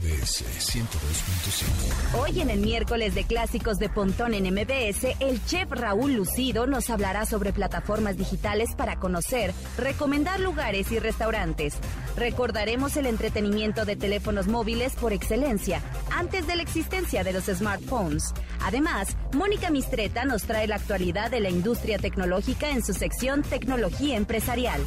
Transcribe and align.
MBS 0.00 0.44
102.5. 0.58 2.20
Hoy 2.20 2.40
en 2.40 2.48
el 2.48 2.60
miércoles 2.60 3.14
de 3.14 3.24
clásicos 3.24 3.78
de 3.78 3.90
Pontón 3.90 4.32
en 4.32 4.44
MBS, 4.44 5.04
el 5.20 5.44
chef 5.44 5.70
Raúl 5.70 6.14
Lucido 6.14 6.66
nos 6.66 6.88
hablará 6.88 7.26
sobre 7.26 7.52
plataformas 7.52 8.16
digitales 8.16 8.70
para 8.74 8.96
conocer, 8.96 9.52
recomendar 9.76 10.40
lugares 10.40 10.90
y 10.90 10.98
restaurantes. 10.98 11.74
Recordaremos 12.16 12.96
el 12.96 13.06
entretenimiento 13.06 13.84
de 13.84 13.96
teléfonos 13.96 14.48
móviles 14.48 14.94
por 14.94 15.12
excelencia, 15.12 15.82
antes 16.10 16.46
de 16.46 16.56
la 16.56 16.62
existencia 16.62 17.22
de 17.22 17.34
los 17.34 17.44
smartphones. 17.44 18.32
Además, 18.62 19.16
Mónica 19.34 19.70
Mistreta 19.70 20.24
nos 20.24 20.44
trae 20.44 20.66
la 20.66 20.76
actualidad 20.76 21.30
de 21.30 21.40
la 21.40 21.50
industria 21.50 21.98
tecnológica 21.98 22.70
en 22.70 22.82
su 22.82 22.94
sección 22.94 23.42
Tecnología 23.42 24.16
Empresarial. 24.16 24.80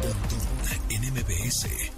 Pontón 0.00 0.48
en 0.90 1.12
MBS. 1.12 1.97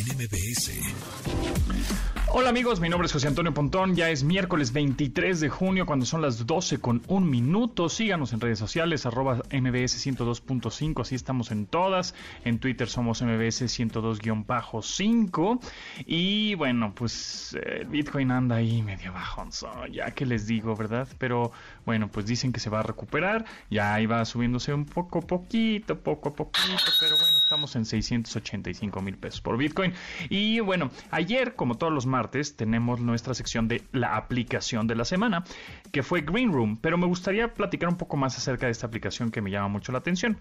en 0.00 0.06
MBS. 0.16 0.70
Hola 2.32 2.50
amigos, 2.50 2.78
mi 2.78 2.88
nombre 2.88 3.06
es 3.06 3.12
José 3.12 3.26
Antonio 3.26 3.52
Pontón, 3.52 3.96
ya 3.96 4.08
es 4.08 4.22
miércoles 4.22 4.72
23 4.72 5.40
de 5.40 5.48
junio 5.48 5.84
cuando 5.84 6.06
son 6.06 6.22
las 6.22 6.46
12 6.46 6.78
con 6.78 7.02
un 7.08 7.28
minuto, 7.28 7.88
síganos 7.88 8.32
en 8.32 8.40
redes 8.40 8.60
sociales, 8.60 9.04
arroba 9.04 9.42
mbs 9.50 10.06
102.5, 10.06 11.00
así 11.00 11.16
estamos 11.16 11.50
en 11.50 11.66
todas, 11.66 12.14
en 12.44 12.60
Twitter 12.60 12.88
somos 12.88 13.20
mbs 13.20 13.62
102-5 13.62 15.58
y 16.06 16.54
bueno, 16.54 16.94
pues 16.94 17.58
eh, 17.60 17.84
Bitcoin 17.88 18.30
anda 18.30 18.54
ahí 18.56 18.80
medio 18.82 19.12
bajo, 19.12 19.48
ya 19.92 20.12
que 20.12 20.24
les 20.24 20.46
digo, 20.46 20.76
¿verdad? 20.76 21.08
Pero 21.18 21.50
bueno, 21.84 22.06
pues 22.12 22.26
dicen 22.26 22.52
que 22.52 22.60
se 22.60 22.70
va 22.70 22.78
a 22.78 22.84
recuperar, 22.84 23.44
ya 23.70 24.00
iba 24.00 24.24
subiéndose 24.24 24.72
un 24.72 24.86
poco, 24.86 25.20
poquito, 25.20 25.98
poco 25.98 26.28
a 26.28 26.34
poquito, 26.36 26.92
pero 27.00 27.16
bueno, 27.16 27.38
estamos 27.42 27.74
en 27.74 27.84
685 27.84 29.00
mil 29.00 29.18
pesos 29.18 29.40
por 29.40 29.56
Bitcoin 29.56 29.89
y 30.28 30.60
bueno, 30.60 30.90
ayer 31.10 31.54
como 31.54 31.76
todos 31.76 31.92
los 31.92 32.06
martes 32.06 32.56
tenemos 32.56 33.00
nuestra 33.00 33.34
sección 33.34 33.68
de 33.68 33.82
la 33.92 34.16
aplicación 34.16 34.86
de 34.86 34.94
la 34.94 35.04
semana, 35.04 35.44
que 35.92 36.02
fue 36.02 36.22
Green 36.22 36.52
Room, 36.52 36.78
pero 36.80 36.98
me 36.98 37.06
gustaría 37.06 37.52
platicar 37.54 37.88
un 37.88 37.96
poco 37.96 38.16
más 38.16 38.36
acerca 38.36 38.66
de 38.66 38.72
esta 38.72 38.86
aplicación 38.86 39.30
que 39.30 39.40
me 39.40 39.50
llama 39.50 39.68
mucho 39.68 39.92
la 39.92 39.98
atención. 39.98 40.38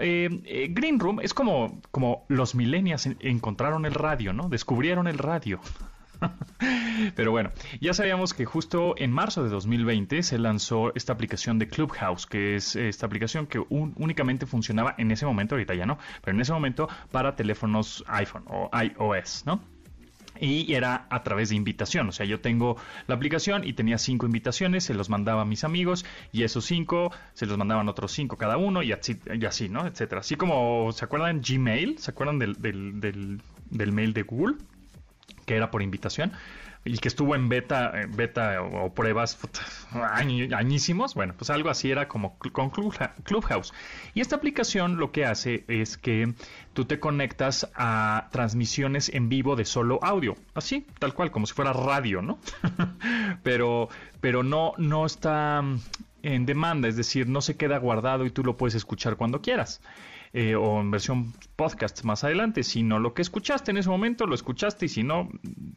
Eh, 0.00 0.28
eh, 0.44 0.68
Green 0.70 0.98
Room 0.98 1.20
es 1.20 1.34
como, 1.34 1.80
como 1.90 2.24
los 2.28 2.54
millennials 2.54 3.06
encontraron 3.20 3.86
el 3.86 3.94
radio, 3.94 4.32
¿no? 4.32 4.48
Descubrieron 4.48 5.06
el 5.06 5.18
radio. 5.18 5.60
Pero 7.14 7.30
bueno, 7.30 7.50
ya 7.80 7.94
sabíamos 7.94 8.34
que 8.34 8.44
justo 8.44 8.94
en 8.96 9.12
marzo 9.12 9.44
de 9.44 9.50
2020 9.50 10.22
se 10.22 10.38
lanzó 10.38 10.92
esta 10.94 11.12
aplicación 11.12 11.58
de 11.58 11.68
Clubhouse, 11.68 12.26
que 12.26 12.56
es 12.56 12.76
esta 12.76 13.06
aplicación 13.06 13.46
que 13.46 13.60
únicamente 13.68 14.46
funcionaba 14.46 14.94
en 14.98 15.10
ese 15.10 15.26
momento, 15.26 15.54
ahorita 15.54 15.74
ya 15.74 15.86
no, 15.86 15.98
pero 16.22 16.34
en 16.34 16.40
ese 16.40 16.52
momento 16.52 16.88
para 17.10 17.36
teléfonos 17.36 18.04
iPhone 18.08 18.44
o 18.48 18.70
iOS, 18.72 19.44
¿no? 19.46 19.60
y 20.40 20.72
era 20.72 21.06
a 21.10 21.22
través 21.22 21.48
de 21.48 21.56
invitación. 21.56 22.08
O 22.08 22.12
sea, 22.12 22.26
yo 22.26 22.40
tengo 22.40 22.76
la 23.06 23.14
aplicación 23.14 23.66
y 23.66 23.72
tenía 23.72 23.98
cinco 23.98 24.26
invitaciones, 24.26 24.84
se 24.84 24.94
los 24.94 25.10
mandaba 25.10 25.42
a 25.42 25.44
mis 25.44 25.64
amigos 25.64 26.04
y 26.32 26.44
esos 26.44 26.64
cinco 26.64 27.12
se 27.34 27.46
los 27.46 27.58
mandaban 27.58 27.88
otros 27.88 28.12
cinco 28.12 28.36
cada 28.36 28.56
uno 28.56 28.82
y 28.82 28.92
así, 28.92 29.16
y 29.32 29.44
así 29.44 29.68
¿no? 29.68 29.86
Etcétera. 29.86 30.20
Así 30.20 30.36
como, 30.36 30.92
¿se 30.92 31.04
acuerdan 31.04 31.42
Gmail? 31.42 31.98
¿Se 31.98 32.10
acuerdan 32.10 32.38
del, 32.38 32.54
del, 32.54 33.00
del, 33.00 33.42
del 33.70 33.92
mail 33.92 34.12
de 34.12 34.22
Google? 34.22 34.56
Que 35.48 35.56
era 35.56 35.72
por 35.72 35.82
invitación 35.82 36.32
y 36.84 36.98
que 36.98 37.08
estuvo 37.08 37.34
en 37.34 37.48
beta, 37.48 37.92
beta 38.08 38.62
o, 38.62 38.92
pruebas 38.92 39.38
añísimos. 39.92 41.14
Bueno, 41.14 41.34
pues 41.36 41.50
algo 41.50 41.70
así 41.70 41.90
era 41.90 42.08
como 42.08 42.38
con 42.52 42.70
Clubhouse. 42.70 43.72
Y 44.14 44.20
esta 44.20 44.36
aplicación 44.36 44.96
lo 44.96 45.12
que 45.12 45.24
hace 45.24 45.64
es 45.68 45.98
que 45.98 46.32
tú 46.72 46.84
te 46.84 47.00
conectas 47.00 47.68
a 47.74 48.28
transmisiones 48.30 49.08
en 49.10 49.28
vivo 49.28 49.56
de 49.56 49.64
solo 49.64 49.98
audio, 50.02 50.36
así, 50.54 50.86
tal 50.98 51.14
cual, 51.14 51.30
como 51.30 51.46
si 51.46 51.54
fuera 51.54 51.72
radio, 51.72 52.22
¿no? 52.22 52.38
pero, 53.42 53.88
pero 54.20 54.42
no, 54.42 54.72
no 54.78 55.04
está 55.04 55.62
en 56.22 56.46
demanda, 56.46 56.88
es 56.88 56.96
decir, 56.96 57.28
no 57.28 57.40
se 57.40 57.56
queda 57.56 57.78
guardado 57.78 58.24
y 58.24 58.30
tú 58.30 58.42
lo 58.42 58.56
puedes 58.56 58.74
escuchar 58.74 59.16
cuando 59.16 59.40
quieras. 59.42 59.80
Eh, 60.32 60.54
o 60.54 60.80
en 60.80 60.90
versión 60.90 61.32
podcast 61.56 62.02
más 62.04 62.22
adelante, 62.22 62.62
sino 62.62 62.98
lo 62.98 63.14
que 63.14 63.22
escuchaste 63.22 63.70
en 63.70 63.78
ese 63.78 63.88
momento 63.88 64.26
lo 64.26 64.34
escuchaste 64.34 64.86
y 64.86 64.88
si 64.88 65.02
no, 65.02 65.28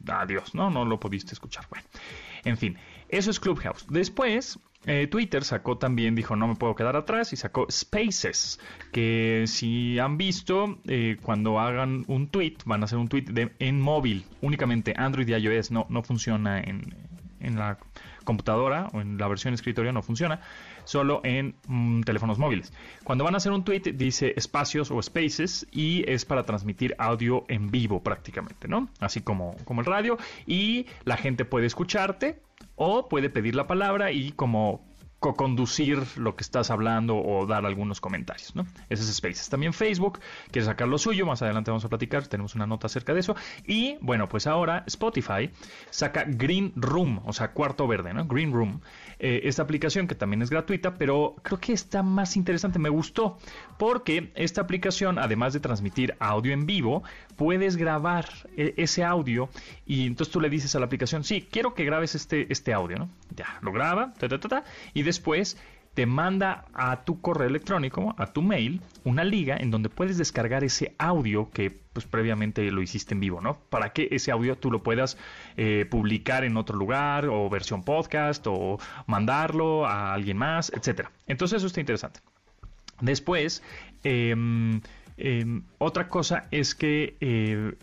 adiós, 0.06 0.54
¿no? 0.54 0.68
No 0.68 0.84
lo 0.84 1.00
pudiste 1.00 1.32
escuchar. 1.32 1.66
Bueno, 1.70 1.86
en 2.44 2.58
fin, 2.58 2.76
eso 3.08 3.30
es 3.30 3.40
Clubhouse. 3.40 3.86
Después, 3.88 4.58
eh, 4.84 5.06
Twitter 5.06 5.44
sacó 5.44 5.78
también, 5.78 6.14
dijo 6.14 6.36
no 6.36 6.48
me 6.48 6.56
puedo 6.56 6.74
quedar 6.74 6.96
atrás 6.96 7.32
y 7.32 7.36
sacó 7.36 7.66
Spaces, 7.70 8.60
que 8.92 9.44
si 9.46 9.98
han 9.98 10.18
visto, 10.18 10.78
eh, 10.86 11.16
cuando 11.22 11.58
hagan 11.60 12.04
un 12.08 12.28
tweet, 12.28 12.56
van 12.66 12.82
a 12.82 12.84
hacer 12.84 12.98
un 12.98 13.08
tweet 13.08 13.26
en 13.58 13.80
móvil, 13.80 14.24
únicamente 14.40 14.92
Android 14.96 15.28
y 15.28 15.34
iOS, 15.34 15.70
no, 15.70 15.86
no 15.88 16.02
funciona 16.02 16.60
en, 16.60 16.94
en 17.42 17.56
la 17.56 17.78
computadora 18.24 18.88
o 18.92 19.00
en 19.00 19.18
la 19.18 19.28
versión 19.28 19.54
escritorio 19.54 19.92
no 19.92 20.02
funciona, 20.02 20.40
solo 20.84 21.20
en 21.24 21.54
mm, 21.66 22.02
teléfonos 22.02 22.38
móviles. 22.38 22.72
Cuando 23.04 23.24
van 23.24 23.34
a 23.34 23.38
hacer 23.38 23.52
un 23.52 23.64
tweet 23.64 23.92
dice 23.94 24.32
espacios 24.36 24.90
o 24.90 25.02
spaces 25.02 25.66
y 25.70 26.08
es 26.10 26.24
para 26.24 26.44
transmitir 26.44 26.94
audio 26.98 27.44
en 27.48 27.70
vivo 27.70 28.02
prácticamente, 28.02 28.68
¿no? 28.68 28.88
Así 29.00 29.20
como, 29.20 29.56
como 29.64 29.80
el 29.80 29.86
radio 29.86 30.18
y 30.46 30.86
la 31.04 31.16
gente 31.16 31.44
puede 31.44 31.66
escucharte 31.66 32.40
o 32.76 33.08
puede 33.08 33.30
pedir 33.30 33.54
la 33.54 33.66
palabra 33.66 34.12
y 34.12 34.32
como 34.32 34.91
co-conducir 35.22 36.02
lo 36.16 36.34
que 36.34 36.42
estás 36.42 36.72
hablando 36.72 37.16
o 37.16 37.46
dar 37.46 37.64
algunos 37.64 38.00
comentarios, 38.00 38.56
¿no? 38.56 38.66
Ese 38.90 39.04
es 39.04 39.16
Spaces. 39.16 39.48
También 39.48 39.72
Facebook 39.72 40.18
quiere 40.50 40.66
sacar 40.66 40.88
lo 40.88 40.98
suyo, 40.98 41.24
más 41.26 41.40
adelante 41.42 41.70
vamos 41.70 41.84
a 41.84 41.88
platicar, 41.88 42.26
tenemos 42.26 42.56
una 42.56 42.66
nota 42.66 42.88
acerca 42.88 43.14
de 43.14 43.20
eso. 43.20 43.36
Y 43.64 43.98
bueno, 44.00 44.28
pues 44.28 44.48
ahora 44.48 44.82
Spotify 44.88 45.48
saca 45.90 46.24
Green 46.26 46.72
Room, 46.74 47.20
o 47.24 47.32
sea, 47.32 47.52
cuarto 47.52 47.86
verde, 47.86 48.12
¿no? 48.12 48.26
Green 48.26 48.52
Room. 48.52 48.80
Eh, 49.20 49.42
esta 49.44 49.62
aplicación 49.62 50.08
que 50.08 50.16
también 50.16 50.42
es 50.42 50.50
gratuita, 50.50 50.94
pero 50.94 51.36
creo 51.44 51.60
que 51.60 51.72
está 51.72 52.02
más 52.02 52.36
interesante, 52.36 52.80
me 52.80 52.88
gustó, 52.88 53.38
porque 53.78 54.32
esta 54.34 54.60
aplicación, 54.60 55.20
además 55.20 55.52
de 55.52 55.60
transmitir 55.60 56.16
audio 56.18 56.52
en 56.52 56.66
vivo, 56.66 57.04
puedes 57.36 57.76
grabar 57.76 58.26
eh, 58.56 58.74
ese 58.76 59.04
audio 59.04 59.48
y 59.86 60.06
entonces 60.06 60.32
tú 60.32 60.40
le 60.40 60.50
dices 60.50 60.74
a 60.74 60.78
la 60.78 60.86
aplicación, 60.86 61.24
sí, 61.24 61.46
quiero 61.50 61.74
que 61.74 61.84
grabes 61.84 62.14
este, 62.14 62.52
este 62.52 62.72
audio, 62.72 62.98
¿no? 62.98 63.08
Ya, 63.34 63.58
lo 63.62 63.72
graba, 63.72 64.12
ta, 64.14 64.28
ta, 64.28 64.38
ta, 64.38 64.64
y 64.94 65.02
después 65.02 65.56
te 65.94 66.06
manda 66.06 66.64
a 66.72 67.04
tu 67.04 67.20
correo 67.20 67.48
electrónico, 67.48 68.14
a 68.16 68.26
tu 68.32 68.40
mail, 68.40 68.80
una 69.04 69.24
liga 69.24 69.56
en 69.58 69.70
donde 69.70 69.90
puedes 69.90 70.16
descargar 70.16 70.64
ese 70.64 70.94
audio 70.98 71.50
que 71.50 71.70
pues 71.92 72.06
previamente 72.06 72.70
lo 72.70 72.80
hiciste 72.80 73.12
en 73.12 73.20
vivo, 73.20 73.42
¿no? 73.42 73.58
Para 73.68 73.92
que 73.92 74.08
ese 74.10 74.30
audio 74.30 74.56
tú 74.56 74.70
lo 74.70 74.82
puedas 74.82 75.18
eh, 75.58 75.86
publicar 75.90 76.44
en 76.44 76.56
otro 76.56 76.78
lugar 76.78 77.26
o 77.26 77.50
versión 77.50 77.84
podcast 77.84 78.46
o 78.48 78.78
mandarlo 79.06 79.86
a 79.86 80.14
alguien 80.14 80.38
más, 80.38 80.72
etcétera. 80.74 81.12
Entonces 81.26 81.58
eso 81.58 81.66
está 81.66 81.80
interesante. 81.80 82.20
Después, 83.02 83.62
em, 84.04 84.80
em, 85.22 85.64
otra 85.78 86.08
cosa 86.08 86.46
es 86.50 86.74
que, 86.74 87.16
eh, 87.20 87.74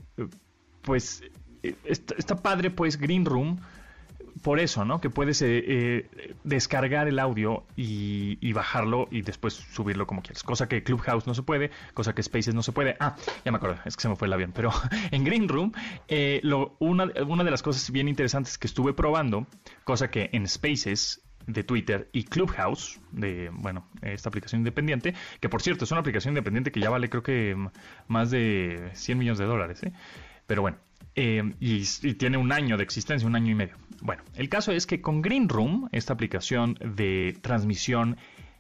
pues, 0.82 1.24
eh, 1.64 1.76
está, 1.84 2.36
padre, 2.36 2.70
pues, 2.70 2.98
Green 2.98 3.26
Room 3.26 3.60
por 4.44 4.60
eso, 4.60 4.86
¿no? 4.86 5.02
Que 5.02 5.10
puedes 5.10 5.42
eh, 5.42 6.10
descargar 6.46 7.10
el 7.10 7.20
audio 7.20 7.66
y, 7.76 8.54
bajarlo 8.54 9.10
y 9.12 9.22
después 9.22 9.54
subirlo 9.54 10.08
como 10.08 10.22
quieras. 10.22 10.44
Cosa 10.44 10.70
que 10.70 10.82
Clubhouse 10.82 11.28
no 11.28 11.34
se 11.34 11.44
puede, 11.44 11.72
cosa 11.94 12.14
que 12.14 12.24
Spaces 12.24 12.54
no 12.54 12.64
se 12.64 12.72
puede. 12.72 12.96
Ah, 13.02 13.18
ya 13.44 13.52
me 13.52 13.58
acuerdo, 13.58 13.80
es 13.84 13.98
que 13.98 14.02
se 14.02 14.08
me 14.08 14.16
fue 14.16 14.28
el 14.28 14.34
avión. 14.34 14.54
Pero 14.54 14.72
en 15.12 15.26
Green 15.26 15.50
Room, 15.50 15.74
una 16.80 17.44
de 17.44 17.52
las 17.52 17.62
cosas 17.62 17.92
bien 17.92 18.08
interesantes 18.08 18.58
que 18.58 18.68
estuve 18.68 18.94
probando, 18.94 19.46
cosa 19.84 20.10
que 20.10 20.30
en 20.32 20.48
Spaces 20.48 21.22
de 21.48 21.64
Twitter 21.64 22.10
y 22.12 22.24
Clubhouse, 22.24 23.00
de, 23.12 23.50
bueno, 23.54 23.88
esta 24.02 24.30
aplicación 24.30 24.62
independiente, 24.62 25.14
que 25.40 25.50
por 25.50 25.62
cierto 25.62 25.86
es 25.86 25.92
una 25.92 26.02
aplicación 26.02 26.34
independiente 26.34 26.72
que 26.72 26.80
ya 26.80 26.90
vale 26.90 27.10
creo 27.10 27.24
que 27.24 27.56
más 28.08 28.32
de 28.32 28.92
100 28.94 29.18
millones 29.18 29.40
de 29.40 29.46
dólares, 29.46 29.84
¿eh? 29.84 29.94
Pero 30.46 30.62
bueno, 30.64 30.78
eh, 31.16 31.44
y, 31.60 31.84
tiene 32.16 32.38
un 32.38 32.52
año 32.52 32.78
de 32.78 32.84
existencia, 32.84 33.28
un 33.28 33.36
año 33.36 33.52
y 33.52 33.56
medio. 33.56 33.76
Bueno, 34.02 34.24
el 34.36 34.50
caso 34.50 34.72
es 34.72 34.88
que 34.88 35.02
con 35.02 35.22
Green 35.22 35.50
Room, 35.50 35.90
esta 35.92 36.14
aplicación 36.14 36.76
de 36.76 37.38
transmisión 37.42 38.18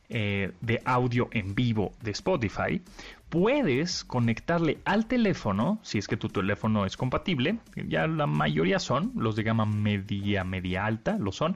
eh, 0.09 0.51
de 0.61 0.81
audio 0.85 1.29
en 1.31 1.55
vivo 1.55 1.93
de 2.01 2.11
Spotify, 2.11 2.81
puedes 3.29 4.03
conectarle 4.03 4.79
al 4.83 5.05
teléfono, 5.05 5.79
si 5.83 5.99
es 5.99 6.07
que 6.07 6.17
tu 6.17 6.29
teléfono 6.29 6.85
es 6.85 6.97
compatible, 6.97 7.59
ya 7.87 8.07
la 8.07 8.27
mayoría 8.27 8.79
son, 8.79 9.13
los 9.15 9.35
de 9.35 9.43
gama 9.43 9.65
media, 9.65 10.43
media 10.43 10.85
alta, 10.85 11.17
lo 11.17 11.31
son. 11.31 11.55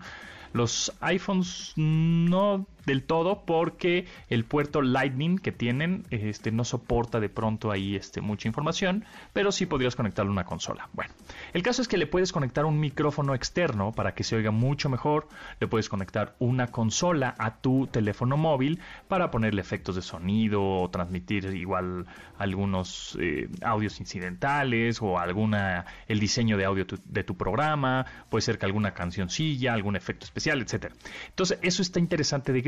Los 0.53 0.93
iPhones 1.01 1.73
no 1.75 2.65
del 2.85 3.03
todo 3.03 3.43
porque 3.45 4.05
el 4.29 4.45
puerto 4.45 4.81
Lightning 4.81 5.37
que 5.37 5.51
tienen 5.51 6.05
este, 6.09 6.51
no 6.51 6.63
soporta 6.63 7.19
de 7.19 7.29
pronto 7.29 7.71
ahí 7.71 7.95
este, 7.95 8.21
mucha 8.21 8.47
información, 8.47 9.05
pero 9.33 9.51
sí 9.51 9.65
podrías 9.65 9.95
conectarlo 9.95 10.31
a 10.31 10.33
una 10.33 10.45
consola. 10.45 10.89
Bueno, 10.93 11.13
el 11.53 11.63
caso 11.63 11.81
es 11.81 11.87
que 11.87 11.97
le 11.97 12.07
puedes 12.07 12.31
conectar 12.31 12.65
un 12.65 12.79
micrófono 12.79 13.35
externo 13.35 13.91
para 13.91 14.13
que 14.13 14.23
se 14.23 14.35
oiga 14.35 14.51
mucho 14.51 14.89
mejor, 14.89 15.27
le 15.59 15.67
puedes 15.67 15.89
conectar 15.89 16.35
una 16.39 16.67
consola 16.67 17.35
a 17.37 17.57
tu 17.57 17.87
teléfono 17.87 18.37
móvil 18.37 18.79
para 19.07 19.31
ponerle 19.31 19.61
efectos 19.61 19.95
de 19.95 20.01
sonido 20.01 20.63
o 20.63 20.89
transmitir 20.89 21.45
igual 21.45 22.05
algunos 22.37 23.17
eh, 23.19 23.49
audios 23.61 23.99
incidentales 23.99 25.01
o 25.01 25.19
alguna 25.19 25.85
el 26.07 26.19
diseño 26.19 26.57
de 26.57 26.65
audio 26.65 26.85
de 27.05 27.23
tu 27.23 27.35
programa, 27.35 28.05
puede 28.29 28.41
ser 28.41 28.57
que 28.57 28.65
alguna 28.65 28.93
cancioncilla, 28.93 29.73
algún 29.73 29.95
efecto 29.95 30.25
especial, 30.25 30.61
etcétera. 30.61 30.95
Entonces, 31.29 31.59
eso 31.61 31.81
está 31.81 31.99
interesante 31.99 32.53
de 32.53 32.61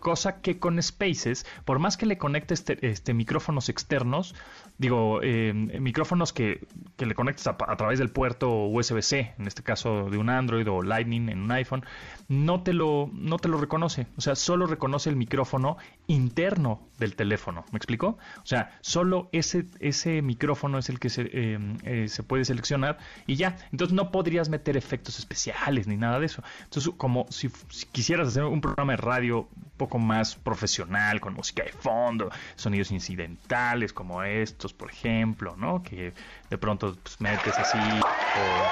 Cosa 0.00 0.40
que 0.40 0.58
con 0.58 0.82
Spaces, 0.82 1.46
por 1.64 1.78
más 1.78 1.96
que 1.96 2.06
le 2.06 2.18
conectes 2.18 2.60
este, 2.60 2.86
este 2.86 3.14
micrófonos 3.14 3.68
externos, 3.68 4.34
digo, 4.78 5.20
eh, 5.22 5.52
micrófonos 5.54 6.32
que, 6.32 6.66
le 6.98 7.14
conectes 7.14 7.46
a, 7.46 7.56
través 7.56 7.98
del 7.98 8.10
puerto 8.10 8.66
USB-C, 8.66 9.34
en 9.38 9.46
este 9.46 9.62
caso 9.62 10.08
de 10.10 10.18
un 10.18 10.30
Android 10.30 10.68
o 10.68 10.82
Lightning 10.82 11.28
en 11.28 11.42
un 11.42 11.52
iPhone, 11.52 11.84
no 12.28 12.62
te 12.62 12.72
lo, 12.72 13.10
no 13.12 13.38
te 13.38 13.48
lo 13.48 13.58
reconoce. 13.58 14.06
O 14.16 14.20
sea, 14.20 14.34
solo 14.34 14.66
reconoce 14.66 15.10
el 15.10 15.16
micrófono 15.16 15.76
interno 16.06 16.80
del 16.98 17.16
teléfono. 17.16 17.64
¿Me 17.72 17.78
explico? 17.78 18.18
O 18.42 18.46
sea, 18.46 18.76
solo 18.80 19.28
ese, 19.32 19.66
ese 19.80 20.22
micrófono 20.22 20.78
es 20.78 20.88
el 20.88 20.98
que 20.98 21.10
se, 21.10 21.22
eh, 21.32 21.58
eh, 21.84 22.08
se 22.08 22.22
puede 22.22 22.44
seleccionar 22.44 22.98
y 23.26 23.36
ya. 23.36 23.56
Entonces 23.72 23.94
no 23.94 24.10
podrías 24.10 24.48
meter 24.48 24.76
efectos 24.76 25.18
especiales 25.18 25.86
ni 25.86 25.96
nada 25.96 26.20
de 26.20 26.26
eso. 26.26 26.42
Entonces, 26.64 26.92
como 26.96 27.26
si, 27.30 27.50
quisieras 27.92 28.28
hacer 28.28 28.44
un 28.44 28.60
programa 28.60 28.92
de 28.92 28.98
radio 28.98 29.48
un 29.50 29.72
poco 29.76 29.98
más 29.98 30.36
profesional, 30.36 31.20
con 31.20 31.34
música 31.34 31.64
de 31.64 31.72
fondo, 31.72 32.30
sonidos 32.54 32.90
incidentales 32.90 33.92
como 33.92 34.22
estos, 34.22 34.72
por 34.72 34.90
ejemplo, 34.90 35.56
¿no? 35.56 35.82
Que 35.82 36.12
de 36.50 36.58
pronto 36.58 36.96
pues, 37.02 37.20
metes 37.20 37.58
así 37.58 38.06
o 38.32 38.70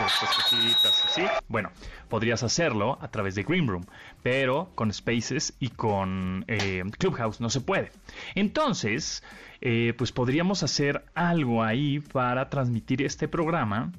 así. 0.00 1.22
Bueno, 1.48 1.70
podrías 2.08 2.42
hacerlo 2.42 2.98
a 3.00 3.08
través 3.08 3.34
de 3.34 3.42
Green 3.42 3.66
Room, 3.66 3.84
pero 4.22 4.70
con 4.74 4.92
Spaces 4.92 5.54
y 5.60 5.68
con 5.68 6.44
eh, 6.48 6.82
Clubhouse 6.98 7.40
no 7.40 7.50
se 7.50 7.60
puede. 7.60 7.92
Entonces, 8.34 9.22
eh, 9.60 9.94
pues 9.96 10.12
podríamos 10.12 10.62
hacer 10.62 11.04
algo 11.14 11.62
ahí 11.62 12.00
para 12.00 12.48
transmitir 12.48 13.02
este 13.02 13.28
programa 13.28 13.92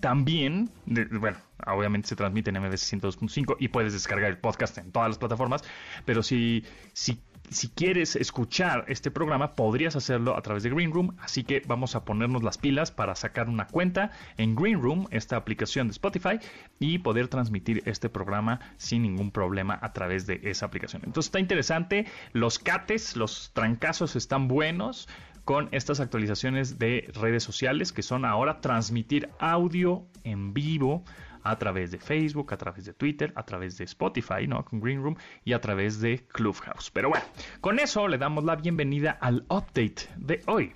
también, 0.00 0.70
bueno, 0.86 1.38
obviamente 1.66 2.08
se 2.08 2.16
transmite 2.16 2.50
en 2.50 2.60
MBS 2.60 2.92
102.5 2.92 3.56
y 3.58 3.68
puedes 3.68 3.92
descargar 3.92 4.30
el 4.30 4.38
podcast 4.38 4.78
en 4.78 4.90
todas 4.90 5.08
las 5.10 5.18
plataformas, 5.18 5.62
pero 6.06 6.22
si, 6.22 6.64
si, 6.94 7.20
si 7.50 7.68
quieres 7.68 8.14
escuchar 8.14 8.84
este 8.88 9.10
programa, 9.10 9.54
podrías 9.56 9.96
hacerlo 9.96 10.36
a 10.36 10.42
través 10.42 10.62
de 10.62 10.70
Green 10.70 10.92
Room, 10.92 11.16
así 11.20 11.42
que 11.42 11.62
vamos 11.66 11.96
a 11.96 12.04
ponernos 12.04 12.42
las 12.44 12.58
pilas 12.58 12.92
para 12.92 13.14
sacar 13.16 13.48
una 13.48 13.66
cuenta 13.66 14.12
en 14.36 14.54
Green 14.54 14.80
Room, 14.80 15.08
esta 15.10 15.36
aplicación 15.36 15.88
de 15.88 15.92
Spotify, 15.92 16.38
y 16.78 16.98
poder 16.98 17.28
transmitir 17.28 17.82
este 17.86 18.08
programa 18.08 18.60
sin 18.76 19.02
ningún 19.02 19.32
problema 19.32 19.78
a 19.82 19.92
través 19.92 20.26
de 20.26 20.40
esa 20.44 20.66
aplicación. 20.66 21.02
Entonces 21.04 21.28
está 21.28 21.40
interesante, 21.40 22.06
los 22.32 22.58
cates, 22.58 23.16
los 23.16 23.50
trancazos 23.52 24.14
están 24.14 24.46
buenos 24.46 25.08
con 25.44 25.68
estas 25.72 25.98
actualizaciones 25.98 26.78
de 26.78 27.10
redes 27.14 27.42
sociales 27.42 27.92
que 27.92 28.02
son 28.02 28.24
ahora 28.24 28.60
transmitir 28.60 29.28
audio 29.40 30.06
en 30.22 30.54
vivo 30.54 31.04
a 31.42 31.56
través 31.58 31.90
de 31.90 31.98
Facebook, 31.98 32.52
a 32.52 32.56
través 32.56 32.84
de 32.84 32.92
Twitter, 32.92 33.32
a 33.36 33.44
través 33.44 33.78
de 33.78 33.84
Spotify, 33.84 34.46
¿no? 34.46 34.64
Con 34.64 34.80
Green 34.80 35.02
Room 35.02 35.16
y 35.44 35.52
a 35.52 35.60
través 35.60 36.00
de 36.00 36.26
Clubhouse. 36.26 36.90
Pero 36.90 37.10
bueno, 37.10 37.24
con 37.60 37.78
eso 37.78 38.08
le 38.08 38.18
damos 38.18 38.44
la 38.44 38.56
bienvenida 38.56 39.18
al 39.20 39.44
update 39.48 40.08
de 40.16 40.42
hoy. 40.46 40.72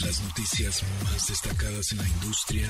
Las 0.00 0.22
noticias 0.22 0.82
más 1.04 1.28
destacadas 1.28 1.92
en 1.92 1.98
la 1.98 2.08
industria 2.08 2.68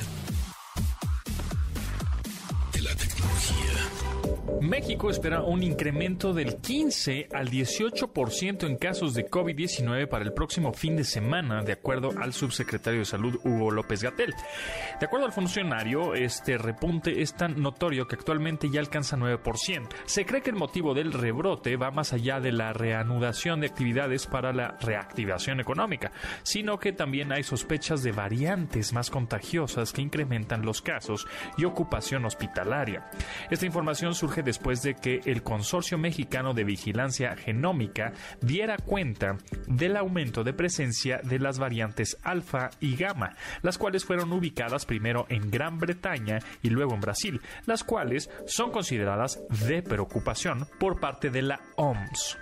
México 4.60 5.10
espera 5.10 5.42
un 5.42 5.62
incremento 5.62 6.32
del 6.32 6.56
15 6.56 7.28
al 7.32 7.50
18% 7.50 8.66
en 8.66 8.76
casos 8.76 9.14
de 9.14 9.28
COVID-19 9.28 10.08
para 10.08 10.24
el 10.24 10.32
próximo 10.32 10.72
fin 10.72 10.96
de 10.96 11.04
semana, 11.04 11.62
de 11.62 11.72
acuerdo 11.72 12.10
al 12.18 12.32
subsecretario 12.32 13.00
de 13.00 13.04
Salud 13.04 13.38
Hugo 13.44 13.70
López 13.70 14.02
Gatel. 14.02 14.34
De 15.00 15.06
acuerdo 15.06 15.26
al 15.26 15.32
funcionario, 15.32 16.14
este 16.14 16.56
repunte 16.56 17.22
es 17.22 17.34
tan 17.34 17.60
notorio 17.60 18.06
que 18.06 18.14
actualmente 18.14 18.70
ya 18.70 18.80
alcanza 18.80 19.16
9%. 19.16 19.88
Se 20.06 20.24
cree 20.24 20.42
que 20.42 20.50
el 20.50 20.56
motivo 20.56 20.94
del 20.94 21.12
rebrote 21.12 21.76
va 21.76 21.90
más 21.90 22.12
allá 22.12 22.40
de 22.40 22.52
la 22.52 22.72
reanudación 22.72 23.60
de 23.60 23.66
actividades 23.66 24.26
para 24.26 24.52
la 24.52 24.76
reactivación 24.80 25.60
económica, 25.60 26.12
sino 26.42 26.78
que 26.78 26.92
también 26.92 27.32
hay 27.32 27.42
sospechas 27.42 28.02
de 28.02 28.12
variantes 28.12 28.92
más 28.92 29.10
contagiosas 29.10 29.92
que 29.92 30.02
incrementan 30.02 30.64
los 30.64 30.80
casos 30.80 31.26
y 31.56 31.64
ocupación 31.64 32.24
hospitalaria. 32.24 33.10
Esta 33.50 33.66
información 33.66 34.14
surge 34.14 34.42
después 34.44 34.82
de 34.82 34.94
que 34.94 35.20
el 35.24 35.42
Consorcio 35.42 35.98
Mexicano 35.98 36.54
de 36.54 36.64
Vigilancia 36.64 37.36
Genómica 37.36 38.12
diera 38.40 38.76
cuenta 38.76 39.38
del 39.66 39.96
aumento 39.96 40.44
de 40.44 40.52
presencia 40.52 41.20
de 41.22 41.38
las 41.38 41.58
variantes 41.58 42.18
alfa 42.22 42.70
y 42.80 42.96
gamma, 42.96 43.36
las 43.62 43.78
cuales 43.78 44.04
fueron 44.04 44.32
ubicadas 44.32 44.86
primero 44.86 45.26
en 45.28 45.50
Gran 45.50 45.78
Bretaña 45.78 46.38
y 46.62 46.70
luego 46.70 46.94
en 46.94 47.00
Brasil, 47.00 47.40
las 47.66 47.84
cuales 47.84 48.30
son 48.46 48.70
consideradas 48.70 49.40
de 49.66 49.82
preocupación 49.82 50.66
por 50.78 51.00
parte 51.00 51.30
de 51.30 51.42
la 51.42 51.60
OMS. 51.76 52.38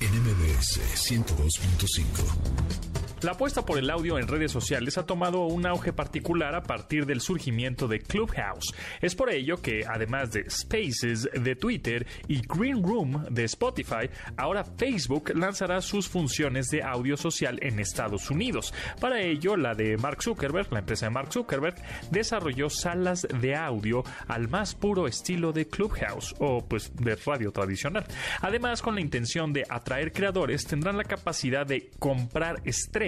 NMBS 0.00 0.80
102.5 1.10 2.85
la 3.22 3.32
apuesta 3.32 3.64
por 3.64 3.78
el 3.78 3.88
audio 3.88 4.18
en 4.18 4.28
redes 4.28 4.52
sociales 4.52 4.98
ha 4.98 5.06
tomado 5.06 5.46
un 5.46 5.64
auge 5.64 5.92
particular 5.92 6.54
a 6.54 6.62
partir 6.62 7.06
del 7.06 7.22
surgimiento 7.22 7.88
de 7.88 8.00
Clubhouse. 8.00 8.74
Es 9.00 9.14
por 9.14 9.30
ello 9.30 9.62
que, 9.62 9.84
además 9.88 10.32
de 10.32 10.50
Spaces 10.50 11.28
de 11.32 11.56
Twitter 11.56 12.06
y 12.28 12.42
Green 12.46 12.82
Room 12.82 13.24
de 13.30 13.44
Spotify, 13.44 14.10
ahora 14.36 14.64
Facebook 14.64 15.32
lanzará 15.34 15.80
sus 15.80 16.08
funciones 16.08 16.68
de 16.68 16.82
audio 16.82 17.16
social 17.16 17.58
en 17.62 17.80
Estados 17.80 18.30
Unidos. 18.30 18.74
Para 19.00 19.22
ello, 19.22 19.56
la 19.56 19.74
de 19.74 19.96
Mark 19.96 20.22
Zuckerberg, 20.22 20.70
la 20.70 20.80
empresa 20.80 21.06
de 21.06 21.10
Mark 21.10 21.32
Zuckerberg, 21.32 21.76
desarrolló 22.10 22.68
salas 22.68 23.26
de 23.40 23.54
audio 23.54 24.04
al 24.28 24.48
más 24.48 24.74
puro 24.74 25.06
estilo 25.06 25.52
de 25.52 25.66
Clubhouse 25.66 26.34
o 26.38 26.62
pues 26.66 26.94
de 26.96 27.16
radio 27.16 27.50
tradicional. 27.50 28.04
Además, 28.42 28.82
con 28.82 28.94
la 28.94 29.00
intención 29.00 29.54
de 29.54 29.64
atraer 29.68 30.12
creadores, 30.12 30.66
tendrán 30.66 30.98
la 30.98 31.04
capacidad 31.04 31.66
de 31.66 31.90
comprar 31.98 32.60
estrellas 32.64 33.05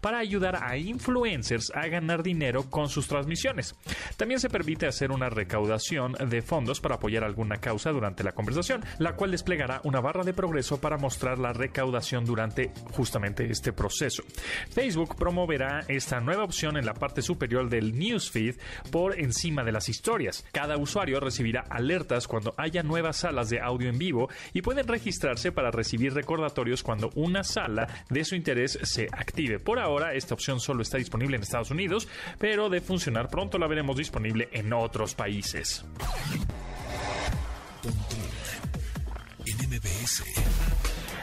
para 0.00 0.18
ayudar 0.18 0.62
a 0.62 0.76
influencers 0.76 1.72
a 1.74 1.86
ganar 1.88 2.22
dinero 2.22 2.68
con 2.70 2.88
sus 2.88 3.08
transmisiones. 3.08 3.74
También 4.16 4.40
se 4.40 4.50
permite 4.50 4.86
hacer 4.86 5.10
una 5.10 5.30
recaudación 5.30 6.12
de 6.12 6.42
fondos 6.42 6.80
para 6.80 6.96
apoyar 6.96 7.24
alguna 7.24 7.56
causa 7.56 7.90
durante 7.90 8.24
la 8.24 8.32
conversación, 8.32 8.84
la 8.98 9.14
cual 9.14 9.30
desplegará 9.30 9.80
una 9.84 10.00
barra 10.00 10.24
de 10.24 10.34
progreso 10.34 10.80
para 10.80 10.98
mostrar 10.98 11.38
la 11.38 11.52
recaudación 11.52 12.24
durante 12.24 12.72
justamente 12.92 13.50
este 13.50 13.72
proceso. 13.72 14.22
Facebook 14.70 15.16
promoverá 15.16 15.84
esta 15.88 16.20
nueva 16.20 16.44
opción 16.44 16.76
en 16.76 16.86
la 16.86 16.94
parte 16.94 17.22
superior 17.22 17.68
del 17.68 17.98
newsfeed 17.98 18.56
por 18.90 19.18
encima 19.18 19.64
de 19.64 19.72
las 19.72 19.88
historias. 19.88 20.44
Cada 20.52 20.76
usuario 20.76 21.20
recibirá 21.20 21.64
alertas 21.68 22.26
cuando 22.26 22.54
haya 22.56 22.82
nuevas 22.82 23.18
salas 23.18 23.50
de 23.50 23.60
audio 23.60 23.88
en 23.88 23.98
vivo 23.98 24.28
y 24.52 24.62
pueden 24.62 24.86
registrarse 24.86 25.52
para 25.52 25.70
recibir 25.70 26.12
recordatorios 26.12 26.82
cuando 26.82 27.10
una 27.14 27.42
sala 27.44 27.88
de 28.08 28.24
su 28.24 28.34
interés 28.34 28.78
se 28.82 29.08
active 29.12 29.29
por 29.64 29.78
ahora, 29.78 30.14
esta 30.14 30.34
opción 30.34 30.60
solo 30.60 30.82
está 30.82 30.98
disponible 30.98 31.36
en 31.36 31.42
Estados 31.42 31.70
Unidos, 31.70 32.08
pero 32.38 32.68
de 32.68 32.80
funcionar 32.80 33.28
pronto 33.28 33.58
la 33.58 33.66
veremos 33.66 33.96
disponible 33.96 34.48
en 34.52 34.72
otros 34.72 35.14
países. 35.14 35.84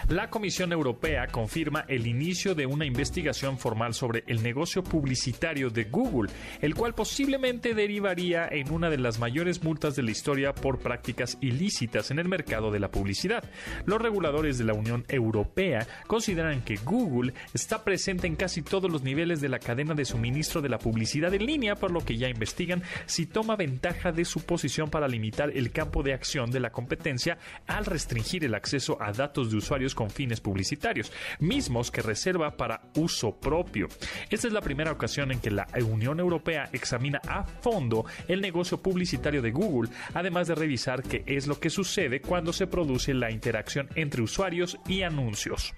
La 0.09 0.29
Comisión 0.29 0.71
Europea 0.71 1.27
confirma 1.27 1.83
el 1.89 2.07
inicio 2.07 2.55
de 2.55 2.65
una 2.65 2.85
investigación 2.85 3.57
formal 3.57 3.93
sobre 3.93 4.23
el 4.27 4.41
negocio 4.41 4.81
publicitario 4.81 5.69
de 5.69 5.83
Google, 5.83 6.31
el 6.61 6.75
cual 6.75 6.95
posiblemente 6.95 7.73
derivaría 7.73 8.47
en 8.49 8.71
una 8.71 8.89
de 8.89 8.99
las 8.99 9.19
mayores 9.19 9.65
multas 9.65 9.97
de 9.97 10.03
la 10.03 10.11
historia 10.11 10.55
por 10.55 10.79
prácticas 10.79 11.37
ilícitas 11.41 12.09
en 12.09 12.19
el 12.19 12.29
mercado 12.29 12.71
de 12.71 12.79
la 12.79 12.89
publicidad. 12.89 13.43
Los 13.85 14.01
reguladores 14.01 14.57
de 14.57 14.63
la 14.63 14.75
Unión 14.75 15.03
Europea 15.09 15.85
consideran 16.07 16.61
que 16.61 16.77
Google 16.77 17.33
está 17.53 17.83
presente 17.83 18.27
en 18.27 18.37
casi 18.37 18.61
todos 18.61 18.89
los 18.89 19.03
niveles 19.03 19.41
de 19.41 19.49
la 19.49 19.59
cadena 19.59 19.93
de 19.93 20.05
suministro 20.05 20.61
de 20.61 20.69
la 20.69 20.79
publicidad 20.79 21.33
en 21.33 21.45
línea, 21.45 21.75
por 21.75 21.91
lo 21.91 22.05
que 22.05 22.15
ya 22.15 22.29
investigan 22.29 22.81
si 23.07 23.25
toma 23.25 23.57
ventaja 23.57 24.13
de 24.13 24.23
su 24.23 24.39
posición 24.45 24.89
para 24.89 25.09
limitar 25.09 25.51
el 25.53 25.73
campo 25.73 26.01
de 26.01 26.13
acción 26.13 26.49
de 26.49 26.61
la 26.61 26.71
competencia 26.71 27.37
al 27.67 27.83
restringir 27.83 28.45
el 28.45 28.55
acceso 28.55 28.97
a 29.01 29.11
datos 29.11 29.51
de 29.51 29.57
usuarios 29.57 29.97
con 29.98 30.12
fines 30.12 30.42
publicitarios, 30.42 31.12
mismos 31.39 31.89
que 31.89 32.04
reserva 32.04 32.56
para 32.56 32.84
uso 32.98 33.36
propio. 33.36 33.88
Esta 34.30 34.46
es 34.46 34.54
la 34.54 34.62
primera 34.62 34.92
ocasión 34.92 35.32
en 35.32 35.39
que 35.39 35.50
la 35.50 35.68
Unión 35.84 36.20
Europea 36.20 36.70
examina 36.72 37.20
a 37.27 37.44
fondo 37.44 38.06
el 38.27 38.39
negocio 38.39 38.77
publicitario 38.77 39.42
de 39.42 39.50
Google, 39.50 39.89
además 40.13 40.48
de 40.48 40.54
revisar 40.54 41.01
qué 41.01 41.24
es 41.25 41.48
lo 41.48 41.60
que 41.60 41.72
sucede 41.72 42.22
cuando 42.22 42.54
se 42.54 42.68
produce 42.68 43.16
la 43.16 43.32
interacción 43.32 43.89
entre 43.96 44.22
usuarios 44.22 44.77
y 44.88 45.01
anuncios. 45.01 45.74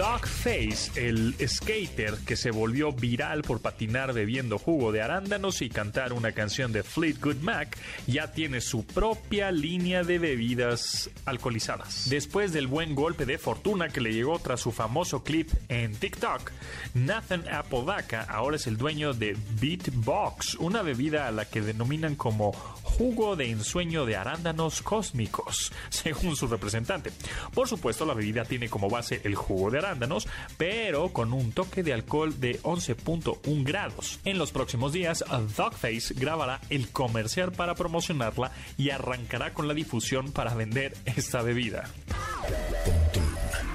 Dogface, 0.00 0.92
el 0.94 1.34
skater 1.46 2.14
que 2.24 2.34
se 2.34 2.50
volvió 2.50 2.90
viral 2.90 3.42
por 3.42 3.60
patinar 3.60 4.14
bebiendo 4.14 4.58
jugo 4.58 4.92
de 4.92 5.02
arándanos 5.02 5.60
y 5.60 5.68
cantar 5.68 6.14
una 6.14 6.32
canción 6.32 6.72
de 6.72 6.82
Fleetwood 6.82 7.42
Mac, 7.42 7.76
ya 8.06 8.32
tiene 8.32 8.62
su 8.62 8.86
propia 8.86 9.50
línea 9.52 10.02
de 10.02 10.18
bebidas 10.18 11.10
alcoholizadas. 11.26 12.08
Después 12.08 12.54
del 12.54 12.66
buen 12.66 12.94
golpe 12.94 13.26
de 13.26 13.36
fortuna 13.36 13.90
que 13.90 14.00
le 14.00 14.14
llegó 14.14 14.38
tras 14.38 14.60
su 14.60 14.72
famoso 14.72 15.22
clip 15.22 15.50
en 15.68 15.94
TikTok, 15.94 16.50
Nathan 16.94 17.46
Apodaca 17.52 18.22
ahora 18.22 18.56
es 18.56 18.66
el 18.66 18.78
dueño 18.78 19.12
de 19.12 19.36
Beatbox, 19.60 20.54
una 20.54 20.80
bebida 20.80 21.28
a 21.28 21.30
la 21.30 21.44
que 21.44 21.60
denominan 21.60 22.14
como 22.14 22.52
jugo 23.00 23.34
de 23.34 23.48
ensueño 23.48 24.04
de 24.04 24.14
arándanos 24.14 24.82
cósmicos, 24.82 25.72
según 25.88 26.36
su 26.36 26.46
representante. 26.46 27.10
Por 27.54 27.66
supuesto, 27.66 28.04
la 28.04 28.12
bebida 28.12 28.44
tiene 28.44 28.68
como 28.68 28.90
base 28.90 29.22
el 29.24 29.36
jugo 29.36 29.70
de 29.70 29.78
arándanos, 29.78 30.28
pero 30.58 31.08
con 31.08 31.32
un 31.32 31.52
toque 31.52 31.82
de 31.82 31.94
alcohol 31.94 32.38
de 32.38 32.60
11.1 32.60 33.64
grados. 33.64 34.20
En 34.26 34.36
los 34.36 34.52
próximos 34.52 34.92
días, 34.92 35.24
Dogface 35.56 36.12
grabará 36.12 36.60
el 36.68 36.90
comercial 36.90 37.52
para 37.52 37.74
promocionarla 37.74 38.52
y 38.76 38.90
arrancará 38.90 39.54
con 39.54 39.66
la 39.66 39.72
difusión 39.72 40.30
para 40.32 40.52
vender 40.52 40.94
esta 41.06 41.40
bebida. 41.40 41.88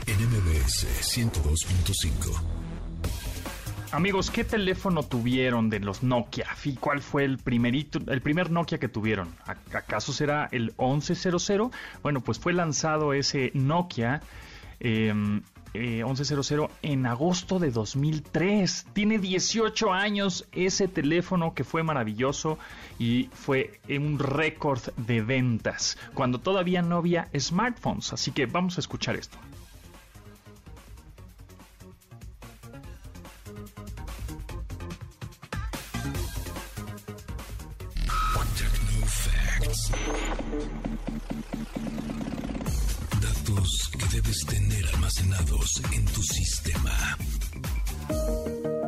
en 0.06 0.20
102.5. 1.02 2.65
Amigos, 3.96 4.30
¿qué 4.30 4.44
teléfono 4.44 5.04
tuvieron 5.04 5.70
de 5.70 5.80
los 5.80 6.04
Nokia? 6.04 6.48
¿Y 6.66 6.76
cuál 6.76 7.02
fue 7.02 7.24
el 7.24 7.38
primerito, 7.38 8.00
el 8.12 8.22
primer 8.22 8.52
Nokia 8.52 8.78
que 8.78 8.90
tuvieron? 8.90 9.34
¿Acaso 9.46 10.12
será 10.12 10.50
el 10.52 10.74
1100? 10.78 11.72
Bueno, 12.04 12.20
pues 12.20 12.38
fue 12.38 12.52
lanzado 12.52 13.14
ese 13.14 13.52
Nokia 13.54 14.22
1100 14.82 15.10
em, 15.10 15.42
eh, 15.74 16.04
en 16.82 17.06
agosto 17.06 17.58
de 17.58 17.72
2003. 17.72 18.88
Tiene 18.92 19.18
18 19.18 19.94
años 19.94 20.46
ese 20.52 20.90
teléfono 20.90 21.54
que 21.54 21.64
fue 21.64 21.82
maravilloso 21.82 22.60
y 23.00 23.30
fue 23.32 23.80
un 23.88 24.20
récord 24.20 24.82
de 24.98 25.22
ventas 25.22 25.98
cuando 26.14 26.42
todavía 26.42 26.82
no 26.82 26.98
había 26.98 27.30
smartphones. 27.40 28.12
Así 28.12 28.32
que 28.32 28.46
vamos 28.46 28.78
a 28.78 28.82
escuchar 28.82 29.16
esto. 29.16 29.38
Datos 43.22 43.92
que 43.92 44.16
debes 44.16 44.46
tener 44.48 44.86
almacenados 44.94 45.82
en 45.94 46.06
tu 46.06 46.24
sistema. 46.24 47.18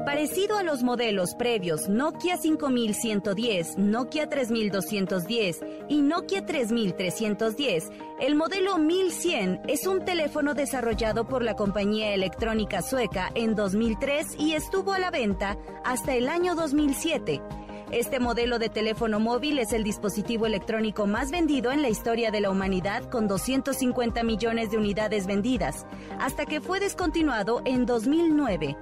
Parecido 0.05 0.57
a 0.57 0.63
los 0.63 0.81
modelos 0.81 1.35
previos 1.35 1.87
Nokia 1.89 2.37
5110, 2.37 3.77
Nokia 3.77 4.27
3210 4.27 5.59
y 5.89 6.01
Nokia 6.01 6.45
3310, 6.45 7.89
el 8.19 8.35
modelo 8.35 8.79
1100 8.79 9.61
es 9.67 9.85
un 9.85 10.03
teléfono 10.03 10.55
desarrollado 10.55 11.27
por 11.27 11.43
la 11.43 11.55
compañía 11.55 12.13
electrónica 12.15 12.81
sueca 12.81 13.29
en 13.35 13.53
2003 13.53 14.35
y 14.39 14.53
estuvo 14.53 14.93
a 14.93 14.99
la 14.99 15.11
venta 15.11 15.57
hasta 15.83 16.15
el 16.15 16.29
año 16.29 16.55
2007. 16.55 17.41
Este 17.91 18.19
modelo 18.19 18.59
de 18.59 18.67
teléfono 18.67 19.21
móvil 19.21 19.59
es 19.59 19.71
el 19.71 19.85
dispositivo 19.85 20.45
electrónico 20.45 21.07
más 21.07 21.31
vendido 21.31 21.71
en 21.71 21.81
la 21.81 21.87
historia 21.87 22.31
de 22.31 22.41
la 22.41 22.49
humanidad 22.49 23.09
con 23.09 23.29
250 23.29 24.23
millones 24.23 24.71
de 24.71 24.77
unidades 24.77 25.25
vendidas, 25.25 25.85
hasta 26.19 26.45
que 26.45 26.59
fue 26.59 26.81
descontinuado 26.81 27.61
en 27.63 27.85
2009. 27.85 28.75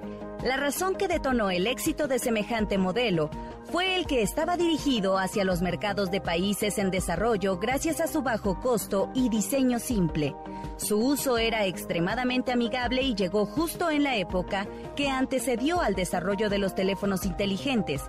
La 0.43 0.57
razón 0.57 0.95
que 0.95 1.07
detonó 1.07 1.51
el 1.51 1.67
éxito 1.67 2.07
de 2.07 2.17
semejante 2.17 2.79
modelo 2.79 3.29
fue 3.71 3.95
el 3.95 4.05
que 4.05 4.21
estaba 4.21 4.57
dirigido 4.57 5.17
hacia 5.17 5.43
los 5.43 5.61
mercados 5.61 6.11
de 6.11 6.21
países 6.21 6.77
en 6.77 6.91
desarrollo 6.91 7.57
gracias 7.57 7.99
a 7.99 8.07
su 8.07 8.21
bajo 8.21 8.59
costo 8.59 9.09
y 9.13 9.29
diseño 9.29 9.79
simple. 9.79 10.35
Su 10.77 10.99
uso 10.99 11.37
era 11.37 11.65
extremadamente 11.65 12.51
amigable 12.51 13.01
y 13.01 13.15
llegó 13.15 13.45
justo 13.45 13.89
en 13.89 14.03
la 14.03 14.17
época 14.17 14.67
que 14.95 15.09
antecedió 15.09 15.81
al 15.81 15.95
desarrollo 15.95 16.49
de 16.49 16.57
los 16.57 16.75
teléfonos 16.75 17.25
inteligentes, 17.25 18.03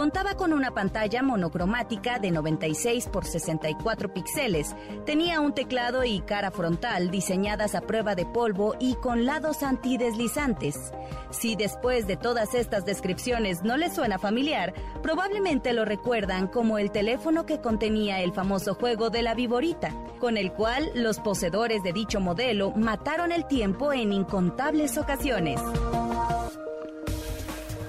Contaba 0.00 0.34
con 0.34 0.54
una 0.54 0.70
pantalla 0.70 1.22
monocromática 1.22 2.18
de 2.18 2.30
96 2.30 3.08
por 3.08 3.26
64 3.26 4.14
píxeles. 4.14 4.74
Tenía 5.04 5.40
un 5.40 5.52
teclado 5.52 6.04
y 6.04 6.22
cara 6.22 6.50
frontal 6.50 7.10
diseñadas 7.10 7.74
a 7.74 7.82
prueba 7.82 8.14
de 8.14 8.24
polvo 8.24 8.74
y 8.80 8.94
con 8.94 9.26
lados 9.26 9.62
antideslizantes. 9.62 10.94
Si 11.28 11.54
después 11.54 12.06
de 12.06 12.16
todas 12.16 12.54
estas 12.54 12.86
descripciones 12.86 13.62
no 13.62 13.76
les 13.76 13.94
suena 13.94 14.18
familiar, 14.18 14.72
probablemente 15.02 15.74
lo 15.74 15.84
recuerdan 15.84 16.48
como 16.48 16.78
el 16.78 16.90
teléfono 16.90 17.44
que 17.44 17.60
contenía 17.60 18.22
el 18.22 18.32
famoso 18.32 18.74
juego 18.74 19.10
de 19.10 19.20
la 19.20 19.34
viborita, 19.34 19.92
con 20.18 20.38
el 20.38 20.50
cual 20.52 20.90
los 20.94 21.20
poseedores 21.20 21.82
de 21.82 21.92
dicho 21.92 22.20
modelo 22.20 22.70
mataron 22.70 23.32
el 23.32 23.46
tiempo 23.46 23.92
en 23.92 24.14
incontables 24.14 24.96
ocasiones. 24.96 25.60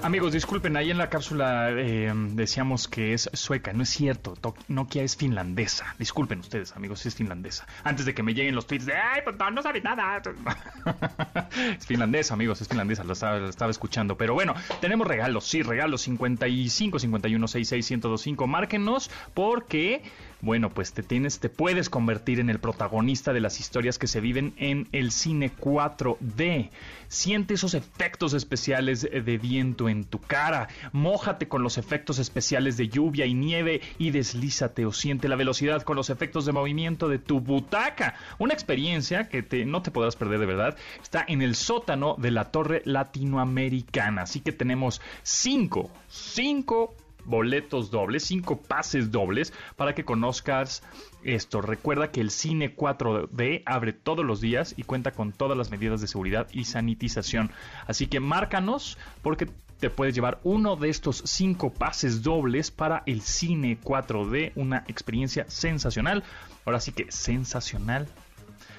Amigos, 0.02 0.32
disculpen, 0.32 0.76
ahí 0.76 0.90
en 0.90 0.98
la 0.98 1.08
cápsula 1.08 1.70
eh, 1.70 2.12
decíamos 2.32 2.88
que 2.88 3.14
es 3.14 3.30
sueca, 3.34 3.72
no 3.72 3.84
es 3.84 3.88
cierto, 3.88 4.36
Nokia 4.66 5.04
es 5.04 5.16
finlandesa. 5.16 5.94
Disculpen 5.96 6.40
ustedes, 6.40 6.74
amigos, 6.74 7.06
es 7.06 7.14
finlandesa. 7.14 7.68
Antes 7.84 8.04
de 8.04 8.12
que 8.12 8.24
me 8.24 8.34
lleguen 8.34 8.56
los 8.56 8.66
tweets 8.66 8.86
de, 8.86 8.94
ay, 8.94 9.20
pues 9.22 9.36
no, 9.52 9.62
sabes 9.62 9.84
nada. 9.84 10.20
es 11.78 11.86
finlandesa, 11.86 12.34
amigos, 12.34 12.60
es 12.60 12.66
finlandesa, 12.66 13.04
lo 13.04 13.12
estaba, 13.12 13.48
estaba, 13.48 13.70
escuchando. 13.70 14.16
Pero 14.16 14.34
bueno, 14.34 14.54
tenemos 14.80 15.06
regalos, 15.06 15.46
sí, 15.46 15.62
regalos 15.62 16.02
55 16.02 16.98
51 16.98 17.48
66 17.48 17.90
1025. 17.92 18.46
Márquenos 18.48 19.08
porque 19.34 20.02
bueno, 20.42 20.70
pues 20.70 20.92
te 20.92 21.04
tienes, 21.04 21.38
te 21.38 21.48
puedes 21.48 21.88
convertir 21.88 22.40
en 22.40 22.50
el 22.50 22.58
protagonista 22.58 23.32
de 23.32 23.40
las 23.40 23.60
historias 23.60 23.96
que 23.98 24.08
se 24.08 24.20
viven 24.20 24.54
en 24.56 24.88
el 24.90 25.12
cine 25.12 25.52
4D. 25.56 26.70
Siente 27.06 27.54
esos 27.54 27.74
efectos 27.74 28.34
especiales 28.34 29.02
de 29.02 29.38
viento 29.38 29.88
en 29.88 30.04
tu 30.04 30.18
cara, 30.18 30.68
mójate 30.92 31.46
con 31.46 31.62
los 31.62 31.78
efectos 31.78 32.18
especiales 32.18 32.76
de 32.76 32.88
lluvia 32.88 33.24
y 33.24 33.34
nieve 33.34 33.80
y 33.98 34.10
deslízate 34.10 34.84
o 34.84 34.92
siente 34.92 35.28
la 35.28 35.36
velocidad 35.36 35.82
con 35.82 35.96
los 35.96 36.10
efectos 36.10 36.44
de 36.44 36.52
movimiento 36.52 37.08
de 37.08 37.20
tu 37.20 37.40
butaca. 37.40 38.16
Una 38.38 38.52
experiencia 38.52 39.28
que 39.28 39.64
no 39.64 39.82
te 39.82 39.92
podrás 39.92 40.16
perder 40.16 40.40
de 40.40 40.46
verdad. 40.46 40.76
Está 41.00 41.24
en 41.28 41.40
el 41.40 41.54
sótano 41.54 42.16
de 42.18 42.32
la 42.32 42.50
Torre 42.50 42.82
Latinoamericana. 42.84 44.22
Así 44.22 44.40
que 44.40 44.52
tenemos 44.52 45.00
cinco, 45.22 45.90
cinco 46.08 46.96
boletos 47.24 47.90
dobles, 47.90 48.24
cinco 48.24 48.60
pases 48.60 49.10
dobles 49.10 49.52
para 49.76 49.94
que 49.94 50.04
conozcas 50.04 50.82
esto. 51.22 51.60
Recuerda 51.60 52.10
que 52.10 52.20
el 52.20 52.30
cine 52.30 52.74
4D 52.74 53.62
abre 53.66 53.92
todos 53.92 54.24
los 54.24 54.40
días 54.40 54.74
y 54.76 54.82
cuenta 54.82 55.12
con 55.12 55.32
todas 55.32 55.56
las 55.56 55.70
medidas 55.70 56.00
de 56.00 56.08
seguridad 56.08 56.48
y 56.52 56.64
sanitización. 56.64 57.50
Así 57.86 58.06
que 58.06 58.20
márcanos 58.20 58.98
porque 59.22 59.48
te 59.78 59.90
puedes 59.90 60.14
llevar 60.14 60.38
uno 60.44 60.76
de 60.76 60.88
estos 60.90 61.22
cinco 61.26 61.72
pases 61.72 62.22
dobles 62.22 62.70
para 62.70 63.02
el 63.06 63.20
cine 63.20 63.80
4D, 63.82 64.52
una 64.54 64.84
experiencia 64.86 65.44
sensacional. 65.48 66.22
Ahora 66.64 66.78
sí 66.78 66.92
que 66.92 67.10
sensacional. 67.10 68.06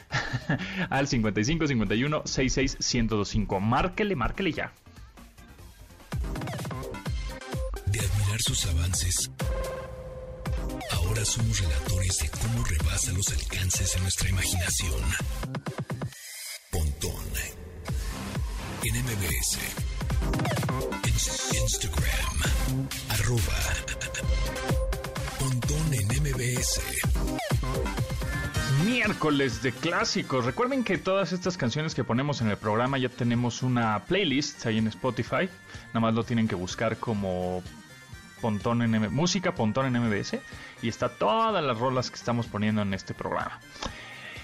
Al 0.89 1.07
55 1.07 1.67
51 1.67 2.21
66 2.25 2.77
1025. 2.79 3.59
Márquele, 3.59 4.15
márquele 4.15 4.53
ya. 4.53 4.71
Sus 8.41 8.65
avances. 8.65 9.29
Ahora 10.91 11.23
somos 11.25 11.59
relatores 11.59 12.17
de 12.19 12.29
cómo 12.29 12.63
rebasa 12.63 13.11
los 13.11 13.29
alcances 13.29 13.93
de 13.93 14.01
nuestra 14.01 14.29
imaginación. 14.29 15.01
Pontón 16.71 17.13
en 18.83 18.95
MBS. 19.03 19.59
Instagram. 21.53 22.03
Arroba. 23.09 23.59
Pontón 25.39 25.93
en 25.93 26.07
MBS. 26.07 26.81
Miércoles 28.85 29.61
de 29.63 29.71
clásicos. 29.71 30.45
Recuerden 30.45 30.83
que 30.83 30.97
todas 30.97 31.31
estas 31.31 31.55
canciones 31.55 31.95
que 31.95 32.03
ponemos 32.03 32.41
en 32.41 32.49
el 32.49 32.57
programa 32.57 32.97
ya 32.97 33.09
tenemos 33.09 33.63
una 33.63 34.03
playlist 34.05 34.65
ahí 34.65 34.77
en 34.77 34.87
Spotify. 34.87 35.49
Nada 35.87 35.99
más 36.01 36.13
lo 36.13 36.23
tienen 36.23 36.47
que 36.47 36.55
buscar 36.55 36.97
como 36.97 37.63
Pontón 38.43 38.81
en 38.81 39.13
música 39.13 39.55
Pontón 39.55 39.85
en 39.85 40.03
MBS 40.03 40.37
y 40.81 40.89
está 40.89 41.07
todas 41.07 41.63
las 41.63 41.77
rolas 41.77 42.09
que 42.09 42.17
estamos 42.17 42.45
poniendo 42.45 42.81
en 42.81 42.93
este 42.93 43.13
programa. 43.13 43.57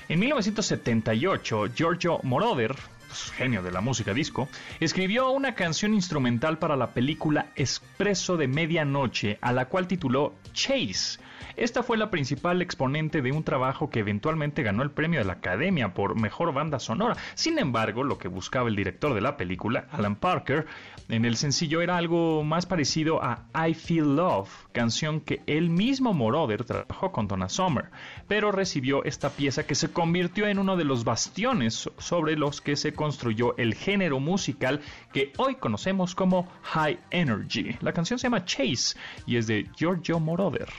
En 0.07 0.19
1978, 0.19 1.67
Giorgio 1.75 2.21
Moroder, 2.23 2.77
pues, 3.07 3.29
genio 3.31 3.61
de 3.61 3.71
la 3.71 3.81
música 3.81 4.13
disco, 4.13 4.47
escribió 4.79 5.31
una 5.31 5.53
canción 5.53 5.93
instrumental 5.93 6.59
para 6.59 6.77
la 6.77 6.93
película 6.93 7.47
Expreso 7.57 8.37
de 8.37 8.47
Medianoche, 8.47 9.37
a 9.41 9.51
la 9.51 9.65
cual 9.65 9.85
tituló 9.85 10.35
Chase 10.53 11.19
esta 11.59 11.83
fue 11.83 11.97
la 11.97 12.09
principal 12.09 12.61
exponente 12.61 13.21
de 13.21 13.33
un 13.33 13.43
trabajo 13.43 13.89
que 13.89 13.99
eventualmente 13.99 14.63
ganó 14.63 14.81
el 14.81 14.91
premio 14.91 15.19
de 15.19 15.25
la 15.25 15.33
Academia 15.33 15.93
por 15.93 16.19
Mejor 16.19 16.53
Banda 16.53 16.79
Sonora. 16.79 17.17
Sin 17.35 17.59
embargo, 17.59 18.03
lo 18.03 18.17
que 18.17 18.29
buscaba 18.29 18.69
el 18.69 18.77
director 18.77 19.13
de 19.13 19.19
la 19.19 19.35
película, 19.35 19.87
Alan 19.91 20.15
Parker, 20.15 20.67
en 21.09 21.25
el 21.25 21.35
sencillo 21.35 21.81
era 21.81 21.97
algo 21.97 22.43
más 22.45 22.65
parecido 22.65 23.21
a 23.21 23.45
I 23.67 23.73
Feel 23.73 24.15
Love, 24.15 24.49
canción 24.71 25.19
que 25.19 25.41
él 25.47 25.69
mismo 25.69 26.13
Moroder 26.13 26.63
trabajó 26.63 27.11
con 27.11 27.27
Donna 27.27 27.49
Summer, 27.49 27.89
pero 28.27 28.53
recibió 28.53 29.03
esta 29.03 29.29
pieza 29.29 29.65
que 29.65 29.75
se 29.75 29.91
convirtió 29.91 30.47
en 30.47 30.59
uno 30.59 30.77
de 30.77 30.85
los 30.85 31.03
bastiones 31.03 31.89
sobre 31.97 32.37
los 32.37 32.61
que 32.61 32.77
se 32.77 32.93
construyó 32.93 33.57
el 33.57 33.73
género 33.73 34.19
musical 34.19 34.79
que 35.11 35.33
hoy 35.37 35.55
conocemos 35.55 36.15
como 36.15 36.47
High 36.61 36.99
Energy. 37.11 37.75
La 37.81 37.91
canción 37.91 38.17
se 38.17 38.27
llama 38.27 38.45
Chase 38.45 38.97
y 39.25 39.35
es 39.35 39.47
de 39.47 39.67
Giorgio 39.75 40.19
Moroder. 40.19 40.69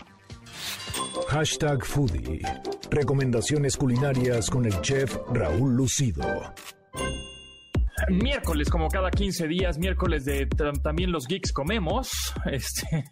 Hashtag 1.28 1.84
Foodie. 1.84 2.42
Recomendaciones 2.90 3.76
culinarias 3.76 4.50
con 4.50 4.66
el 4.66 4.80
chef 4.80 5.16
Raúl 5.32 5.76
Lucido. 5.76 6.24
Miércoles, 8.08 8.70
como 8.70 8.88
cada 8.88 9.10
15 9.10 9.46
días, 9.46 9.78
miércoles 9.78 10.24
de 10.24 10.46
también 10.82 11.12
los 11.12 11.26
geeks 11.26 11.52
comemos, 11.52 12.10
este, 12.46 13.04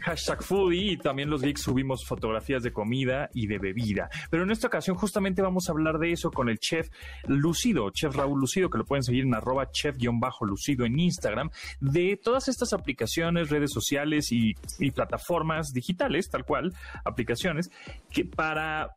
hashtag 0.00 0.42
foodie, 0.42 0.92
y 0.92 0.96
también 0.96 1.30
los 1.30 1.42
geeks 1.42 1.62
subimos 1.62 2.04
fotografías 2.06 2.62
de 2.62 2.72
comida 2.72 3.30
y 3.34 3.46
de 3.46 3.58
bebida. 3.58 4.08
Pero 4.30 4.42
en 4.42 4.50
esta 4.50 4.66
ocasión 4.66 4.96
justamente 4.96 5.42
vamos 5.42 5.68
a 5.68 5.72
hablar 5.72 5.98
de 5.98 6.12
eso 6.12 6.30
con 6.30 6.48
el 6.48 6.58
chef 6.58 6.88
Lucido, 7.26 7.90
chef 7.90 8.14
Raúl 8.14 8.40
Lucido, 8.40 8.70
que 8.70 8.78
lo 8.78 8.84
pueden 8.84 9.02
seguir 9.02 9.24
en 9.24 9.34
arroba 9.34 9.70
chef-lucido 9.70 10.84
en 10.84 10.98
Instagram, 10.98 11.50
de 11.80 12.18
todas 12.22 12.48
estas 12.48 12.72
aplicaciones, 12.72 13.50
redes 13.50 13.72
sociales 13.72 14.32
y, 14.32 14.54
y 14.78 14.90
plataformas 14.90 15.72
digitales, 15.72 16.28
tal 16.30 16.44
cual, 16.44 16.74
aplicaciones, 17.04 17.70
que 18.10 18.24
para 18.24 18.96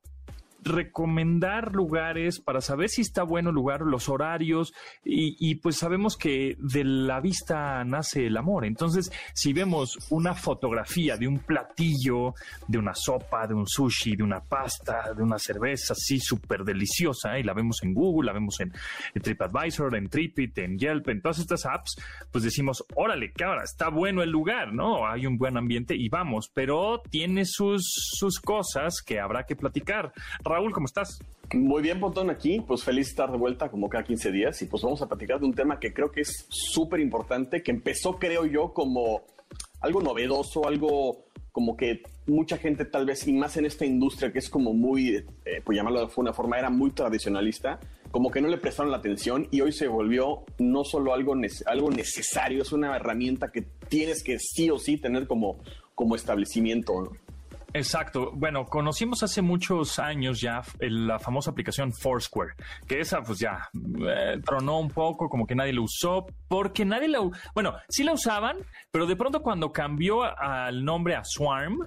recomendar 0.65 1.73
lugares 1.73 2.39
para 2.39 2.59
saber 2.59 2.89
si 2.89 3.01
está 3.01 3.23
bueno 3.23 3.49
el 3.49 3.55
lugar, 3.55 3.81
los 3.81 4.09
horarios 4.09 4.73
y, 5.03 5.55
pues 5.55 5.77
sabemos 5.77 6.17
que 6.17 6.57
de 6.59 6.83
la 6.83 7.21
vista 7.21 7.83
nace 7.83 8.25
el 8.25 8.35
amor. 8.35 8.65
Entonces, 8.65 9.11
si 9.33 9.53
vemos 9.53 9.97
una 10.09 10.33
fotografía 10.33 11.17
de 11.17 11.27
un 11.27 11.39
platillo, 11.39 12.33
de 12.67 12.79
una 12.79 12.93
sopa, 12.95 13.45
de 13.45 13.53
un 13.53 13.67
sushi, 13.67 14.15
de 14.15 14.23
una 14.23 14.41
pasta, 14.41 15.13
de 15.15 15.21
una 15.21 15.37
cerveza 15.37 15.93
así 15.93 16.19
súper 16.19 16.63
deliciosa 16.63 17.37
y 17.37 17.43
la 17.43 17.53
vemos 17.53 17.83
en 17.83 17.93
Google, 17.93 18.27
la 18.27 18.33
vemos 18.33 18.59
en, 18.59 18.73
TripAdvisor, 19.21 19.95
en 19.95 20.09
Tripit, 20.09 20.57
en 20.57 20.77
Yelp, 20.77 21.07
en 21.09 21.21
todas 21.21 21.39
estas 21.39 21.65
apps, 21.65 21.95
pues 22.31 22.43
decimos, 22.43 22.83
órale, 22.95 23.31
cabra, 23.31 23.63
está 23.63 23.89
bueno 23.89 24.23
el 24.23 24.31
lugar, 24.31 24.73
¿no? 24.73 25.07
Hay 25.07 25.27
un 25.27 25.37
buen 25.37 25.57
ambiente 25.57 25.95
y 25.95 26.09
vamos, 26.09 26.49
pero 26.53 27.01
tiene 27.09 27.45
sus, 27.45 27.83
sus 27.85 28.39
cosas 28.39 29.01
que 29.05 29.19
habrá 29.19 29.45
que 29.45 29.55
platicar. 29.55 30.11
Raúl, 30.55 30.71
¿cómo 30.71 30.85
estás? 30.85 31.19
Muy 31.53 31.81
bien, 31.81 31.99
Pontón, 31.99 32.29
aquí. 32.29 32.61
Pues 32.61 32.81
feliz 32.81 33.09
estar 33.09 33.29
de 33.29 33.37
vuelta 33.37 33.69
como 33.69 33.89
cada 33.89 34.05
15 34.05 34.31
días 34.31 34.61
y 34.61 34.67
pues 34.67 34.83
vamos 34.83 35.01
a 35.01 35.07
platicar 35.09 35.37
de 35.37 35.45
un 35.45 35.53
tema 35.53 35.81
que 35.81 35.93
creo 35.93 36.13
que 36.13 36.21
es 36.21 36.45
súper 36.47 37.01
importante, 37.01 37.61
que 37.61 37.71
empezó, 37.71 38.17
creo 38.17 38.45
yo, 38.45 38.71
como 38.71 39.23
algo 39.81 40.01
novedoso, 40.01 40.65
algo 40.65 41.25
como 41.51 41.75
que 41.75 42.03
mucha 42.25 42.57
gente 42.57 42.85
tal 42.85 43.05
vez, 43.05 43.27
y 43.27 43.33
más 43.33 43.57
en 43.57 43.65
esta 43.65 43.85
industria 43.85 44.31
que 44.31 44.39
es 44.39 44.49
como 44.49 44.73
muy, 44.73 45.25
eh, 45.43 45.61
pues 45.61 45.75
llamarlo 45.75 46.07
de 46.07 46.13
una 46.15 46.31
forma, 46.31 46.57
era 46.57 46.69
muy 46.69 46.91
tradicionalista, 46.91 47.81
como 48.11 48.31
que 48.31 48.39
no 48.39 48.47
le 48.47 48.57
prestaron 48.57 48.93
la 48.93 48.99
atención 48.99 49.49
y 49.51 49.59
hoy 49.59 49.73
se 49.73 49.89
volvió 49.89 50.45
no 50.57 50.85
solo 50.85 51.13
algo, 51.13 51.35
algo 51.65 51.91
necesario, 51.91 52.61
es 52.61 52.71
una 52.71 52.95
herramienta 52.95 53.51
que 53.51 53.63
tienes 53.89 54.23
que 54.23 54.39
sí 54.39 54.69
o 54.69 54.79
sí 54.79 54.95
tener 54.95 55.27
como, 55.27 55.59
como 55.95 56.15
establecimiento. 56.15 57.11
Exacto. 57.75 58.31
Bueno, 58.33 58.63
conocimos 58.65 59.21
hace 59.21 59.41
muchos 59.41 59.99
años 59.99 60.39
ya 60.39 60.61
la 60.79 61.19
famosa 61.19 61.51
aplicación 61.51 61.91
Foursquare, 61.91 62.53
que 62.87 63.01
esa 63.01 63.21
pues 63.21 63.39
ya 63.39 63.69
eh, 63.75 64.39
tronó 64.45 64.79
un 64.79 64.89
poco, 64.89 65.27
como 65.27 65.45
que 65.45 65.55
nadie 65.55 65.73
la 65.73 65.81
usó, 65.81 66.25
porque 66.47 66.85
nadie 66.85 67.09
la... 67.09 67.19
Bueno, 67.53 67.75
sí 67.89 68.05
la 68.05 68.13
usaban, 68.13 68.59
pero 68.91 69.05
de 69.05 69.17
pronto 69.17 69.41
cuando 69.41 69.73
cambió 69.73 70.23
al 70.23 70.85
nombre 70.85 71.15
a 71.15 71.25
Swarm, 71.25 71.79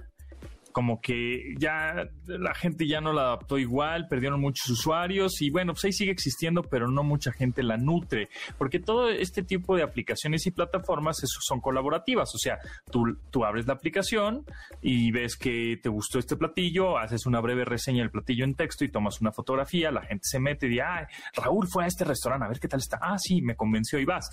como 0.79 1.01
que 1.01 1.55
ya 1.57 2.07
la 2.25 2.53
gente 2.53 2.87
ya 2.87 3.01
no 3.01 3.11
la 3.11 3.23
adaptó 3.23 3.57
igual, 3.57 4.07
perdieron 4.07 4.39
muchos 4.39 4.69
usuarios 4.69 5.41
y 5.41 5.49
bueno, 5.49 5.73
pues 5.73 5.83
ahí 5.83 5.91
sigue 5.91 6.13
existiendo, 6.13 6.63
pero 6.63 6.87
no 6.87 7.03
mucha 7.03 7.33
gente 7.33 7.63
la 7.63 7.75
nutre, 7.75 8.29
porque 8.57 8.79
todo 8.79 9.09
este 9.09 9.43
tipo 9.43 9.75
de 9.75 9.83
aplicaciones 9.83 10.47
y 10.47 10.51
plataformas 10.51 11.17
son 11.21 11.59
colaborativas, 11.59 12.33
o 12.33 12.37
sea, 12.37 12.59
tú, 12.89 13.17
tú 13.29 13.43
abres 13.43 13.67
la 13.67 13.73
aplicación 13.73 14.45
y 14.81 15.11
ves 15.11 15.35
que 15.35 15.77
te 15.83 15.89
gustó 15.89 16.17
este 16.17 16.37
platillo, 16.37 16.97
haces 16.97 17.25
una 17.25 17.41
breve 17.41 17.65
reseña 17.65 18.03
del 18.03 18.11
platillo 18.11 18.45
en 18.45 18.55
texto 18.55 18.85
y 18.85 18.89
tomas 18.89 19.19
una 19.19 19.33
fotografía, 19.33 19.91
la 19.91 20.03
gente 20.03 20.23
se 20.23 20.39
mete 20.39 20.67
y 20.67 20.69
dice, 20.69 20.83
ay, 20.83 21.03
Raúl 21.35 21.67
fue 21.69 21.83
a 21.83 21.87
este 21.87 22.05
restaurante, 22.05 22.45
a 22.45 22.47
ver 22.47 22.61
qué 22.61 22.69
tal 22.69 22.79
está, 22.79 22.99
ah, 23.01 23.17
sí, 23.17 23.41
me 23.41 23.57
convenció 23.57 23.99
y 23.99 24.05
vas. 24.05 24.29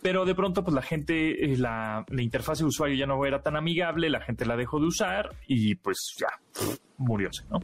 Pero 0.00 0.24
de 0.24 0.34
pronto, 0.34 0.64
pues 0.64 0.74
la 0.74 0.80
gente, 0.80 1.52
eh, 1.52 1.58
la, 1.58 2.06
la 2.08 2.22
interfaz 2.22 2.60
de 2.60 2.64
usuario 2.64 2.96
ya 2.96 3.04
no 3.04 3.22
era 3.26 3.42
tan 3.42 3.56
amigable, 3.56 4.08
la 4.08 4.22
gente 4.22 4.46
la 4.46 4.56
dejó 4.56 4.80
de 4.80 4.86
usar 4.86 5.36
y 5.46 5.81
pues 5.82 6.14
ya 6.18 6.28
murióse, 6.98 7.44
¿no? 7.50 7.60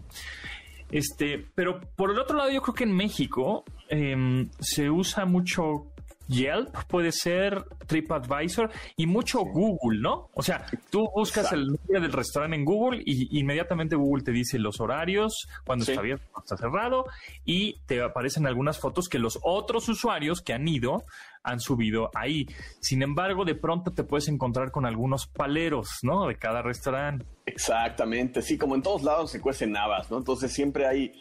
Este, 0.91 1.47
pero 1.55 1.81
por 1.81 2.11
el 2.11 2.19
otro 2.19 2.37
lado, 2.37 2.51
yo 2.51 2.63
creo 2.63 2.75
que 2.75 2.85
en 2.85 2.97
México 2.97 3.65
em, 3.89 4.51
se 4.59 4.91
usa 4.91 5.25
mucho 5.27 5.93
Yelp, 6.29 6.75
puede 6.89 7.11
ser 7.13 7.65
TripAdvisor 7.87 8.71
y 8.97 9.07
mucho 9.07 9.41
Google, 9.41 10.01
¿no? 10.01 10.31
O 10.35 10.43
sea, 10.43 10.67
tú 10.91 11.09
buscas 11.15 11.53
el 11.53 11.67
nombre 11.67 12.01
del 12.01 12.13
restaurante 12.13 12.57
en 12.57 12.65
Google 12.65 13.03
y 13.05 13.39
inmediatamente 13.39 13.97
Google 13.97 14.23
te 14.23 14.33
dice 14.33 14.59
los 14.59 14.81
horarios, 14.81 15.49
cuando 15.65 15.85
está 15.85 16.01
abierto, 16.01 16.25
cuando 16.31 16.45
está 16.45 16.57
cerrado 16.57 17.05
y 17.45 17.81
te 17.87 18.03
aparecen 18.03 18.47
algunas 18.47 18.79
fotos 18.79 19.09
que 19.09 19.19
los 19.19 19.39
otros 19.43 19.89
usuarios 19.89 20.43
que 20.43 20.53
han 20.53 20.69
ido 20.69 21.05
han 21.43 21.61
subido 21.61 22.11
ahí. 22.15 22.47
Sin 22.81 23.03
embargo, 23.03 23.45
de 23.45 23.55
pronto 23.55 23.93
te 23.93 24.05
puedes 24.05 24.29
encontrar 24.29 24.71
con 24.71 24.85
algunos 24.85 25.27
paleros, 25.27 25.89
¿no? 26.03 26.29
De 26.29 26.37
cada 26.37 26.63
restaurante. 26.63 27.25
Exactamente, 27.47 28.43
sí, 28.43 28.59
como 28.59 28.75
en 28.75 28.83
todos 28.83 29.03
lados 29.03 29.31
se 29.31 29.41
cuecen 29.41 29.77
habas, 29.77 30.11
¿no? 30.11 30.19
Entonces 30.19 30.53
siempre 30.53 30.87
hay 30.87 31.13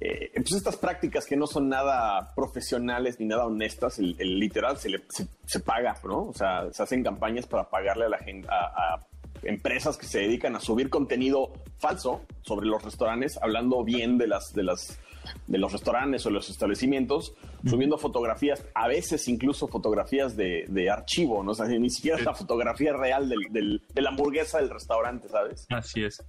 eh, 0.00 0.30
pues 0.34 0.52
estas 0.52 0.76
prácticas 0.76 1.26
que 1.26 1.36
no 1.36 1.46
son 1.46 1.68
nada 1.68 2.32
profesionales 2.36 3.18
ni 3.18 3.26
nada 3.26 3.46
honestas, 3.46 3.98
el, 3.98 4.16
literal 4.38 4.76
se, 4.76 4.90
le, 4.90 5.02
se, 5.44 5.60
paga, 5.60 5.96
¿no? 6.04 6.28
O 6.28 6.32
sea, 6.32 6.72
se 6.72 6.82
hacen 6.82 7.02
campañas 7.02 7.46
para 7.46 7.68
pagarle 7.68 8.04
a 8.04 8.08
la 8.08 8.18
gente, 8.18 8.46
a, 8.48 9.00
empresas 9.42 9.96
que 9.96 10.06
se 10.06 10.20
dedican 10.20 10.56
a 10.56 10.60
subir 10.60 10.90
contenido 10.90 11.52
falso 11.78 12.22
sobre 12.42 12.66
los 12.66 12.82
restaurantes, 12.82 13.38
hablando 13.42 13.82
bien 13.84 14.18
de 14.18 14.26
las, 14.26 14.52
de 14.52 14.62
las, 14.62 14.98
de 15.46 15.58
los 15.58 15.72
restaurantes 15.72 16.24
o 16.26 16.30
los 16.30 16.48
establecimientos, 16.48 17.34
subiendo 17.64 17.98
fotografías, 17.98 18.64
a 18.74 18.88
veces 18.88 19.26
incluso 19.28 19.68
fotografías 19.68 20.36
de, 20.36 20.64
de 20.68 20.90
archivo, 20.90 21.42
¿no? 21.42 21.52
O 21.52 21.54
sea, 21.54 21.66
ni 21.66 21.90
siquiera 21.90 22.20
la 22.20 22.34
fotografía 22.34 22.92
real 22.92 23.28
del, 23.28 23.82
de 23.92 24.02
la 24.02 24.10
hamburguesa 24.10 24.58
del 24.58 24.70
restaurante, 24.70 25.28
¿sabes? 25.28 25.66
Así 25.70 26.04
es. 26.04 26.22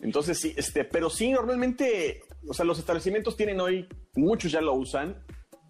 Entonces, 0.00 0.38
sí, 0.38 0.52
este, 0.54 0.84
pero 0.84 1.08
sí, 1.08 1.30
normalmente 1.30 2.20
o 2.48 2.54
sea, 2.54 2.64
los 2.64 2.78
establecimientos 2.78 3.36
tienen 3.36 3.60
hoy, 3.60 3.86
muchos 4.14 4.52
ya 4.52 4.60
lo 4.60 4.74
usan, 4.74 5.16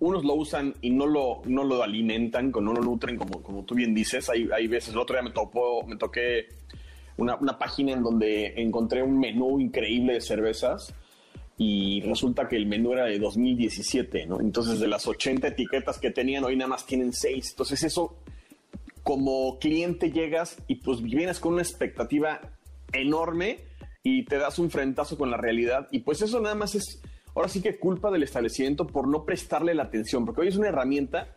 unos 0.00 0.24
lo 0.24 0.34
usan 0.34 0.74
y 0.80 0.90
no 0.90 1.06
lo, 1.06 1.42
no 1.46 1.64
lo 1.64 1.82
alimentan, 1.82 2.50
no 2.50 2.72
lo 2.72 2.82
nutren, 2.82 3.16
como, 3.16 3.42
como 3.42 3.64
tú 3.64 3.74
bien 3.74 3.94
dices. 3.94 4.28
Hay, 4.28 4.48
hay 4.54 4.66
veces, 4.66 4.92
el 4.92 4.98
otro 4.98 5.14
día 5.16 5.22
me, 5.22 5.30
topó, 5.30 5.86
me 5.86 5.96
toqué 5.96 6.48
una, 7.16 7.36
una, 7.36 7.58
página 7.58 7.92
en 7.92 8.02
donde 8.02 8.54
encontré 8.60 9.02
un 9.02 9.18
menú 9.18 9.60
increíble 9.60 10.14
de 10.14 10.20
cervezas 10.20 10.94
y 11.56 12.00
resulta 12.02 12.48
que 12.48 12.56
el 12.56 12.66
menú 12.66 12.92
era 12.92 13.04
de 13.04 13.18
2017, 13.18 14.26
¿no? 14.26 14.40
Entonces, 14.40 14.80
de 14.80 14.88
las 14.88 15.06
80 15.06 15.48
etiquetas 15.48 15.98
que 15.98 16.10
tenían, 16.10 16.44
hoy 16.44 16.56
nada 16.56 16.68
más 16.68 16.84
tienen 16.84 17.12
6. 17.12 17.50
Entonces, 17.50 17.84
eso, 17.84 18.18
como 19.04 19.58
cliente 19.60 20.10
llegas 20.10 20.58
y 20.66 20.76
pues 20.76 21.00
vienes 21.00 21.38
con 21.38 21.54
una 21.54 21.62
expectativa 21.62 22.40
enorme 22.92 23.58
y 24.06 24.24
te 24.26 24.38
das 24.38 24.58
un 24.58 24.70
frentazo 24.70 25.18
con 25.18 25.30
la 25.30 25.38
realidad. 25.38 25.88
Y 25.90 26.00
pues 26.00 26.20
eso 26.22 26.38
nada 26.38 26.54
más 26.54 26.74
es, 26.76 27.02
ahora 27.34 27.48
sí 27.48 27.62
que 27.62 27.78
culpa 27.78 28.10
del 28.12 28.22
establecimiento 28.22 28.86
por 28.86 29.08
no 29.08 29.24
prestarle 29.24 29.74
la 29.74 29.84
atención, 29.84 30.26
porque 30.26 30.42
hoy 30.42 30.48
es 30.48 30.56
una 30.56 30.68
herramienta 30.68 31.36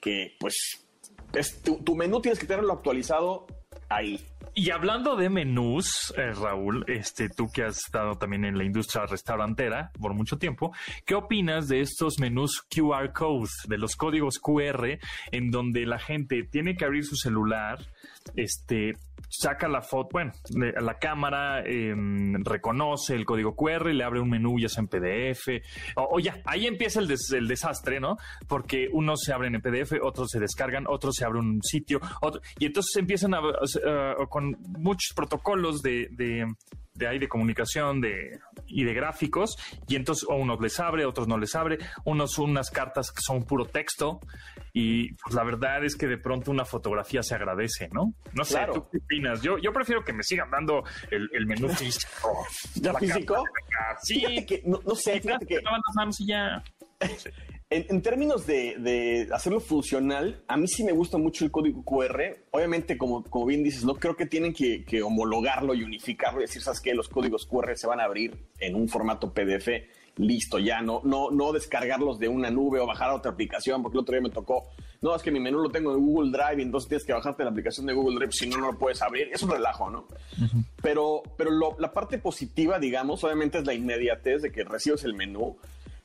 que 0.00 0.36
pues 0.38 0.84
es, 1.32 1.62
tu, 1.62 1.94
menú 1.94 2.20
tienes 2.20 2.40
que 2.40 2.46
tenerlo 2.46 2.72
actualizado 2.72 3.46
ahí. 3.88 4.20
Y 4.54 4.70
hablando 4.70 5.16
de 5.16 5.30
menús, 5.30 6.12
eh, 6.16 6.32
Raúl, 6.32 6.84
este, 6.88 7.28
tú 7.28 7.48
que 7.52 7.62
has 7.62 7.78
estado 7.78 8.18
también 8.18 8.44
en 8.44 8.58
la 8.58 8.64
industria 8.64 9.06
restaurantera 9.06 9.92
por 10.00 10.14
mucho 10.14 10.38
tiempo, 10.38 10.72
¿qué 11.06 11.14
opinas 11.14 11.68
de 11.68 11.80
estos 11.80 12.18
menús 12.18 12.62
QR 12.62 13.12
codes, 13.12 13.52
de 13.68 13.78
los 13.78 13.94
códigos 13.94 14.38
QR, 14.38 14.98
en 15.30 15.50
donde 15.50 15.86
la 15.86 15.98
gente 15.98 16.42
tiene 16.42 16.76
que 16.76 16.84
abrir 16.84 17.04
su 17.04 17.16
celular, 17.16 17.78
este, 18.36 18.94
saca 19.28 19.68
la 19.68 19.82
foto, 19.82 20.08
bueno, 20.12 20.32
la 20.80 20.98
cámara 20.98 21.62
em, 21.64 22.42
reconoce 22.44 23.14
el 23.14 23.24
código 23.24 23.54
QR, 23.54 23.92
le 23.92 24.04
abre 24.04 24.20
un 24.20 24.30
menú 24.30 24.58
ya 24.58 24.68
sea 24.68 24.82
en 24.82 24.88
PDF, 24.88 25.62
o, 25.96 26.18
ya, 26.18 26.40
ahí 26.44 26.66
empieza 26.66 27.00
el, 27.00 27.14
el, 27.34 27.48
desastre, 27.48 28.00
¿no? 28.00 28.16
Porque 28.46 28.88
unos 28.92 29.20
se 29.22 29.32
abren 29.32 29.54
en 29.54 29.60
PDF, 29.60 29.94
otros 30.02 30.30
se 30.30 30.40
descargan, 30.40 30.86
otros 30.88 31.14
se 31.16 31.24
abre 31.24 31.40
un 31.40 31.62
sitio, 31.62 32.00
y 32.58 32.66
entonces 32.66 32.96
empiezan 32.96 33.34
a, 33.34 33.40
con 34.28 34.56
muchos 34.78 35.14
protocolos 35.14 35.82
de, 35.82 36.08
de 36.98 37.06
ahí 37.06 37.18
de 37.18 37.28
comunicación 37.28 38.00
de, 38.00 38.38
y 38.66 38.84
de 38.84 38.92
gráficos, 38.92 39.56
y 39.86 39.96
entonces 39.96 40.28
a 40.28 40.34
unos 40.34 40.60
les 40.60 40.78
abre, 40.80 41.06
otros 41.06 41.28
no 41.28 41.38
les 41.38 41.54
abre, 41.54 41.78
unos 42.04 42.38
unas 42.38 42.70
cartas 42.70 43.12
que 43.12 43.22
son 43.22 43.44
puro 43.44 43.64
texto, 43.64 44.20
y 44.72 45.14
pues 45.14 45.34
la 45.34 45.44
verdad 45.44 45.84
es 45.84 45.96
que 45.96 46.06
de 46.06 46.18
pronto 46.18 46.50
una 46.50 46.64
fotografía 46.64 47.22
se 47.22 47.34
agradece, 47.34 47.88
¿no? 47.92 48.12
No 48.32 48.44
sé, 48.44 48.58
¿tú 48.72 48.86
qué 48.90 48.98
opinas? 48.98 49.42
Yo, 49.42 49.58
yo 49.58 49.72
prefiero 49.72 50.04
que 50.04 50.12
me 50.12 50.22
sigan 50.22 50.50
dando 50.50 50.82
el, 51.10 51.28
el 51.32 51.46
menú 51.46 51.68
físico. 51.74 52.46
¿Ya 52.74 52.94
físico? 52.94 53.44
Sí, 54.02 54.44
que, 54.46 54.62
no, 54.66 54.80
sé, 54.94 55.20
fíjate 55.20 55.46
que... 55.46 55.56
las 55.56 55.94
manos 55.94 56.20
y 56.20 56.26
ya. 56.26 56.62
En, 57.70 58.00
términos 58.00 58.46
de, 58.46 59.28
hacerlo 59.30 59.60
funcional, 59.60 60.42
a 60.48 60.56
mí 60.56 60.66
sí 60.66 60.84
me 60.84 60.92
gusta 60.92 61.18
mucho 61.18 61.44
el 61.44 61.50
código 61.50 61.84
QR. 61.84 62.38
Obviamente, 62.50 62.96
como, 62.96 63.22
como 63.24 63.44
bien 63.44 63.62
dices, 63.62 63.84
no 63.84 63.96
creo 63.96 64.16
que 64.16 64.24
tienen 64.24 64.54
que, 64.54 65.02
homologarlo 65.02 65.74
y 65.74 65.82
unificarlo 65.82 66.40
y 66.40 66.44
decir, 66.44 66.62
¿sabes 66.62 66.80
qué? 66.80 66.94
Los 66.94 67.10
códigos 67.10 67.44
QR 67.44 67.76
se 67.76 67.86
van 67.86 68.00
a 68.00 68.04
abrir 68.04 68.34
en 68.58 68.74
un 68.74 68.88
formato 68.88 69.34
PDF. 69.34 69.68
Listo, 70.16 70.58
ya 70.58 70.80
no, 70.80 71.02
no, 71.04 71.30
no 71.30 71.52
descargarlos 71.52 72.18
de 72.18 72.26
una 72.26 72.50
nube 72.50 72.80
o 72.80 72.86
bajar 72.86 73.10
a 73.10 73.14
otra 73.14 73.32
aplicación, 73.32 73.82
porque 73.82 73.98
el 73.98 74.02
otro 74.02 74.14
día 74.14 74.22
me 74.22 74.30
tocó, 74.30 74.70
no, 75.00 75.14
es 75.14 75.22
que 75.22 75.30
mi 75.30 75.38
menú 75.38 75.60
lo 75.60 75.70
tengo 75.70 75.94
en 75.94 76.04
Google 76.04 76.32
Drive 76.32 76.60
y 76.60 76.62
entonces 76.62 76.88
tienes 76.88 77.04
que 77.04 77.12
bajarte 77.12 77.44
la 77.44 77.50
aplicación 77.50 77.86
de 77.86 77.92
Google 77.92 78.16
Drive, 78.16 78.32
si 78.32 78.48
no, 78.48 78.56
no 78.56 78.72
lo 78.72 78.78
puedes 78.78 79.00
abrir. 79.00 79.28
Es 79.32 79.42
un 79.42 79.50
relajo, 79.50 79.90
¿no? 79.90 80.08
Pero, 80.82 81.22
pero 81.36 81.50
la 81.78 81.92
parte 81.92 82.18
positiva, 82.18 82.80
digamos, 82.80 83.22
obviamente 83.22 83.58
es 83.58 83.66
la 83.66 83.74
inmediatez 83.74 84.42
de 84.42 84.50
que 84.50 84.64
recibes 84.64 85.04
el 85.04 85.14
menú 85.14 85.56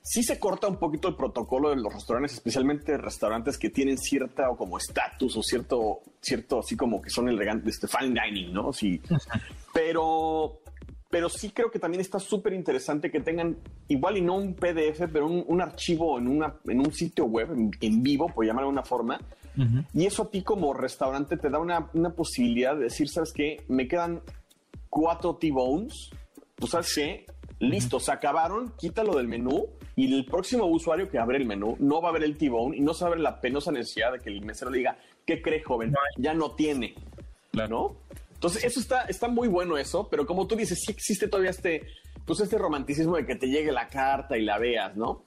sí 0.04 0.22
se 0.22 0.38
corta 0.38 0.68
un 0.68 0.78
poquito 0.78 1.08
el 1.08 1.16
protocolo 1.16 1.70
de 1.70 1.78
los 1.78 1.92
restaurantes, 1.92 2.34
especialmente 2.34 2.98
restaurantes 2.98 3.58
que 3.58 3.70
tienen 3.70 3.98
cierta 3.98 4.50
o 4.50 4.58
como 4.58 4.78
estatus 4.78 5.38
o 5.38 5.42
cierto, 5.42 6.02
cierto 6.22 6.60
así 6.60 6.76
como 6.76 7.02
que 7.02 7.10
son 7.10 7.30
elegantes, 7.30 7.76
este 7.76 7.88
fine 7.88 8.20
dining, 8.22 8.54
¿no? 8.54 8.74
Sí. 8.74 9.02
Pero, 9.74 10.60
pero 11.10 11.30
sí 11.30 11.52
creo 11.52 11.72
que 11.72 11.80
también 11.80 12.02
está 12.02 12.20
súper 12.20 12.54
interesante 12.54 13.10
que 13.10 13.22
tengan 13.22 13.58
igual 13.88 14.18
y 14.18 14.22
no 14.22 14.36
un 14.36 14.54
PDF, 14.56 15.08
pero 15.12 15.28
un, 15.28 15.62
archivo 15.62 16.20
en, 16.20 16.28
una, 16.28 16.60
en 16.68 16.80
un 16.80 16.94
sitio 16.94 17.26
web 17.26 17.52
en, 17.80 18.04
vivo, 18.04 18.28
por 18.28 18.46
llamarlo 18.46 18.68
de 18.68 18.74
una 18.74 18.84
forma. 18.84 19.20
Y 19.94 20.06
eso 20.06 20.24
a 20.24 20.30
ti 20.30 20.44
como 20.44 20.74
restaurante 20.74 21.38
te 21.38 21.50
da 21.50 21.60
una, 21.60 21.90
una 21.94 22.10
posibilidad 22.10 22.76
de 22.76 22.86
decir, 22.86 23.08
¿sabes 23.08 23.32
qué? 23.32 23.64
Me 23.68 23.88
quedan 23.88 24.22
cuatro 24.90 25.36
T-Bones. 25.38 26.10
Pues, 26.56 26.72
¿sabes 26.72 26.94
qué? 26.94 27.26
Listo, 27.60 28.00
se 28.00 28.12
acabaron, 28.12 28.74
quítalo 28.78 29.16
del 29.16 29.28
menú 29.28 29.68
y 29.96 30.14
el 30.14 30.26
próximo 30.26 30.66
usuario 30.66 31.10
que 31.10 31.18
abre 31.18 31.38
el 31.38 31.46
menú 31.46 31.78
no 31.80 32.02
va 32.02 32.10
a 32.10 32.12
ver 32.12 32.24
el 32.24 32.38
T-Bone 32.38 32.76
y 32.76 32.82
no 32.82 32.94
sabe 32.94 33.18
la 33.18 33.40
penosa 33.40 33.72
necesidad 33.72 34.14
de 34.14 34.20
que 34.20 34.30
el 34.30 34.42
mesero 34.42 34.72
le 34.72 34.80
diga, 34.80 34.98
¿qué 35.26 35.42
cree, 35.42 35.62
joven? 35.62 35.94
Ya 36.18 36.34
no 36.34 36.52
tiene. 36.52 36.96
¿No? 37.70 37.96
Entonces, 38.34 38.64
eso 38.66 38.80
está, 38.80 39.04
está 39.04 39.28
muy 39.28 39.48
bueno 39.48 39.78
eso, 39.78 40.10
pero 40.10 40.26
como 40.26 40.48
tú 40.48 40.56
dices, 40.56 40.82
sí 40.86 40.92
existe 40.92 41.28
todavía 41.28 41.52
este, 41.52 41.88
pues 42.26 42.40
este 42.42 42.58
romanticismo 42.58 43.16
de 43.16 43.26
que 43.26 43.36
te 43.36 43.48
llegue 43.48 43.72
la 43.72 43.88
carta 43.88 44.38
y 44.38 44.42
la 44.42 44.58
veas, 44.58 44.96
¿no? 44.98 45.24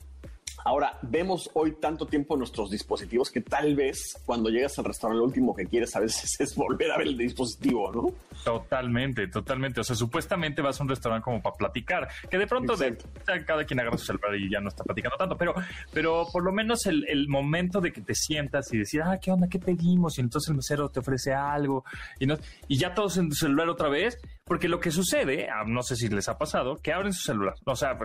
Ahora, 0.67 0.99
vemos 1.01 1.49
hoy 1.55 1.77
tanto 1.81 2.07
tiempo 2.07 2.37
nuestros 2.37 2.73
dispositivos 2.73 3.31
que 3.31 3.41
tal 3.41 3.77
vez 3.77 4.21
cuando 4.27 4.51
llegas 4.51 4.77
al 4.81 4.87
restaurante 4.87 5.21
lo 5.21 5.25
último 5.25 5.55
que 5.55 5.65
quieres 5.65 5.95
a 5.95 6.01
veces 6.01 6.35
es 6.41 6.57
volver 6.57 6.91
a 6.91 6.99
ver 6.99 7.07
el 7.07 7.17
dispositivo, 7.17 7.93
¿no? 7.93 8.13
Totalmente, 8.45 9.29
totalmente. 9.29 9.81
O 9.81 9.85
sea, 9.85 9.95
supuestamente 9.95 10.63
vas 10.63 10.81
a 10.81 10.83
un 10.83 10.89
restaurante 10.89 11.23
como 11.23 11.41
para 11.41 11.55
platicar, 11.55 12.09
que 12.29 12.37
de 12.37 12.49
pronto 12.49 12.77
de, 12.77 12.99
cada 13.47 13.65
quien 13.65 13.79
agarra 13.79 13.97
su 13.97 14.07
celular 14.07 14.35
y 14.35 14.51
ya 14.51 14.59
no 14.59 14.69
está 14.71 14.83
platicando 14.83 15.17
tanto, 15.17 15.37
pero, 15.37 15.55
pero 15.93 16.27
por 16.33 16.43
lo 16.43 16.51
menos 16.51 16.85
el, 16.87 17.29
momento 17.29 17.81
de 17.81 17.93
que 17.93 18.01
te 18.01 18.17
sientas 18.17 18.73
y 18.73 18.79
decir, 18.79 19.03
ah, 19.03 19.21
¿qué 19.23 19.31
onda? 19.31 19.47
¿Qué 19.49 19.61
pedimos? 19.61 20.19
Y 20.19 20.23
entonces 20.23 20.49
el 20.51 20.57
mesero 20.57 20.89
te 20.89 20.99
ofrece 20.99 21.33
algo 21.33 21.85
y, 22.19 22.27
no, 22.27 22.39
y 22.67 22.77
ya 22.77 22.93
todos 22.93 23.19
en 23.19 23.29
tu 23.29 23.37
celular 23.37 23.69
otra 23.69 23.89
vez, 23.89 24.19
porque 24.47 24.69
lo 24.69 24.79
que 24.79 24.93
sucede, 24.93 25.49
ah, 25.51 25.65
no 25.67 25.83
sé 25.83 25.97
si 25.97 26.09
les 26.09 26.29
ha 26.29 26.39
pasado, 26.39 26.77
que 26.77 26.93
abren 26.93 27.13
su 27.13 27.23
celular, 27.23 27.55
o 27.65 27.75
sea, 27.75 27.99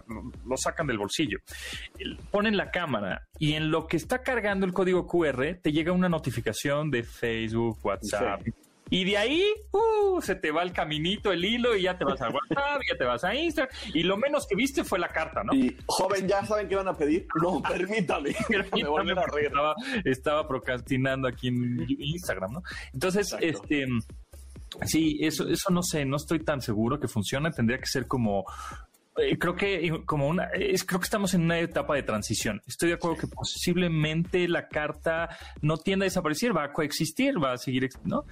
lo 0.46 0.58
sacan 0.58 0.88
del 0.88 0.98
bolsillo, 0.98 1.38
ponen 2.32 2.58
la 2.58 2.72
cámara 2.72 3.28
y 3.38 3.54
en 3.54 3.70
lo 3.70 3.88
que 3.88 3.98
está 3.98 4.24
cargando 4.24 4.66
el 4.66 4.74
código 4.74 5.06
QR 5.08 5.60
te 5.62 5.72
llega 5.72 5.92
una 5.92 6.10
notificación 6.10 6.90
de 6.90 7.04
Facebook, 7.04 7.80
WhatsApp. 7.84 8.42
Y 8.94 9.06
de 9.06 9.18
ahí, 9.18 9.46
uh, 9.72 10.20
se 10.20 10.36
te 10.36 10.52
va 10.52 10.64
el 10.64 10.74
caminito, 10.74 11.32
el 11.32 11.46
hilo, 11.46 11.78
y 11.78 11.84
ya 11.84 11.98
te 11.98 12.04
vas 12.04 12.20
a 12.22 12.28
WhatsApp, 12.28 12.82
ya 12.92 12.98
te 12.98 13.06
vas 13.06 13.24
a 13.24 13.34
Instagram. 13.34 13.74
Y 13.94 14.04
lo 14.04 14.18
menos 14.18 14.46
que 14.46 14.56
viste 14.58 14.84
fue 14.84 15.00
la 15.00 15.08
carta, 15.08 15.46
¿no? 15.46 15.54
Y, 15.54 15.78
joven, 15.86 16.28
¿ya 16.28 16.46
saben 16.46 16.68
qué 16.68 16.76
van 16.76 16.90
a 16.90 16.94
pedir? 16.94 17.26
No, 17.42 17.62
permítame. 17.70 18.32
estaba, 18.32 19.76
estaba 20.04 20.46
procrastinando 20.46 21.30
aquí 21.30 21.48
en 21.48 21.86
Instagram, 21.88 22.52
¿no? 22.52 22.64
Entonces, 22.92 23.34
este... 23.40 23.88
Sí, 24.86 25.18
eso, 25.22 25.48
eso 25.48 25.72
no 25.72 25.84
sé, 25.84 26.06
no 26.06 26.18
estoy 26.18 26.40
tan 26.40 26.62
seguro 26.62 27.00
que 27.00 27.08
funcione. 27.08 27.52
Tendría 27.52 27.78
que 27.78 27.88
ser 27.88 28.08
como 28.08 28.46
eh, 29.18 29.38
creo 29.38 29.56
que 29.56 29.92
como 30.06 30.28
una 30.28 30.46
es, 30.46 30.86
creo 30.86 31.00
que 31.00 31.06
estamos 31.06 31.34
en 31.34 31.42
una 31.42 31.60
etapa 31.60 31.96
de 31.96 32.04
transición. 32.04 32.62
Estoy 32.66 32.90
de 32.90 32.96
acuerdo 32.96 33.18
que 33.18 33.28
posiblemente 33.28 34.48
la 34.48 34.68
carta 34.68 35.30
no 35.62 35.78
tienda 35.78 36.06
a 36.06 36.08
desaparecer, 36.08 36.56
va 36.56 36.66
a 36.66 36.74
coexistir, 36.74 37.44
va 37.44 37.54
a 37.54 37.58
seguir, 37.58 37.90
¿no? 38.06 38.24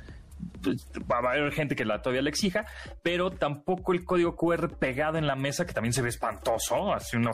Pues, 0.64 0.86
va 1.12 1.18
a 1.18 1.34
haber 1.34 1.52
gente 1.52 1.76
que 1.76 1.84
la 1.84 2.02
todavía 2.02 2.22
le 2.22 2.30
exija, 2.30 2.66
pero 3.04 3.30
tampoco 3.30 3.92
el 3.92 4.06
código 4.06 4.38
QR 4.38 4.70
pegado 4.78 5.18
en 5.18 5.28
la 5.28 5.36
mesa, 5.36 5.66
que 5.66 5.74
también 5.74 5.92
se 5.92 6.02
ve 6.02 6.10
espantoso, 6.10 6.94
así 6.94 7.18
un, 7.18 7.30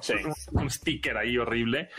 un, 0.51 0.69
sticker 0.69 1.15
ahí 1.15 1.37
horrible. 1.37 1.89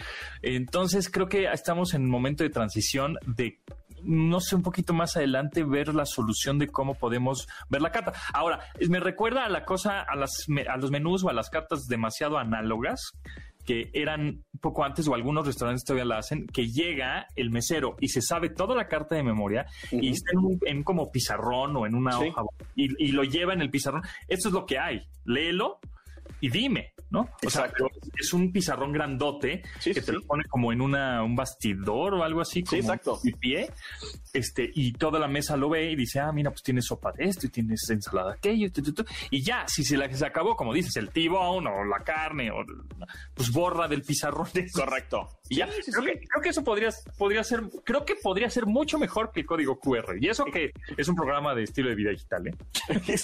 Entonces 0.42 1.09
creo 1.09 1.29
que 1.29 1.45
estamos 1.45 1.95
en 1.95 2.03
un 2.03 2.11
momento 2.11 2.42
de 2.42 2.51
transición 2.51 3.19
de 3.25 3.61
no 4.07 4.40
sé, 4.40 4.57
un 4.57 4.62
poquito 4.62 4.95
más 4.95 5.16
adelante 5.16 5.64
ver 5.64 5.95
la 5.95 6.07
solución 6.07 6.59
de 6.59 6.69
cómo 6.69 6.95
podemos 6.95 7.49
ver 7.69 7.83
la 7.83 7.92
carta. 7.92 8.12
Ahora, 8.33 8.61
me 8.88 9.01
recuerda 9.01 9.45
a 9.45 9.49
la 9.49 9.64
cosa, 9.64 10.01
a, 10.01 10.16
las, 10.16 10.47
a 10.69 10.77
los 10.77 10.90
menús 10.90 11.25
o 11.25 11.29
a 11.29 11.33
las 11.33 11.51
cartas 11.51 11.87
demasiado 11.87 12.38
análogas 12.38 13.12
que 13.64 13.90
eran 13.92 14.45
poco 14.61 14.85
antes 14.85 15.09
o 15.09 15.14
algunos 15.14 15.45
restaurantes 15.45 15.85
todavía 15.85 16.05
la 16.05 16.19
hacen, 16.19 16.47
que 16.47 16.69
llega 16.69 17.27
el 17.35 17.51
mesero 17.51 17.97
y 18.01 18.09
se 18.09 18.23
sabe 18.23 18.49
toda 18.49 18.77
la 18.77 18.87
carta 18.87 19.16
de 19.16 19.25
memoria 19.25 19.66
y 19.90 20.11
está 20.11 20.31
en, 20.66 20.85
como 20.85 21.11
pizarrón 21.11 21.77
o 21.77 21.85
en 21.85 21.97
una 21.97 22.19
hoja 22.19 22.42
y, 22.77 23.05
y, 23.05 23.11
lo 23.11 23.25
lleva 23.25 23.55
en 23.55 23.61
el 23.61 23.71
pizarrón. 23.71 24.03
Eso 24.29 24.49
es 24.49 24.55
lo 24.55 24.64
que 24.66 24.79
hay. 24.79 25.03
Léelo 25.25 25.81
y 26.40 26.51
dime. 26.51 26.92
¿no? 27.11 27.29
O 27.44 27.51
sea, 27.51 27.70
es 28.18 28.33
un 28.33 28.53
pizarrón 28.53 28.92
grandote 28.92 29.62
que 29.83 30.01
te 30.01 30.12
lo 30.12 30.22
pone 30.22 30.44
como 30.44 30.72
en 30.72 30.81
una, 30.81 31.22
un 31.22 31.37
bastidor 31.37 32.14
o 32.14 32.25
algo 32.25 32.40
así, 32.40 32.64
como 32.64 32.81
exacto. 32.81 33.20
pie, 33.38 33.70
este, 34.33 34.70
y 34.75 34.92
toda 34.92 35.18
la 35.18 35.29
mesa 35.29 35.57
lo 35.57 35.68
ve 35.70 35.92
y 35.92 35.96
dice, 35.96 36.18
ah, 36.20 36.33
mira, 36.33 36.51
pues 36.51 36.62
tienes 36.62 36.87
sopa 36.87 37.12
de 37.12 37.25
esto 37.25 37.46
y 37.46 37.51
tienes 37.51 37.88
ensalada 37.90 38.33
de 38.33 38.37
aquello, 38.37 38.68
y 39.31 39.42
ya, 39.42 39.64
si 39.68 39.85
se 39.85 39.96
la 39.96 40.12
se 40.12 40.27
acabó, 40.27 40.57
como 40.57 40.72
dices, 40.72 40.96
el 40.96 41.11
tibón 41.11 41.66
o 41.66 41.85
la 41.85 42.03
carne, 42.03 42.51
o 42.51 42.64
pues 43.35 43.53
borra 43.53 43.87
del 43.87 44.03
pizarrón. 44.03 44.49
Correcto. 44.72 45.29
Y 45.48 45.56
ya, 45.56 45.68
creo, 45.68 46.04
que, 46.04 46.20
creo 46.26 46.42
que 46.42 46.48
eso 46.48 46.64
podría, 46.64 46.90
podría 47.18 47.44
ser, 47.44 47.62
creo 47.85 48.04
que 48.04 48.14
podría 48.16 48.50
ser 48.50 48.66
mucho 48.66 48.98
mejor 48.98 49.32
que 49.32 49.40
el 49.40 49.46
código 49.46 49.78
QR. 49.78 50.16
Y 50.20 50.28
eso 50.28 50.44
que 50.46 50.72
es 50.96 51.09
un 51.09 51.14
programa 51.14 51.54
de 51.54 51.64
estilo 51.64 51.88
de 51.88 51.94
vida 51.94 52.11
digital, 52.11 52.48
¿eh? 52.48 52.54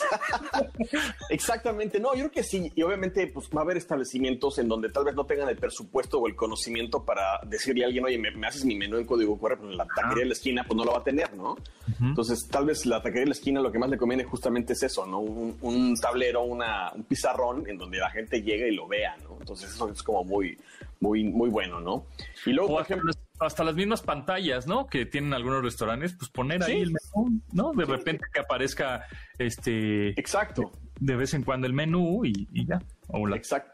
Exactamente, 1.30 2.00
no, 2.00 2.14
yo 2.14 2.20
creo 2.20 2.30
que 2.30 2.42
sí, 2.42 2.72
y 2.74 2.82
obviamente 2.82 3.26
pues 3.28 3.48
va 3.48 3.60
a 3.60 3.64
haber 3.64 3.76
establecimientos 3.76 4.58
en 4.58 4.68
donde 4.68 4.90
tal 4.90 5.04
vez 5.04 5.14
no 5.14 5.24
tengan 5.24 5.48
el 5.48 5.56
presupuesto 5.56 6.18
o 6.18 6.26
el 6.26 6.34
conocimiento 6.34 7.04
para 7.04 7.40
decirle 7.46 7.84
a 7.84 7.86
alguien, 7.86 8.04
oye, 8.04 8.18
me, 8.18 8.46
haces 8.46 8.64
mi 8.64 8.76
menú 8.76 8.98
en 8.98 9.06
código 9.06 9.38
QR, 9.38 9.58
pues 9.58 9.74
la 9.74 9.86
taquería 9.86 10.22
de 10.22 10.28
la 10.28 10.32
esquina 10.32 10.64
pues 10.64 10.76
no 10.76 10.84
lo 10.84 10.92
va 10.92 10.98
a 10.98 11.04
tener, 11.04 11.34
¿no? 11.34 11.56
Entonces, 12.00 12.46
tal 12.48 12.66
vez 12.66 12.86
la 12.86 13.02
taquería 13.02 13.22
de 13.22 13.26
la 13.28 13.32
esquina 13.32 13.60
lo 13.60 13.70
que 13.70 13.78
más 13.78 13.90
le 13.90 13.96
conviene 13.96 14.24
justamente 14.24 14.72
es 14.72 14.82
eso, 14.82 15.06
¿no? 15.06 15.20
Un, 15.20 15.94
tablero, 16.00 16.42
una, 16.42 16.92
un 16.92 17.04
pizarrón 17.04 17.68
en 17.68 17.78
donde 17.78 17.98
la 17.98 18.10
gente 18.10 18.42
llegue 18.42 18.68
y 18.68 18.74
lo 18.74 18.88
vea, 18.88 19.16
¿no? 19.22 19.36
Entonces, 19.38 19.70
eso 19.70 19.88
es 19.88 20.02
como 20.02 20.24
muy, 20.24 20.56
muy, 21.02 21.24
muy 21.24 21.50
bueno, 21.50 21.80
¿no? 21.80 22.06
Y 22.46 22.52
luego, 22.52 22.76
por 22.76 22.82
ejemplo 22.82 23.12
hasta 23.46 23.64
las 23.64 23.74
mismas 23.74 24.02
pantallas, 24.02 24.66
¿no? 24.66 24.86
Que 24.86 25.06
tienen 25.06 25.34
algunos 25.34 25.62
restaurantes, 25.62 26.14
pues 26.14 26.30
poner 26.30 26.62
ahí 26.62 26.80
el 26.80 26.92
menú, 26.92 27.40
¿no? 27.52 27.72
De 27.72 27.84
repente 27.84 28.24
que 28.32 28.40
aparezca 28.40 29.06
este. 29.38 30.10
Exacto. 30.10 30.70
De 31.00 31.16
vez 31.16 31.34
en 31.34 31.42
cuando 31.42 31.66
el 31.66 31.72
menú 31.72 32.24
y, 32.24 32.46
ya. 32.66 32.80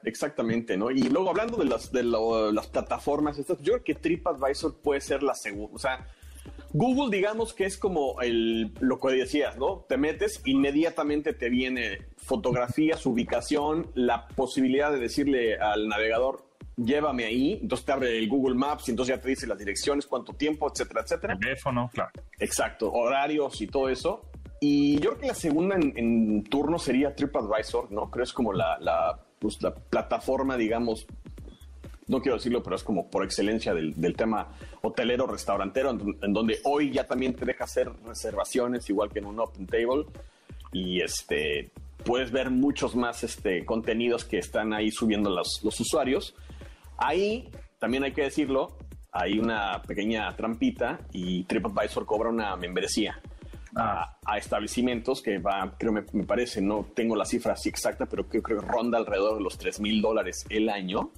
exactamente, 0.04 0.76
¿no? 0.76 0.90
Y 0.90 1.02
luego 1.10 1.30
hablando 1.30 1.58
de 1.58 1.66
las, 1.66 1.92
de 1.92 2.02
las 2.02 2.66
plataformas, 2.68 3.38
estas, 3.38 3.58
yo 3.58 3.74
creo 3.74 3.84
que 3.84 3.94
TripAdvisor 3.94 4.80
puede 4.80 5.02
ser 5.02 5.22
la 5.22 5.34
segunda. 5.34 5.74
O 5.74 5.78
sea, 5.78 6.06
Google, 6.72 7.14
digamos 7.14 7.52
que 7.52 7.66
es 7.66 7.76
como 7.76 8.20
el, 8.22 8.72
lo 8.80 8.98
que 8.98 9.08
decías, 9.08 9.58
¿no? 9.58 9.84
Te 9.88 9.98
metes, 9.98 10.40
inmediatamente 10.46 11.34
te 11.34 11.50
viene 11.50 12.06
fotografías, 12.16 13.04
ubicación, 13.04 13.90
la 13.94 14.28
posibilidad 14.28 14.90
de 14.90 14.98
decirle 14.98 15.58
al 15.58 15.88
navegador, 15.88 16.47
llévame 16.78 17.24
ahí, 17.24 17.58
entonces 17.60 17.84
te 17.84 17.92
abre 17.92 18.18
el 18.18 18.28
Google 18.28 18.54
Maps 18.54 18.88
y 18.88 18.92
entonces 18.92 19.16
ya 19.16 19.20
te 19.20 19.28
dice 19.28 19.46
las 19.46 19.58
direcciones, 19.58 20.06
cuánto 20.06 20.32
tiempo, 20.32 20.70
etcétera, 20.72 21.02
etcétera. 21.02 21.38
Teléfono, 21.38 21.90
claro. 21.92 22.10
Exacto, 22.38 22.90
horarios 22.92 23.60
y 23.60 23.66
todo 23.66 23.88
eso. 23.88 24.22
Y 24.60 24.98
yo 24.98 25.10
creo 25.10 25.20
que 25.20 25.26
la 25.28 25.34
segunda 25.34 25.76
en, 25.76 26.42
turno 26.44 26.78
sería 26.78 27.14
TripAdvisor, 27.14 27.92
¿no? 27.92 28.10
Creo 28.10 28.24
es 28.24 28.32
como 28.32 28.52
la, 28.52 28.78
la, 28.80 29.18
pues, 29.38 29.62
la 29.62 29.74
plataforma, 29.74 30.56
digamos, 30.56 31.06
no 32.08 32.20
quiero 32.20 32.36
decirlo, 32.36 32.62
pero 32.62 32.74
es 32.74 32.82
como 32.82 33.08
por 33.08 33.24
excelencia 33.24 33.74
del, 33.74 34.16
tema 34.16 34.48
hotelero, 34.82 35.26
restaurantero, 35.26 35.90
en, 35.90 36.32
donde 36.32 36.58
hoy 36.64 36.90
ya 36.90 37.04
también 37.04 37.34
te 37.34 37.44
deja 37.44 37.64
hacer 37.64 37.90
reservaciones, 38.06 38.88
igual 38.88 39.10
que 39.10 39.20
en 39.20 39.26
un 39.26 39.38
Open 39.38 39.66
Table. 39.66 40.06
Y 40.72 41.00
este 41.00 41.70
puedes 42.04 42.30
ver 42.30 42.50
muchos 42.50 42.94
más 42.94 43.24
este, 43.24 43.64
contenidos 43.64 44.24
que 44.24 44.38
están 44.38 44.72
ahí 44.72 44.90
subiendo 44.90 45.30
los, 45.30 45.60
los 45.62 45.78
usuarios. 45.80 46.34
Ahí, 46.98 47.48
también 47.78 48.04
hay 48.04 48.12
que 48.12 48.22
decirlo, 48.22 48.76
hay 49.12 49.38
una 49.38 49.80
pequeña 49.82 50.34
trampita 50.36 51.00
y 51.12 51.44
TripAdvisor 51.44 52.04
cobra 52.04 52.28
una 52.28 52.56
membresía. 52.56 53.20
A, 53.76 54.18
a, 54.24 54.38
establecimientos 54.38 55.22
que 55.22 55.38
va, 55.38 55.76
creo 55.78 55.92
me, 55.92 56.02
me, 56.12 56.24
parece, 56.24 56.60
no 56.60 56.86
tengo 56.94 57.14
la 57.14 57.24
cifra 57.24 57.52
así 57.52 57.68
exacta, 57.68 58.06
pero 58.06 58.26
creo 58.26 58.42
que 58.42 58.54
ronda 58.54 58.98
alrededor 58.98 59.36
de 59.36 59.42
los 59.42 59.56
3 59.58 59.80
mil 59.80 60.00
dólares 60.02 60.46
el 60.48 60.68
año 60.68 61.12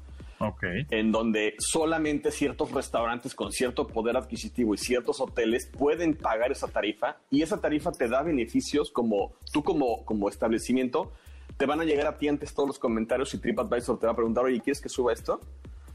en 0.91 1.13
donde 1.13 1.55
solamente 1.59 2.31
ciertos 2.31 2.73
restaurantes 2.73 3.35
con 3.35 3.53
cierto 3.53 3.87
poder 3.87 4.17
adquisitivo 4.17 4.75
y 4.75 4.79
ciertos 4.79 5.21
hoteles 5.21 5.67
pueden 5.67 6.17
pagar 6.17 6.51
esa 6.51 6.69
tarifa 6.69 7.19
y 7.31 7.43
esa 7.43 7.61
tarifa 7.61 7.93
te 7.93 8.09
da 8.09 8.23
beneficios 8.23 8.91
como 8.91 9.35
tú 9.53 9.63
como, 9.63 10.05
como 10.05 10.29
establecimiento 10.29 11.13
te 11.61 11.67
van 11.67 11.79
a 11.79 11.85
llegar 11.85 12.07
a 12.07 12.17
ti 12.17 12.27
antes 12.27 12.55
todos 12.55 12.69
los 12.69 12.79
comentarios 12.79 13.35
y 13.35 13.39
TripAdvisor 13.39 13.99
te 13.99 14.07
va 14.07 14.13
a 14.13 14.17
preguntar, 14.17 14.47
oye, 14.47 14.59
¿quieres 14.63 14.81
que 14.81 14.89
suba 14.89 15.13
esto? 15.13 15.39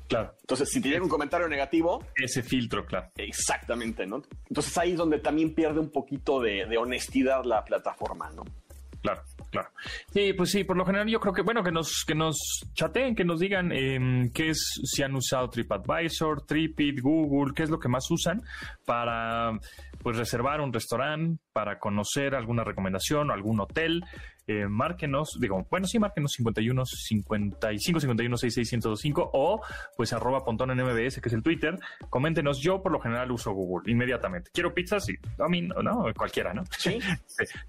Claro. 0.08 0.36
Entonces, 0.42 0.70
si 0.70 0.80
te 0.80 0.90
llega 0.90 1.02
un 1.02 1.10
comentario 1.10 1.48
negativo. 1.48 2.06
Ese 2.16 2.44
filtro, 2.44 2.86
claro. 2.86 3.10
Exactamente, 3.18 4.06
¿no? 4.06 4.22
Entonces 4.48 4.78
ahí 4.78 4.92
es 4.92 4.98
donde 4.98 5.18
también 5.18 5.56
pierde 5.56 5.80
un 5.80 5.90
poquito 5.90 6.40
de, 6.40 6.68
de 6.68 6.78
honestidad 6.78 7.44
la 7.46 7.66
plataforma, 7.66 8.30
¿no? 8.30 8.44
Claro. 9.02 9.24
Claro. 9.50 9.70
Sí, 10.12 10.34
pues 10.34 10.52
sí, 10.52 10.66
por 10.66 10.76
lo 10.76 10.86
general 10.86 11.08
yo 11.08 11.20
creo 11.20 11.34
que, 11.34 11.42
bueno, 11.42 11.64
que 11.64 11.72
nos, 11.72 12.04
que 12.06 12.14
nos 12.14 12.38
chateen, 12.74 13.16
que 13.16 13.24
nos 13.24 13.40
digan 13.40 13.72
eh, 13.72 14.30
qué 14.34 14.50
es, 14.50 14.82
si 14.84 15.02
han 15.02 15.16
usado 15.16 15.50
TripAdvisor, 15.50 16.42
Tripit, 16.46 17.00
Google, 17.00 17.54
qué 17.56 17.64
es 17.64 17.70
lo 17.70 17.80
que 17.80 17.88
más 17.88 18.06
usan 18.12 18.44
para, 18.86 19.58
pues, 20.06 20.18
reservar 20.18 20.62
un 20.62 20.72
restaurante, 20.72 21.42
para 21.52 21.80
conocer 21.80 22.36
alguna 22.36 22.64
recomendación 22.64 23.32
o 23.32 23.34
algún 23.34 23.60
hotel. 23.60 24.06
Eh, 24.46 24.68
márquenos, 24.68 25.40
digo, 25.42 25.66
bueno, 25.72 25.88
sí, 25.88 25.98
márquenos 25.98 26.34
51 26.34 26.86
55 26.86 28.00
51 28.00 28.38
66 28.38 29.14
o 29.34 29.62
pues 29.98 30.14
arroba 30.14 30.46
pontón 30.46 30.70
en 30.70 30.86
MBS, 30.86 31.20
que 31.20 31.30
es 31.30 31.34
el 31.34 31.42
Twitter. 31.42 31.80
Coméntenos, 32.12 32.62
yo 32.62 32.84
por 32.84 32.92
lo 32.92 33.00
general 33.00 33.32
uso 33.32 33.52
Google 33.54 33.92
inmediatamente. 33.92 34.52
Quiero 34.54 34.76
pizza, 34.76 35.00
sí, 35.00 35.16
a 35.40 35.48
mí, 35.48 35.64
no, 35.64 35.74
cualquiera, 36.16 36.54
¿no? 36.54 36.64
Sí. 36.78 37.00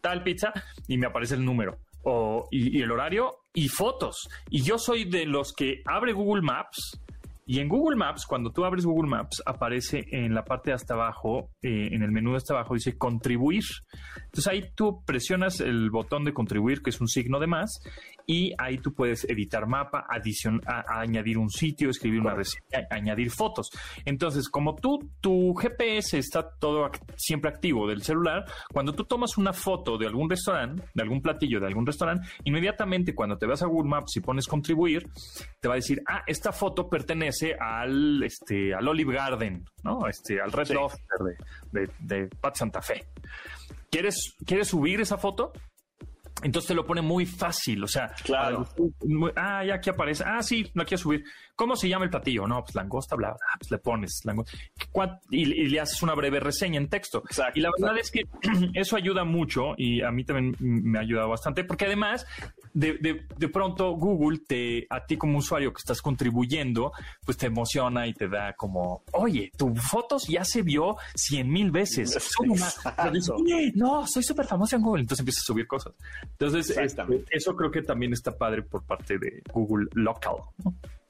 Tal 0.02 0.22
pizza 0.22 0.52
y 0.88 0.98
me 0.98 1.06
aparece 1.06 1.36
el 1.36 1.44
número. 1.44 1.78
O, 2.02 2.48
y, 2.50 2.78
y 2.78 2.82
el 2.82 2.90
horario 2.90 3.30
y 3.54 3.68
fotos. 3.68 4.28
Y 4.50 4.60
yo 4.60 4.76
soy 4.76 5.06
de 5.06 5.24
los 5.24 5.54
que 5.54 5.80
abre 5.86 6.12
Google 6.12 6.42
Maps 6.42 7.00
y 7.48 7.60
en 7.60 7.68
Google 7.68 7.94
Maps, 7.94 8.26
cuando 8.26 8.50
tú 8.50 8.64
abres 8.64 8.84
Google 8.84 9.08
Maps, 9.08 9.40
aparece 9.46 10.04
en 10.10 10.34
la 10.34 10.44
parte 10.44 10.70
de 10.70 10.74
hasta 10.74 10.94
abajo, 10.94 11.50
eh, 11.62 11.90
en 11.92 12.02
el 12.02 12.10
menú 12.10 12.32
de 12.32 12.38
hasta 12.38 12.54
abajo, 12.54 12.74
dice 12.74 12.98
contribuir. 12.98 13.62
Entonces 14.16 14.48
ahí 14.48 14.64
tú 14.74 15.04
presionas 15.06 15.60
el 15.60 15.90
botón 15.90 16.24
de 16.24 16.34
contribuir, 16.34 16.82
que 16.82 16.90
es 16.90 17.00
un 17.00 17.06
signo 17.06 17.38
de 17.38 17.46
más, 17.46 17.80
y 18.26 18.52
ahí 18.58 18.78
tú 18.78 18.92
puedes 18.92 19.24
editar 19.30 19.68
mapa, 19.68 20.06
adición, 20.08 20.60
añadir 20.66 21.38
un 21.38 21.48
sitio, 21.48 21.88
escribir 21.88 22.20
una 22.20 22.34
reseña, 22.34 22.88
añadir 22.90 23.30
fotos. 23.30 23.70
Entonces, 24.04 24.48
como 24.48 24.74
tú, 24.74 24.98
tu 25.20 25.54
GPS 25.54 26.18
está 26.18 26.50
todo 26.58 26.90
siempre 27.14 27.48
activo 27.48 27.86
del 27.86 28.02
celular, 28.02 28.44
cuando 28.72 28.92
tú 28.92 29.04
tomas 29.04 29.38
una 29.38 29.52
foto 29.52 29.96
de 29.98 30.08
algún 30.08 30.28
restaurante, 30.28 30.82
de 30.92 31.02
algún 31.02 31.22
platillo 31.22 31.60
de 31.60 31.68
algún 31.68 31.86
restaurante, 31.86 32.26
inmediatamente 32.42 33.14
cuando 33.14 33.38
te 33.38 33.46
vas 33.46 33.62
a 33.62 33.66
Google 33.66 33.88
Maps 33.88 34.16
y 34.16 34.20
pones 34.20 34.48
contribuir, 34.48 35.06
te 35.60 35.68
va 35.68 35.74
a 35.74 35.76
decir, 35.76 36.02
ah, 36.08 36.24
esta 36.26 36.50
foto 36.50 36.88
pertenece 36.88 37.35
al, 37.58 38.22
este, 38.22 38.74
al 38.74 38.86
Olive 38.88 39.14
Garden, 39.14 39.64
¿no? 39.82 40.06
Este, 40.08 40.40
al 40.40 40.52
Red 40.52 40.70
Lobster 40.70 41.18
de, 41.72 41.90
de, 41.98 42.28
Pat 42.28 42.56
Santa 42.56 42.80
Fe. 42.82 43.06
¿Quieres, 43.90 44.34
¿Quieres 44.44 44.68
subir 44.68 45.00
esa 45.00 45.18
foto? 45.18 45.52
Entonces 46.42 46.68
te 46.68 46.74
lo 46.74 46.84
pone 46.84 47.00
muy 47.00 47.24
fácil, 47.24 47.82
o 47.82 47.88
sea, 47.88 48.08
claro. 48.22 48.68
ah, 49.36 49.64
ya 49.64 49.76
aquí 49.76 49.88
aparece, 49.88 50.22
ah, 50.26 50.42
sí, 50.42 50.70
lo 50.74 50.84
quiero 50.84 51.02
subir. 51.02 51.24
¿Cómo 51.54 51.76
se 51.76 51.88
llama 51.88 52.04
el 52.04 52.10
platillo? 52.10 52.46
No, 52.46 52.62
pues 52.62 52.74
langosta, 52.74 53.16
bla, 53.16 53.28
bla, 53.28 53.38
pues 53.58 53.70
le 53.70 53.78
pones 53.78 54.20
langosta. 54.22 54.52
Y, 55.30 55.46
le 55.46 55.80
haces 55.80 56.02
una 56.02 56.14
breve 56.14 56.38
reseña 56.38 56.78
en 56.78 56.90
texto. 56.90 57.22
Exacto, 57.24 57.58
y 57.58 57.62
la 57.62 57.70
verdad 57.78 57.96
es 57.96 58.10
que 58.10 58.24
eso 58.74 58.96
ayuda 58.96 59.24
mucho 59.24 59.72
y 59.78 60.02
a 60.02 60.10
mí 60.10 60.24
también 60.24 60.54
me 60.60 60.98
ha 60.98 61.02
ayudado 61.02 61.30
bastante, 61.30 61.64
porque 61.64 61.86
además 61.86 62.26
de, 62.76 62.98
de, 62.98 63.26
de, 63.38 63.48
pronto 63.48 63.92
Google 63.92 64.38
te, 64.46 64.86
a 64.90 65.06
ti 65.06 65.16
como 65.16 65.38
usuario 65.38 65.72
que 65.72 65.78
estás 65.78 66.02
contribuyendo, 66.02 66.92
pues 67.24 67.38
te 67.38 67.46
emociona 67.46 68.06
y 68.06 68.12
te 68.12 68.28
da 68.28 68.52
como, 68.52 69.02
oye, 69.12 69.50
tu 69.56 69.74
fotos 69.74 70.26
ya 70.28 70.44
se 70.44 70.60
vio 70.60 70.96
cien 71.14 71.48
mil 71.50 71.70
veces. 71.70 72.18
no, 73.74 74.06
soy 74.06 74.22
súper 74.22 74.44
famoso 74.44 74.76
en 74.76 74.82
Google. 74.82 75.00
Entonces 75.00 75.20
empiezas 75.20 75.42
a 75.44 75.46
subir 75.46 75.66
cosas. 75.66 75.94
Entonces, 76.22 76.76
este, 76.76 77.02
eso 77.30 77.56
creo 77.56 77.70
que 77.70 77.80
también 77.80 78.12
está 78.12 78.36
padre 78.36 78.62
por 78.62 78.84
parte 78.84 79.18
de 79.18 79.42
Google 79.50 79.86
Local. 79.94 80.36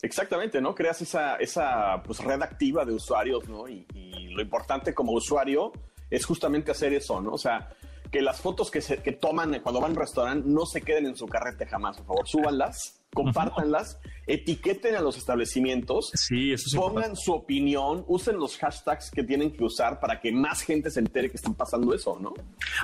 Exactamente, 0.03 0.61
¿no? 0.61 0.73
Creas 0.73 1.03
esa, 1.03 1.35
esa 1.35 2.01
pues, 2.05 2.21
red 2.21 2.41
activa 2.43 2.85
de 2.85 2.95
usuarios, 2.95 3.49
¿no? 3.49 3.69
Y, 3.69 3.85
y, 3.93 4.29
lo 4.29 4.43
importante 4.43 4.95
como 4.95 5.13
usuario 5.13 5.73
es 6.11 6.25
justamente 6.25 6.71
hacer 6.71 6.93
eso, 6.93 7.21
¿no? 7.21 7.33
O 7.33 7.39
sea, 7.39 7.71
que 8.17 8.23
las 8.23 8.41
fotos 8.41 8.71
que, 8.71 8.81
se, 8.81 9.03
que 9.03 9.13
toman 9.13 9.61
cuando 9.61 9.79
van 9.79 9.91
a 9.91 9.93
un 9.93 10.01
restaurante 10.01 10.49
no 10.49 10.65
se 10.65 10.81
queden 10.81 11.05
en 11.05 11.17
su 11.17 11.27
carrete 11.27 11.67
jamás, 11.67 11.99
por 11.99 12.07
favor, 12.07 12.27
súbanlas 12.27 13.03
compártanlas, 13.13 13.99
etiqueten 14.27 14.97
a 14.97 15.01
los 15.01 15.17
establecimientos, 15.17 16.11
sí, 16.15 16.53
eso 16.53 16.81
pongan 16.81 17.17
su 17.17 17.33
opinión, 17.33 18.05
usen 18.09 18.37
los 18.37 18.57
hashtags 18.59 19.11
que 19.11 19.23
tienen 19.23 19.53
que 19.53 19.65
usar 19.65 20.01
para 20.01 20.21
que 20.21 20.33
más 20.33 20.63
gente 20.63 20.91
se 20.91 21.01
entere 21.01 21.31
que 21.31 21.37
están 21.37 21.55
pasando 21.55 21.95
eso, 21.95 22.19
¿no? 22.21 22.35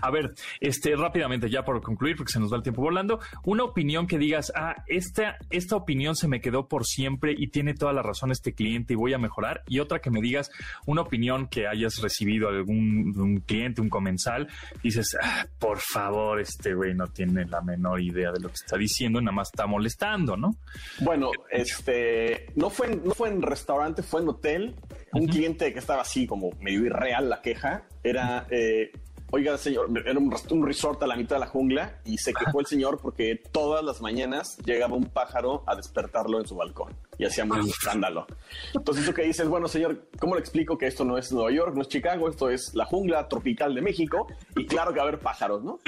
A 0.01 0.11
ver, 0.11 0.35
este 0.61 0.95
rápidamente 0.97 1.51
ya 1.51 1.65
por 1.65 1.81
concluir, 1.83 2.17
porque 2.17 2.33
se 2.33 2.41
nos 2.41 2.53
va 2.53 2.57
el 2.57 2.63
tiempo 2.63 2.83
volando, 2.83 3.21
una 3.45 3.65
opinión 3.65 4.07
que 4.07 4.19
digas, 4.19 4.53
ah, 4.55 4.77
esta, 4.87 5.39
esta 5.51 5.77
opinión 5.77 6.17
se 6.17 6.29
me 6.29 6.41
quedó 6.41 6.69
por 6.69 6.87
siempre 6.87 7.35
y 7.37 7.49
tiene 7.49 7.75
toda 7.75 7.93
la 7.93 8.03
razón 8.03 8.31
este 8.31 8.55
cliente 8.55 8.95
y 8.95 8.97
voy 8.97 9.15
a 9.15 9.19
mejorar, 9.19 9.63
y 9.67 9.81
otra 9.81 10.01
que 10.01 10.11
me 10.11 10.21
digas 10.21 10.51
una 10.87 11.03
opinión 11.03 11.49
que 11.49 11.67
hayas 11.67 12.01
recibido 12.01 12.49
algún 12.49 13.13
un 13.17 13.41
cliente, 13.41 13.81
un 13.81 13.89
comensal, 13.89 14.49
dices, 14.83 15.17
ah, 15.23 15.47
por 15.59 15.79
favor, 15.79 16.41
este 16.41 16.75
güey 16.75 16.95
no 16.95 17.07
tiene 17.09 17.45
la 17.47 17.61
menor 17.61 18.01
idea 18.01 18.33
de 18.33 18.41
lo 18.41 18.49
que 18.49 18.55
está 18.55 18.77
diciendo, 18.77 19.21
nada 19.21 19.35
más 19.35 19.49
está 19.49 19.67
molestando 19.67 20.03
¿no? 20.37 20.57
Bueno, 21.01 21.31
este 21.51 22.47
no 22.55 22.71
fue 22.71 22.89
en, 22.89 23.05
no 23.05 23.15
fue 23.15 23.29
en 23.29 23.43
restaurante, 23.43 24.03
fue 24.03 24.21
en 24.21 24.29
hotel. 24.29 24.77
Un 25.13 25.27
cliente 25.27 25.73
que 25.73 25.79
estaba 25.79 26.03
así 26.03 26.27
como 26.27 26.51
medio 26.61 26.87
irreal 26.87 27.29
la 27.29 27.43
queja 27.43 27.87
era 28.03 28.47
eh, 28.51 28.93
oiga, 29.33 29.57
señor, 29.57 29.89
era 30.07 30.19
un, 30.19 30.67
resort 30.67 31.03
a 31.03 31.07
la 31.07 31.17
mitad 31.17 31.37
de 31.37 31.41
la 31.41 31.47
jungla 31.47 32.01
y 32.05 32.19
se 32.19 32.35
quejó 32.35 32.61
el 32.61 32.67
señor 32.67 33.01
porque 33.01 33.43
todas 33.51 33.83
las 33.83 34.03
mañanas 34.03 34.59
llegaba 34.59 34.95
un 34.95 35.07
pájaro 35.07 35.65
a 35.67 35.75
despertarlo 35.75 36.39
en 36.39 36.47
su 36.47 36.55
balcón 36.55 36.95
y 37.17 37.25
hacía 37.25 37.45
un 37.45 37.59
escándalo. 37.61 38.27
Entonces, 38.75 39.07
lo 39.07 39.15
que 39.15 39.23
dices, 39.23 39.49
bueno, 39.49 39.69
señor, 39.69 40.07
¿cómo 40.21 40.35
le 40.35 40.41
explico 40.41 40.77
que 40.77 40.87
esto 40.87 41.05
no 41.07 41.17
es 41.17 41.33
Nueva 41.33 41.51
York, 41.51 41.75
no 41.75 41.81
es 41.81 41.89
Chicago, 41.89 42.29
esto 42.29 42.51
es 42.51 42.75
la 42.75 42.85
jungla 42.85 43.27
tropical 43.27 43.75
de 43.75 43.81
México 43.81 44.27
y 44.55 44.67
claro 44.67 44.93
que 44.93 44.99
va 44.99 45.07
a 45.07 45.09
haber 45.09 45.21
pájaros, 45.21 45.65
¿no? 45.65 45.79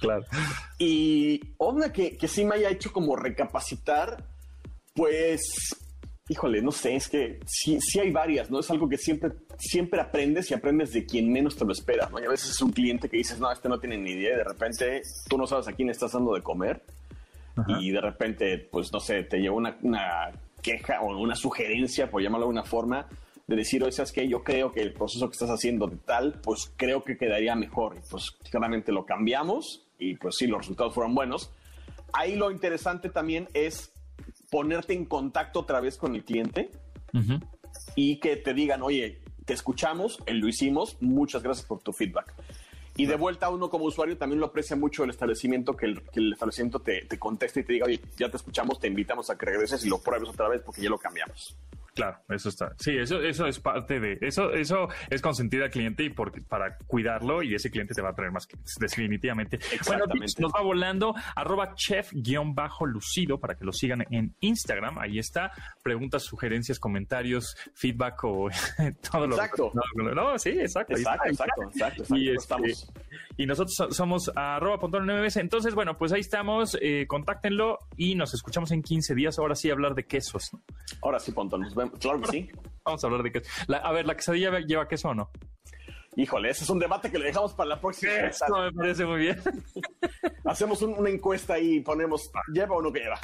Claro. 0.00 0.24
Y 0.78 1.40
onda 1.56 1.92
que, 1.92 2.16
que 2.18 2.28
sí 2.28 2.44
me 2.44 2.56
haya 2.56 2.68
hecho 2.68 2.92
como 2.92 3.16
recapacitar, 3.16 4.26
pues, 4.94 5.40
híjole, 6.28 6.62
no 6.62 6.72
sé, 6.72 6.96
es 6.96 7.08
que 7.08 7.40
sí, 7.46 7.78
sí 7.80 8.00
hay 8.00 8.10
varias, 8.10 8.50
¿no? 8.50 8.60
Es 8.60 8.70
algo 8.70 8.88
que 8.88 8.96
siempre, 8.96 9.30
siempre 9.58 10.00
aprendes 10.00 10.50
y 10.50 10.54
aprendes 10.54 10.92
de 10.92 11.04
quien 11.04 11.32
menos 11.32 11.56
te 11.56 11.64
lo 11.64 11.72
esperas, 11.72 12.10
¿no? 12.10 12.20
Y 12.20 12.24
a 12.24 12.30
veces 12.30 12.50
es 12.50 12.60
un 12.62 12.72
cliente 12.72 13.08
que 13.08 13.16
dices, 13.16 13.38
no, 13.38 13.50
este 13.50 13.68
no 13.68 13.78
tiene 13.78 13.96
ni 13.98 14.12
idea, 14.12 14.34
y 14.34 14.36
de 14.38 14.44
repente 14.44 15.02
tú 15.28 15.36
no 15.36 15.46
sabes 15.46 15.68
a 15.68 15.72
quién 15.72 15.90
estás 15.90 16.12
dando 16.12 16.34
de 16.34 16.42
comer, 16.42 16.82
y 17.78 17.90
de 17.90 18.00
repente, 18.00 18.58
pues, 18.58 18.90
no 18.90 19.00
sé, 19.00 19.24
te 19.24 19.38
lleva 19.38 19.54
una, 19.54 19.76
una 19.82 20.30
queja 20.62 21.02
o 21.02 21.18
una 21.18 21.34
sugerencia, 21.34 22.10
por 22.10 22.22
llamarlo 22.22 22.46
de 22.46 22.50
alguna 22.50 22.64
forma, 22.64 23.06
de 23.50 23.56
decir, 23.56 23.82
oye, 23.82 23.92
¿sabes 23.92 24.12
qué? 24.12 24.28
Yo 24.28 24.44
creo 24.44 24.72
que 24.72 24.80
el 24.80 24.92
proceso 24.92 25.28
que 25.28 25.32
estás 25.32 25.50
haciendo 25.50 25.88
de 25.88 25.96
tal, 25.96 26.40
pues 26.42 26.72
creo 26.76 27.02
que 27.02 27.18
quedaría 27.18 27.56
mejor. 27.56 27.96
Y 27.96 28.08
pues 28.08 28.30
claramente 28.48 28.92
lo 28.92 29.04
cambiamos 29.04 29.88
y 29.98 30.14
pues 30.14 30.36
sí, 30.36 30.46
los 30.46 30.60
resultados 30.60 30.94
fueron 30.94 31.16
buenos. 31.16 31.50
Ahí 32.12 32.36
lo 32.36 32.52
interesante 32.52 33.08
también 33.08 33.48
es 33.52 33.92
ponerte 34.50 34.92
en 34.92 35.04
contacto 35.04 35.60
otra 35.60 35.80
vez 35.80 35.96
con 35.96 36.14
el 36.14 36.24
cliente 36.24 36.70
y 37.94 38.18
que 38.18 38.36
te 38.36 38.52
digan, 38.54 38.82
oye, 38.82 39.20
te 39.44 39.54
escuchamos, 39.54 40.18
lo 40.26 40.48
hicimos, 40.48 40.96
muchas 41.00 41.42
gracias 41.42 41.66
por 41.66 41.80
tu 41.80 41.92
feedback. 41.92 42.34
Y 42.96 43.06
de 43.06 43.16
vuelta 43.16 43.48
uno 43.48 43.70
como 43.70 43.84
usuario 43.84 44.18
también 44.18 44.40
lo 44.40 44.46
aprecia 44.46 44.76
mucho 44.76 45.04
el 45.04 45.10
establecimiento, 45.10 45.76
que 45.76 45.86
el, 45.86 46.02
que 46.02 46.20
el 46.20 46.32
establecimiento 46.32 46.80
te, 46.80 47.06
te, 47.06 47.18
conteste 47.18 47.60
y 47.60 47.64
te 47.64 47.72
diga, 47.72 47.86
oye, 47.86 48.00
ya 48.18 48.28
te 48.28 48.36
escuchamos, 48.36 48.78
te 48.78 48.88
invitamos 48.88 49.30
a 49.30 49.38
que 49.38 49.46
regreses 49.46 49.84
y 49.84 49.88
lo 49.88 49.98
pruebes 49.98 50.28
otra 50.28 50.48
vez 50.48 50.60
porque 50.62 50.82
ya 50.82 50.90
lo 50.90 50.98
cambiamos. 50.98 51.56
Claro, 52.00 52.18
eso 52.30 52.48
está. 52.48 52.72
Sí, 52.78 52.96
eso, 52.96 53.20
eso 53.20 53.46
es 53.46 53.60
parte 53.60 54.00
de 54.00 54.16
eso. 54.22 54.52
Eso 54.52 54.88
es 55.10 55.20
consentir 55.20 55.62
al 55.62 55.70
cliente 55.70 56.02
y 56.02 56.08
porque 56.08 56.40
para 56.40 56.78
cuidarlo 56.78 57.42
y 57.42 57.54
ese 57.54 57.70
cliente 57.70 57.94
te 57.94 58.00
va 58.00 58.08
a 58.10 58.14
traer 58.14 58.32
más 58.32 58.46
clientes, 58.46 58.76
definitivamente. 58.80 59.58
Bueno, 59.86 60.04
nos 60.38 60.52
va 60.52 60.62
volando 60.62 61.14
arroba 61.36 61.74
chef-lucido 61.74 63.38
para 63.38 63.54
que 63.54 63.66
lo 63.66 63.72
sigan 63.72 64.06
en 64.10 64.34
Instagram. 64.40 64.98
Ahí 64.98 65.18
está. 65.18 65.52
Preguntas, 65.82 66.22
sugerencias, 66.22 66.78
comentarios, 66.78 67.54
feedback 67.74 68.24
o 68.24 68.48
todo 69.12 69.26
lo 69.26 69.34
exacto. 69.34 69.72
No, 70.14 70.38
sí, 70.38 70.50
exacto. 70.50 70.96
Exacto, 70.96 71.28
exacto, 71.28 71.62
exacto, 71.64 72.16
Y, 72.16 72.30
este, 72.30 72.54
y, 73.36 73.44
nosotros 73.44 73.94
somos 73.94 74.30
arroba 74.34 74.78
Entonces, 75.36 75.74
bueno, 75.74 75.98
pues 75.98 76.12
ahí 76.12 76.20
estamos. 76.20 76.78
Eh, 76.80 77.04
contáctenlo 77.06 77.78
y 77.98 78.14
nos 78.14 78.32
escuchamos 78.32 78.70
en 78.70 78.82
15 78.82 79.14
días. 79.14 79.38
Ahora 79.38 79.54
sí 79.54 79.70
hablar 79.70 79.94
de 79.94 80.04
quesos. 80.04 80.50
Ahora 81.02 81.18
sí, 81.18 81.32
Pontón, 81.32 81.62
nos 81.62 81.74
vemos. 81.74 81.89
Claro 81.98 82.20
que 82.20 82.30
sí. 82.30 82.50
Vamos 82.84 83.04
a 83.04 83.06
hablar 83.06 83.22
de 83.22 83.32
queso. 83.32 83.50
a 83.82 83.92
ver, 83.92 84.06
¿la 84.06 84.16
quesadilla 84.16 84.58
lleva 84.60 84.88
queso 84.88 85.08
o 85.08 85.14
no? 85.14 85.30
Híjole, 86.16 86.50
ese 86.50 86.64
es 86.64 86.70
un 86.70 86.78
debate 86.78 87.10
que 87.10 87.18
le 87.18 87.26
dejamos 87.26 87.54
para 87.54 87.68
la 87.70 87.80
próxima. 87.80 88.12
Eso 88.12 88.44
me 88.48 88.72
parece 88.72 89.04
muy 89.04 89.20
bien. 89.20 89.40
Hacemos 90.44 90.82
una 90.82 91.08
encuesta 91.08 91.58
y 91.58 91.80
ponemos, 91.80 92.30
¿lleva 92.52 92.76
o 92.76 92.82
no 92.82 92.90
lleva? 92.90 93.18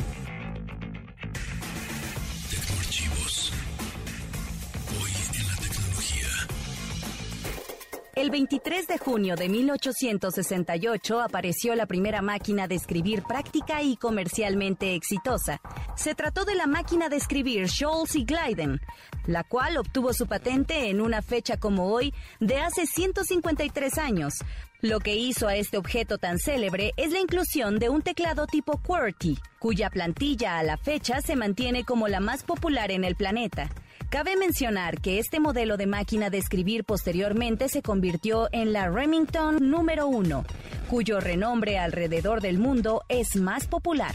El 8.16 8.31
23 8.31 8.87
de 8.87 8.96
junio 8.96 9.37
de 9.37 9.50
1868 9.50 11.20
apareció 11.20 11.74
la 11.74 11.85
primera 11.85 12.22
máquina 12.22 12.66
de 12.66 12.74
escribir 12.74 13.22
práctica 13.22 13.83
y 13.83 13.98
comercialmente 13.98 14.94
exitosa. 14.94 15.61
Se 15.96 16.14
trató 16.14 16.46
de 16.46 16.55
la 16.55 16.66
máquina 16.66 17.11
de 17.11 17.16
escribir 17.16 17.68
Scholz 17.68 18.14
y 18.14 18.24
Gleiden, 18.24 18.81
la 19.26 19.44
cual 19.44 19.76
obtuvo 19.76 20.14
su 20.14 20.26
patente 20.26 20.88
en 20.88 21.02
una 21.02 21.20
fecha 21.20 21.59
como 21.59 21.92
hoy 21.92 22.14
de 22.40 22.57
hace 22.57 22.87
153 22.87 23.98
años. 23.98 24.33
Lo 24.81 25.00
que 25.00 25.14
hizo 25.14 25.46
a 25.46 25.57
este 25.57 25.76
objeto 25.76 26.16
tan 26.16 26.38
célebre 26.38 26.92
es 26.96 27.12
la 27.12 27.20
inclusión 27.20 27.79
de 27.79 27.90
un 27.90 28.00
teclado 28.00 28.46
tipo 28.46 28.79
QWERTY, 28.79 29.38
cuya 29.59 29.90
plantilla 29.90 30.59
a 30.59 30.62
la 30.62 30.79
fecha 30.79 31.20
se 31.20 31.37
mantiene 31.37 31.85
como 31.85 32.09
la 32.09 32.20
más 32.20 32.44
popular 32.44 32.90
en 32.92 33.05
el 33.05 33.14
planeta. 33.14 33.68
Cabe 34.11 34.37
mencionar 34.37 35.01
que 35.01 35.19
este 35.19 35.41
modelo 35.41 35.77
de 35.77 35.87
máquina 35.87 36.31
de 36.31 36.39
escribir 36.39 36.85
posteriormente 36.85 37.69
se 37.69 37.83
convirtió 37.83 38.49
en 38.53 38.73
la 38.73 38.89
Remington 38.89 39.71
número 39.71 40.07
uno, 40.07 40.45
cuyo 40.89 41.21
renombre 41.21 41.79
alrededor 41.79 42.41
del 42.41 42.59
mundo 42.59 43.03
es 43.09 43.37
más 43.37 43.67
popular. 43.67 44.15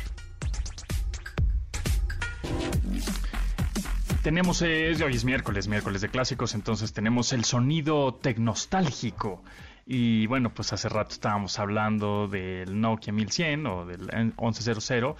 Tenemos, 4.24 4.62
eh, 4.62 4.96
hoy 5.04 5.16
es 5.16 5.26
miércoles, 5.26 5.68
miércoles 5.68 6.00
de 6.02 6.10
clásicos, 6.10 6.54
entonces 6.54 6.94
tenemos 6.94 7.34
el 7.34 7.44
sonido 7.44 8.14
tecnostálgico. 8.14 9.44
Y 9.86 10.28
bueno, 10.28 10.54
pues 10.54 10.72
hace 10.74 10.90
rato 10.90 11.12
estábamos 11.12 11.58
hablando 11.58 12.28
del 12.28 12.80
Nokia 12.80 13.12
1100 13.12 13.66
o 13.66 13.86
del 13.86 14.10
1100. 14.38 15.16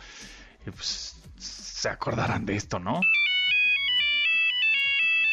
Y 0.68 0.72
pues 0.72 1.20
se 1.38 1.90
acordarán 1.90 2.46
de 2.46 2.56
esto, 2.56 2.78
¿no? 2.78 3.02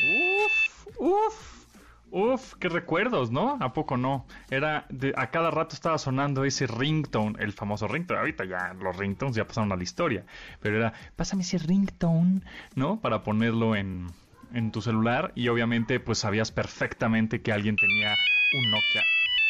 Uf, 0.00 0.86
uf, 0.96 1.66
uf, 2.10 2.54
qué 2.54 2.68
recuerdos, 2.68 3.30
¿no? 3.30 3.56
¿A 3.60 3.72
poco 3.72 3.96
no? 3.96 4.26
Era, 4.50 4.86
a 5.16 5.30
cada 5.30 5.50
rato 5.50 5.74
estaba 5.74 5.98
sonando 5.98 6.44
ese 6.44 6.66
ringtone, 6.66 7.42
el 7.42 7.52
famoso 7.52 7.88
ringtone. 7.88 8.20
Ahorita 8.20 8.44
ya 8.44 8.74
los 8.74 8.96
ringtones 8.96 9.34
ya 9.36 9.46
pasaron 9.46 9.72
a 9.72 9.76
la 9.76 9.82
historia. 9.82 10.24
Pero 10.60 10.76
era, 10.76 10.92
pásame 11.16 11.42
ese 11.42 11.58
ringtone, 11.58 12.42
¿no? 12.74 13.00
Para 13.00 13.22
ponerlo 13.22 13.74
en, 13.74 14.06
en 14.52 14.70
tu 14.70 14.82
celular. 14.82 15.32
Y 15.34 15.48
obviamente, 15.48 16.00
pues 16.00 16.18
sabías 16.18 16.52
perfectamente 16.52 17.42
que 17.42 17.52
alguien 17.52 17.76
tenía 17.76 18.16
un 18.52 18.70
Nokia 18.70 19.04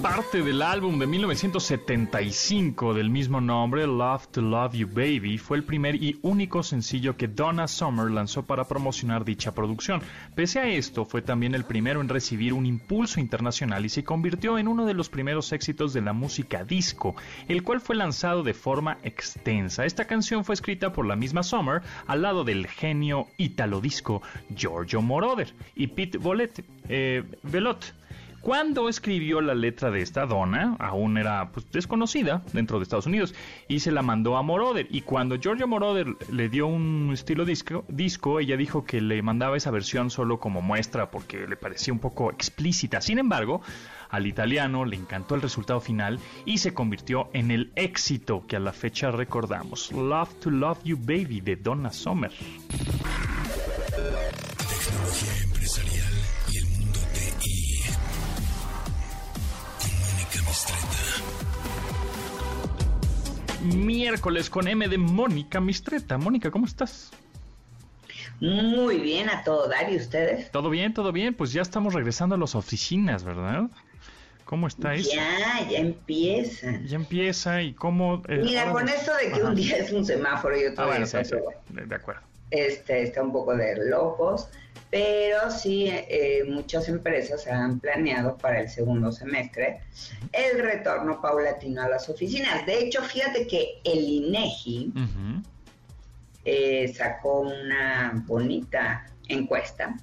Parte 0.00 0.42
del 0.42 0.62
álbum 0.62 0.98
de 0.98 1.06
1975 1.06 2.94
del 2.94 3.10
mismo 3.10 3.40
nombre, 3.40 3.86
Love 3.86 4.28
to 4.28 4.40
Love 4.40 4.74
You 4.74 4.88
Baby, 4.88 5.38
fue 5.38 5.58
el 5.58 5.64
primer 5.64 5.96
y 5.96 6.18
único 6.22 6.62
sencillo 6.62 7.16
que 7.16 7.28
Donna 7.28 7.68
Summer 7.68 8.10
lanzó 8.10 8.46
para 8.46 8.64
promocionar 8.64 9.24
dicha 9.24 9.54
producción. 9.54 10.00
Pese 10.34 10.60
a 10.60 10.68
esto, 10.68 11.04
fue 11.04 11.20
también 11.20 11.54
el 11.54 11.64
primero 11.64 12.00
en 12.00 12.08
recibir 12.08 12.54
un 12.54 12.64
impulso 12.64 13.20
internacional 13.20 13.84
y 13.84 13.88
se 13.88 14.04
convirtió 14.04 14.56
en 14.56 14.68
uno 14.68 14.86
de 14.86 14.94
los 14.94 15.10
primeros 15.10 15.52
éxitos 15.52 15.92
de 15.92 16.00
la 16.00 16.12
música 16.12 16.64
disco, 16.64 17.16
el 17.48 17.62
cual 17.62 17.80
fue 17.80 17.96
lanzado 17.96 18.42
de 18.42 18.54
forma 18.54 18.98
extensa. 19.02 19.84
Esta 19.84 20.06
canción 20.06 20.44
fue 20.44 20.54
escrita 20.54 20.92
por 20.92 21.06
la 21.06 21.16
misma 21.16 21.42
Summer 21.42 21.82
al 22.06 22.22
lado 22.22 22.44
del 22.44 22.66
genio 22.66 23.26
italo 23.36 23.80
disco 23.80 24.22
Giorgio 24.54 25.02
Moroder 25.02 25.54
y 25.74 25.88
Pete 25.88 26.18
Bolette, 26.18 26.64
eh, 26.88 27.24
cuando 28.40 28.88
escribió 28.88 29.40
la 29.40 29.54
letra 29.54 29.90
de 29.90 30.00
esta 30.00 30.26
dona, 30.26 30.76
aún 30.78 31.18
era 31.18 31.50
pues, 31.50 31.70
desconocida 31.72 32.42
dentro 32.52 32.78
de 32.78 32.84
Estados 32.84 33.06
Unidos, 33.06 33.34
y 33.66 33.80
se 33.80 33.90
la 33.90 34.02
mandó 34.02 34.36
a 34.36 34.42
Moroder. 34.42 34.86
Y 34.90 35.02
cuando 35.02 35.36
Giorgio 35.36 35.66
Moroder 35.66 36.06
le 36.30 36.48
dio 36.48 36.66
un 36.66 37.10
estilo 37.12 37.44
disco, 37.44 38.40
ella 38.40 38.56
dijo 38.56 38.84
que 38.84 39.00
le 39.00 39.20
mandaba 39.22 39.56
esa 39.56 39.70
versión 39.70 40.10
solo 40.10 40.38
como 40.38 40.62
muestra 40.62 41.10
porque 41.10 41.46
le 41.46 41.56
parecía 41.56 41.92
un 41.92 41.98
poco 41.98 42.30
explícita. 42.30 43.00
Sin 43.00 43.18
embargo, 43.18 43.60
al 44.10 44.26
italiano 44.26 44.84
le 44.84 44.96
encantó 44.96 45.34
el 45.34 45.42
resultado 45.42 45.80
final 45.80 46.18
y 46.44 46.58
se 46.58 46.72
convirtió 46.72 47.28
en 47.32 47.50
el 47.50 47.72
éxito 47.76 48.44
que 48.46 48.56
a 48.56 48.60
la 48.60 48.72
fecha 48.72 49.10
recordamos. 49.10 49.92
Love 49.92 50.34
to 50.40 50.50
Love 50.50 50.78
You 50.84 50.96
Baby 50.96 51.40
de 51.40 51.56
Donna 51.56 51.92
Summer. 51.92 52.32
Miércoles 63.60 64.50
con 64.50 64.68
M 64.68 64.88
de 64.88 64.98
Mónica 64.98 65.60
Mistreta. 65.60 66.18
Mónica, 66.18 66.50
¿cómo 66.50 66.66
estás? 66.66 67.10
Muy 68.40 68.98
bien, 68.98 69.28
a 69.28 69.42
todo 69.42 69.68
dar, 69.68 69.92
¿y 69.92 69.96
ustedes? 69.96 70.50
Todo 70.50 70.70
bien, 70.70 70.94
todo 70.94 71.10
bien, 71.10 71.34
pues 71.34 71.52
ya 71.52 71.62
estamos 71.62 71.94
regresando 71.94 72.36
a 72.36 72.38
las 72.38 72.54
oficinas, 72.54 73.24
¿verdad? 73.24 73.64
¿Cómo 74.44 74.66
está 74.66 74.94
eso? 74.94 75.10
Ya, 75.12 75.68
ya 75.68 75.78
empieza. 75.78 76.80
Ya 76.86 76.96
empieza 76.96 77.60
y 77.62 77.74
cómo... 77.74 78.22
Eh, 78.28 78.40
Mira, 78.42 78.72
con 78.72 78.88
esto 78.88 79.12
de 79.16 79.32
que 79.32 79.42
un 79.42 79.54
día 79.54 79.76
es 79.76 79.92
un 79.92 80.06
semáforo 80.06 80.58
y 80.58 80.66
otro 80.66 80.84
ah, 80.84 80.86
bueno, 80.86 81.06
de 81.06 81.94
acuerdo. 81.94 82.22
Este, 82.50 83.02
está 83.02 83.22
un 83.22 83.32
poco 83.32 83.54
de 83.54 83.90
locos 83.90 84.48
pero 84.90 85.50
sí 85.50 85.86
eh, 85.88 86.44
muchas 86.48 86.88
empresas 86.88 87.46
han 87.46 87.78
planeado 87.78 88.38
para 88.38 88.60
el 88.60 88.70
segundo 88.70 89.12
semestre 89.12 89.80
el 90.32 90.60
retorno 90.60 91.20
paulatino 91.20 91.82
a 91.82 91.88
las 91.88 92.08
oficinas. 92.08 92.64
De 92.64 92.80
hecho, 92.80 93.02
fíjate 93.02 93.46
que 93.46 93.80
el 93.84 93.98
INEGI 93.98 94.92
eh, 96.44 96.92
sacó 96.94 97.40
una 97.40 98.24
bonita 98.26 99.06
encuesta 99.28 99.94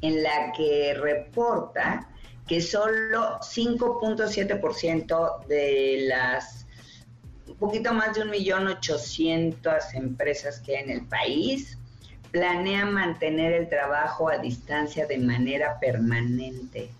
en 0.00 0.22
la 0.22 0.52
que 0.56 0.94
reporta 0.94 2.08
que 2.46 2.60
solo 2.60 3.40
5.7% 3.40 5.46
de 5.46 6.06
las 6.08 6.66
un 7.46 7.56
poquito 7.56 7.92
más 7.92 8.14
de 8.14 8.22
un 8.22 8.30
millón 8.30 8.68
ochocientas 8.68 9.92
empresas 9.94 10.60
que 10.60 10.76
hay 10.76 10.84
en 10.84 10.90
el 10.90 11.06
país 11.06 11.78
planean 12.30 12.92
mantener 12.92 13.52
el 13.52 13.68
trabajo 13.68 14.28
a 14.28 14.38
distancia 14.38 15.06
de 15.06 15.18
manera 15.18 15.78
permanente. 15.80 16.90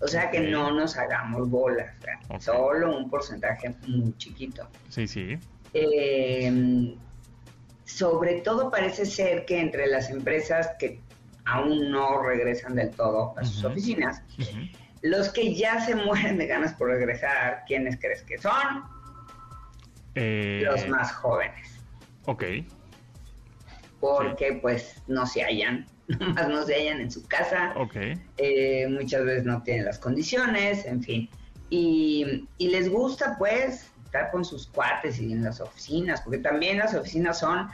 O 0.00 0.06
sea 0.06 0.30
que 0.30 0.40
no 0.40 0.70
nos 0.70 0.96
hagamos 0.96 1.50
bolas, 1.50 1.92
solo 2.38 2.96
un 2.96 3.10
porcentaje 3.10 3.74
muy 3.86 4.16
chiquito. 4.16 4.68
Sí, 4.88 5.08
sí. 5.08 5.38
Eh, 5.74 6.94
sobre 7.84 8.40
todo 8.42 8.70
parece 8.70 9.06
ser 9.06 9.44
que 9.44 9.60
entre 9.60 9.88
las 9.88 10.10
empresas 10.10 10.70
que 10.78 11.00
aún 11.46 11.90
no 11.90 12.22
regresan 12.22 12.76
del 12.76 12.90
todo 12.90 13.34
a 13.36 13.44
sus 13.44 13.64
oficinas, 13.64 14.22
los 15.02 15.30
que 15.30 15.54
ya 15.54 15.80
se 15.80 15.96
mueren 15.96 16.38
de 16.38 16.46
ganas 16.46 16.74
por 16.74 16.88
regresar, 16.88 17.64
¿quiénes 17.66 17.98
crees 17.98 18.22
que 18.22 18.38
son? 18.38 18.84
Eh, 20.14 20.62
los 20.64 20.88
más 20.88 21.12
jóvenes. 21.12 21.80
Ok. 22.26 22.44
Porque 24.00 24.58
pues 24.60 25.02
no 25.06 25.26
se 25.26 25.42
hallan, 25.42 25.86
nomás 26.08 26.48
no 26.48 26.64
se 26.64 26.74
hallan 26.74 27.00
en 27.00 27.10
su 27.10 27.26
casa. 27.26 27.72
Ok. 27.76 27.96
Eh, 28.36 28.86
muchas 28.88 29.24
veces 29.24 29.44
no 29.44 29.62
tienen 29.62 29.84
las 29.84 29.98
condiciones, 29.98 30.84
en 30.84 31.02
fin. 31.02 31.28
Y, 31.70 32.46
y 32.56 32.68
les 32.68 32.88
gusta 32.88 33.36
pues 33.38 33.90
estar 34.04 34.30
con 34.30 34.44
sus 34.44 34.66
cuates 34.68 35.20
y 35.20 35.32
en 35.32 35.44
las 35.44 35.60
oficinas, 35.60 36.22
porque 36.22 36.38
también 36.38 36.78
las 36.78 36.94
oficinas 36.94 37.38
son 37.38 37.68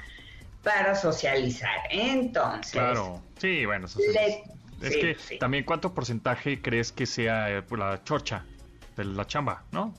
para 0.64 0.95
socializar. 0.97 1.79
Entonces. 1.91 2.72
Claro, 2.72 3.22
sí, 3.39 3.64
bueno, 3.66 3.87
es 3.87 4.97
que 4.97 5.39
también 5.39 5.64
cuánto 5.64 5.95
porcentaje 5.95 6.61
crees 6.61 6.91
que 6.91 7.07
sea 7.07 7.51
eh, 7.51 7.62
la 7.77 8.03
chorcha 8.03 8.45
de 8.97 9.05
la 9.05 9.27
chamba, 9.27 9.64
¿no? 9.70 9.95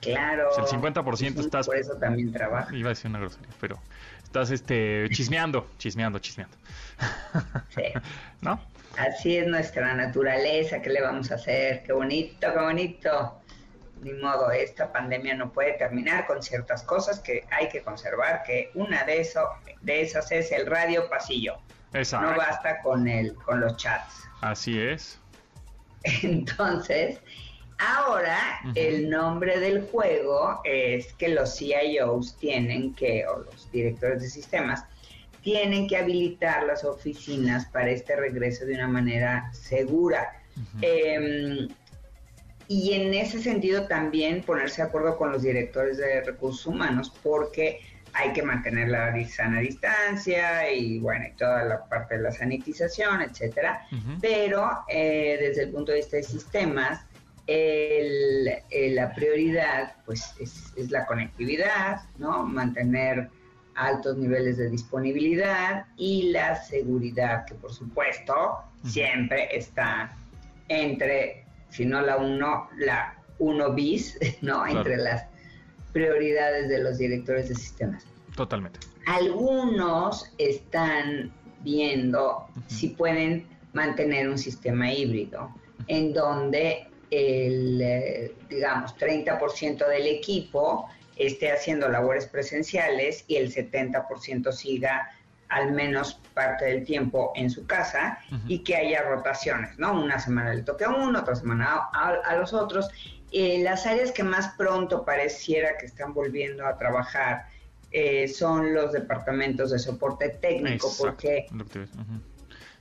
Claro. 0.00 0.50
el 0.56 0.64
50% 0.64 1.40
estás... 1.40 1.66
Por 1.66 1.76
eso 1.76 1.94
también 1.96 2.32
trabaja. 2.32 2.74
Iba 2.74 2.90
a 2.90 2.90
decir 2.90 3.10
una 3.10 3.18
grosería, 3.18 3.48
pero 3.60 3.80
estás 4.28 4.50
este 4.50 5.08
chismeando, 5.08 5.66
chismeando, 5.78 6.18
chismeando. 6.18 6.54
Sí. 7.70 7.82
¿No? 8.42 8.60
Así 8.98 9.38
es 9.38 9.46
nuestra 9.46 9.94
naturaleza, 9.94 10.82
¿qué 10.82 10.90
le 10.90 11.00
vamos 11.00 11.30
a 11.32 11.36
hacer? 11.36 11.82
Qué 11.82 11.92
bonito, 11.94 12.52
qué 12.52 12.58
bonito. 12.58 13.40
Ni 14.02 14.12
modo, 14.12 14.50
esta 14.50 14.92
pandemia 14.92 15.34
no 15.34 15.50
puede 15.50 15.72
terminar 15.72 16.26
con 16.26 16.42
ciertas 16.42 16.82
cosas 16.82 17.20
que 17.20 17.46
hay 17.50 17.68
que 17.70 17.80
conservar, 17.80 18.42
que 18.42 18.70
una 18.74 19.02
de, 19.04 19.22
eso, 19.22 19.48
de 19.80 20.02
esas 20.02 20.30
es 20.30 20.52
el 20.52 20.66
radio 20.66 21.08
pasillo. 21.08 21.56
Exacto. 21.94 22.30
No 22.30 22.36
basta 22.36 22.82
con, 22.82 23.08
el, 23.08 23.34
con 23.34 23.60
los 23.60 23.76
chats. 23.78 24.28
Así 24.42 24.78
es. 24.78 25.18
Entonces, 26.22 27.18
ahora 27.78 28.60
el 28.74 29.08
nombre 29.08 29.58
del 29.60 29.82
juego 29.86 30.60
es 30.64 31.12
que 31.14 31.28
los 31.28 31.56
CIOs 31.56 32.36
tienen 32.36 32.94
que, 32.94 33.26
o 33.26 33.38
los 33.38 33.70
directores 33.70 34.22
de 34.22 34.28
sistemas, 34.28 34.84
tienen 35.42 35.88
que 35.88 35.96
habilitar 35.96 36.64
las 36.64 36.84
oficinas 36.84 37.66
para 37.66 37.90
este 37.90 38.16
regreso 38.16 38.66
de 38.66 38.74
una 38.74 38.88
manera 38.88 39.50
segura. 39.52 40.32
Em, 40.82 41.68
y 42.66 42.92
en 42.92 43.14
ese 43.14 43.40
sentido 43.40 43.86
también 43.86 44.42
ponerse 44.42 44.82
de 44.82 44.88
acuerdo 44.88 45.16
con 45.16 45.32
los 45.32 45.42
directores 45.42 45.96
de 45.96 46.22
recursos 46.22 46.66
humanos, 46.66 47.12
porque 47.22 47.80
hay 48.12 48.32
que 48.32 48.42
mantener 48.42 48.88
la 48.88 49.14
sana 49.28 49.60
distancia 49.60 50.70
y 50.70 50.98
bueno, 50.98 51.26
y 51.28 51.36
toda 51.36 51.64
la 51.64 51.84
parte 51.84 52.16
de 52.16 52.22
la 52.24 52.32
sanitización, 52.32 53.22
etcétera. 53.22 53.86
Pero 54.20 54.68
eh, 54.88 55.38
desde 55.40 55.62
el 55.64 55.70
punto 55.70 55.92
de 55.92 55.98
vista 55.98 56.16
de 56.16 56.24
sistemas, 56.24 57.00
la 57.48 59.14
prioridad 59.14 59.94
pues 60.04 60.34
es, 60.38 60.90
la 60.90 61.06
conectividad, 61.06 62.02
¿no? 62.18 62.44
Mantener 62.44 63.30
altos 63.74 64.18
niveles 64.18 64.58
de 64.58 64.68
disponibilidad 64.68 65.86
y 65.96 66.30
la 66.30 66.56
seguridad, 66.56 67.46
que 67.46 67.54
por 67.54 67.72
supuesto 67.72 68.58
siempre 68.84 69.48
está 69.56 70.14
entre, 70.68 71.44
si 71.70 71.86
no 71.86 72.02
la 72.02 72.18
uno, 72.18 72.68
la 72.76 73.16
uno 73.38 73.72
bis, 73.72 74.18
¿no? 74.42 74.66
Entre 74.66 74.96
las 74.96 75.24
prioridades 75.92 76.68
de 76.68 76.82
los 76.82 76.98
directores 76.98 77.48
de 77.48 77.54
sistemas. 77.54 78.04
Totalmente. 78.36 78.80
Algunos 79.06 80.34
están 80.36 81.32
viendo 81.62 82.46
si 82.66 82.88
pueden 82.88 83.46
mantener 83.72 84.28
un 84.28 84.38
sistema 84.38 84.92
híbrido 84.92 85.50
en 85.86 86.12
donde 86.12 86.87
el, 87.10 87.80
eh, 87.80 88.34
digamos, 88.48 88.96
30% 88.96 89.88
del 89.88 90.06
equipo 90.06 90.88
esté 91.16 91.52
haciendo 91.52 91.88
labores 91.88 92.26
presenciales 92.26 93.24
y 93.26 93.36
el 93.36 93.52
70% 93.52 94.52
siga 94.52 95.10
al 95.48 95.72
menos 95.72 96.20
parte 96.34 96.66
del 96.66 96.84
tiempo 96.84 97.32
en 97.34 97.50
su 97.50 97.66
casa 97.66 98.18
y 98.46 98.58
que 98.62 98.76
haya 98.76 99.02
rotaciones, 99.02 99.78
¿no? 99.78 99.98
Una 100.00 100.18
semana 100.18 100.52
le 100.52 100.62
toque 100.62 100.84
a 100.84 100.90
uno, 100.90 101.20
otra 101.20 101.34
semana 101.34 101.88
a 101.92 102.36
los 102.36 102.52
otros. 102.52 102.88
Eh, 103.30 103.62
las 103.62 103.86
áreas 103.86 104.12
que 104.12 104.22
más 104.22 104.54
pronto 104.56 105.04
pareciera 105.04 105.76
que 105.76 105.86
están 105.86 106.14
volviendo 106.14 106.66
a 106.66 106.78
trabajar 106.78 107.46
eh, 107.90 108.26
son 108.28 108.74
los 108.74 108.92
departamentos 108.92 109.70
de 109.70 109.78
soporte 109.78 110.30
técnico, 110.30 110.90
porque 110.98 111.46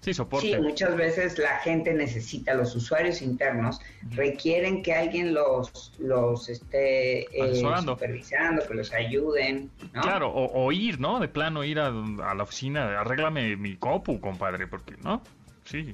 sí, 0.02 0.14
soporte. 0.14 0.48
sí, 0.48 0.62
muchas 0.62 0.96
veces 0.96 1.38
la 1.38 1.60
gente 1.60 1.94
necesita, 1.94 2.54
los 2.54 2.76
usuarios 2.76 3.22
internos 3.22 3.80
requieren 4.12 4.84
que 4.84 4.94
alguien 4.94 5.34
los, 5.34 5.94
los 6.00 6.50
esté 6.50 7.22
eh, 7.32 7.64
supervisando, 7.84 8.66
que 8.68 8.74
los 8.74 8.94
ayuden. 8.94 9.70
Claro, 9.94 10.32
o, 10.34 10.72
ir, 10.72 11.00
¿no? 11.00 11.20
De 11.20 11.28
plano 11.28 11.64
ir 11.64 11.80
a, 11.80 11.88
a 11.88 12.36
la 12.36 12.44
oficina, 12.44 13.00
arréglame 13.00 13.56
mi 13.56 13.76
copu, 13.76 14.20
compadre, 14.20 14.68
porque, 14.68 14.96
¿no? 15.04 15.22
Sí, 15.70 15.94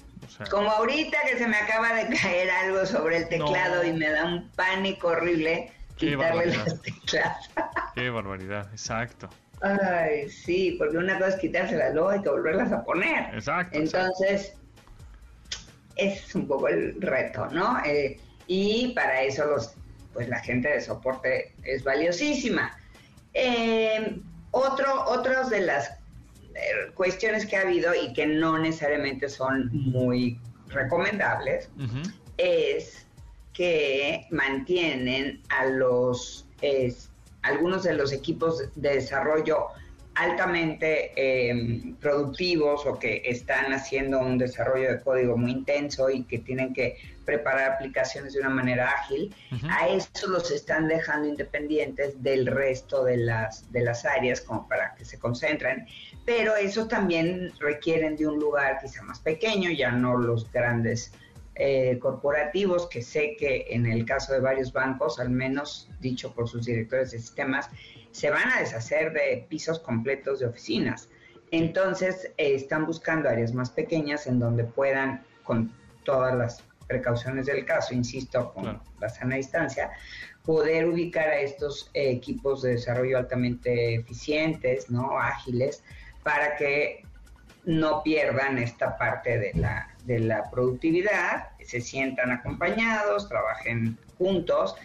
Como 0.51 0.70
ahorita 0.70 1.18
que 1.28 1.36
se 1.36 1.47
me 1.47 1.58
acaba 1.58 1.93
de 1.93 2.16
caer 2.16 2.47
algo 2.51 2.86
sobre 2.86 3.18
el 3.18 3.28
teclado 3.28 3.84
y 3.84 3.91
me 3.91 4.08
da 4.08 4.26
un 4.26 4.47
pánico 4.49 5.08
horrible 5.08 5.72
quitarle 5.95 6.45
las 6.56 6.80
teclas. 6.82 7.49
Qué 7.95 8.12
barbaridad, 8.12 8.70
exacto. 8.72 9.30
Ay, 9.64 10.30
sí, 10.30 10.76
porque 10.78 10.97
una 10.97 11.18
cosa 11.18 11.30
es 11.30 11.36
quitárselas, 11.38 11.93
luego 11.93 12.09
hay 12.09 12.22
que 12.22 12.30
volverlas 12.30 12.74
a 12.74 12.84
poner. 12.84 13.34
Exacto. 13.34 13.78
Entonces, 13.78 14.57
es 15.95 16.36
un 16.36 16.47
poco 16.47 16.68
el 16.68 17.01
reto, 17.01 17.47
¿no? 17.47 17.80
Eh, 17.86 18.20
y 18.47 18.93
para 18.93 19.22
eso 19.22 19.45
los, 19.45 19.74
pues 20.11 20.28
la 20.28 20.39
gente 20.39 20.68
de 20.68 20.82
soporte 20.82 21.53
es 21.64 21.82
valiosísima. 21.86 22.78
Eh, 23.34 24.20
otro, 24.51 25.05
otros 25.05 25.49
de 25.49 25.61
las 25.61 25.91
eh, 26.55 26.91
cuestiones 26.93 27.45
que 27.45 27.55
ha 27.55 27.61
habido 27.61 27.93
y 27.95 28.11
que 28.11 28.28
no 28.28 28.59
necesariamente 28.59 29.30
son 29.30 29.70
muy 29.72 30.41
recomendables 30.68 31.70
es 32.38 33.07
que 33.53 34.28
mantienen 34.30 35.41
a 35.47 35.68
los 35.68 36.47
algunos 37.44 37.84
de 37.84 37.94
los 37.94 38.12
equipos 38.12 38.64
de 38.76 38.96
desarrollo 38.96 39.68
altamente 40.16 41.12
em, 41.16 41.96
productivos 41.96 42.86
o 42.86 43.00
que 43.00 43.24
están 43.26 43.74
haciendo 43.74 44.20
un 44.20 44.38
desarrollo 44.38 44.91
de 44.91 45.02
código 45.02 45.38
muy 45.38 45.52
intenso 45.52 46.10
y 46.10 46.24
que 46.24 46.39
tienen 46.39 46.74
que 46.74 46.98
preparar 47.26 47.72
aplicaciones 47.72 48.34
de 48.34 48.41
una 48.41 48.50
manera 48.50 48.89
ágil, 48.89 49.34
a 49.70 49.88
eso 49.88 50.28
los 50.28 50.52
están 50.52 50.88
dejando 50.88 51.30
independientes 51.30 52.22
del 52.22 52.46
resto 52.46 53.06
de 53.06 53.18
las, 53.18 53.72
de 53.72 53.82
las 53.82 54.06
áreas 54.06 54.41
como 54.41 54.68
para 54.68 54.94
que 54.96 55.06
se 55.06 55.18
concentren, 55.18 55.88
pero 56.26 56.56
eso 56.56 56.88
también 56.88 57.52
requieren 57.60 58.18
de 58.18 58.28
un 58.28 58.39
lugar 58.39 58.80
quizá 58.82 59.02
más 59.04 59.20
pequeño, 59.20 59.72
ya 59.72 59.91
no 59.91 60.18
los 60.18 60.52
grandes 60.52 61.14
eh, 61.56 61.99
corporativos, 61.99 62.88
que 62.88 63.01
sé 63.01 63.36
que 63.38 63.68
en 63.70 63.86
el 63.86 64.06
caso 64.06 64.34
de 64.34 64.39
varios 64.39 64.74
bancos, 64.74 65.20
al 65.20 65.30
menos 65.30 65.89
dicho 65.99 66.34
por 66.34 66.49
sus 66.49 66.66
directores 66.66 67.12
de 67.12 67.20
sistemas, 67.20 67.70
se 68.12 68.30
van 68.30 68.51
a 68.51 68.60
deshacer 68.60 69.14
de 69.14 69.45
pisos 69.49 69.80
completos 69.80 70.39
de 70.39 70.47
oficinas. 70.47 71.10
Entonces, 71.51 72.32
eh, 72.38 72.56
están 72.56 72.86
buscando 72.86 73.30
áreas 73.30 73.54
más 73.54 73.70
pequeñas 73.70 74.26
en 74.26 74.39
donde 74.39 74.64
puedan, 74.64 75.24
con 75.43 75.72
todas 76.04 76.36
las 76.36 76.64
precauciones 76.88 77.45
del 77.45 77.66
caso, 77.66 77.93
insisto, 77.93 78.51
con 78.54 78.82
la 78.99 79.10
sana 79.10 79.36
distancia, 79.36 79.91
poder 80.43 80.88
ubicar 80.88 81.28
a 81.28 81.39
estos 81.39 81.89
eh, 81.93 82.12
equipos 82.12 82.62
de 82.62 82.72
desarrollo 82.72 83.18
altamente 83.18 83.95
eficientes, 83.95 84.89
¿no? 84.89 85.20
ágiles, 85.20 85.84
para 86.24 86.56
que 86.56 87.06
no 87.66 88.03
pierdan 88.03 88.57
esta 88.57 88.97
parte 88.97 89.38
de 89.39 89.53
la, 89.55 89.89
de 90.05 90.20
la 90.20 90.49
productividad, 90.49 91.49
se 91.64 91.82
sientan 91.82 92.32
acompañados, 92.32 93.30
trabajen 93.30 93.97
juntos 94.18 94.76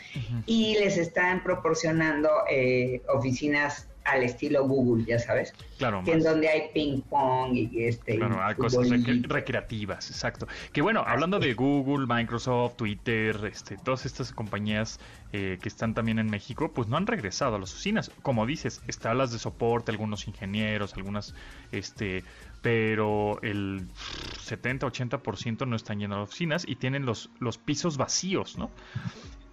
y 0.47 0.77
les 0.79 0.97
están 0.97 1.43
proporcionando 1.43 2.31
eh, 2.51 3.03
oficinas 3.09 3.89
al 4.09 4.23
estilo 4.23 4.67
Google, 4.67 5.05
ya 5.05 5.19
sabes. 5.19 5.53
Claro. 5.77 6.03
Que 6.05 6.13
en 6.13 6.23
donde 6.23 6.49
hay 6.49 6.71
ping 6.73 7.03
pong 7.03 7.55
y 7.55 7.85
este. 7.85 8.17
Claro, 8.17 8.43
hay 8.43 8.55
cosas 8.55 8.89
recreativas, 9.23 10.11
exacto. 10.11 10.49
Que 10.73 10.83
bueno, 10.83 11.05
hablando 11.07 11.39
de 11.39 11.55
Google, 11.55 12.07
Microsoft, 12.07 12.77
Twitter, 12.77 13.39
este, 13.51 13.77
todas 13.77 14.07
estas 14.07 14.33
compañías 14.33 14.99
eh, 15.33 15.59
que 15.61 15.69
están 15.69 15.95
también 15.95 16.19
en 16.19 16.31
México, 16.31 16.73
pues 16.73 16.89
no 16.89 16.97
han 16.97 17.07
regresado 17.07 17.57
a 17.57 17.59
las 17.59 17.73
oficinas. 17.73 18.11
Como 18.23 18.47
dices, 18.47 18.83
están 18.89 19.19
las 19.19 19.31
de 19.31 19.39
soporte, 19.39 19.91
algunos 19.91 20.27
ingenieros, 20.27 20.95
algunas, 20.95 21.35
este, 21.71 22.25
pero 22.63 23.41
el 23.43 23.87
70-80% 24.39 25.67
no 25.67 25.77
están 25.77 26.03
a 26.03 26.09
las 26.09 26.29
oficinas 26.29 26.65
y 26.67 26.77
tienen 26.77 27.05
los, 27.07 27.31
los 27.39 27.59
pisos 27.59 27.97
vacíos, 27.97 28.59
¿no? 28.59 28.71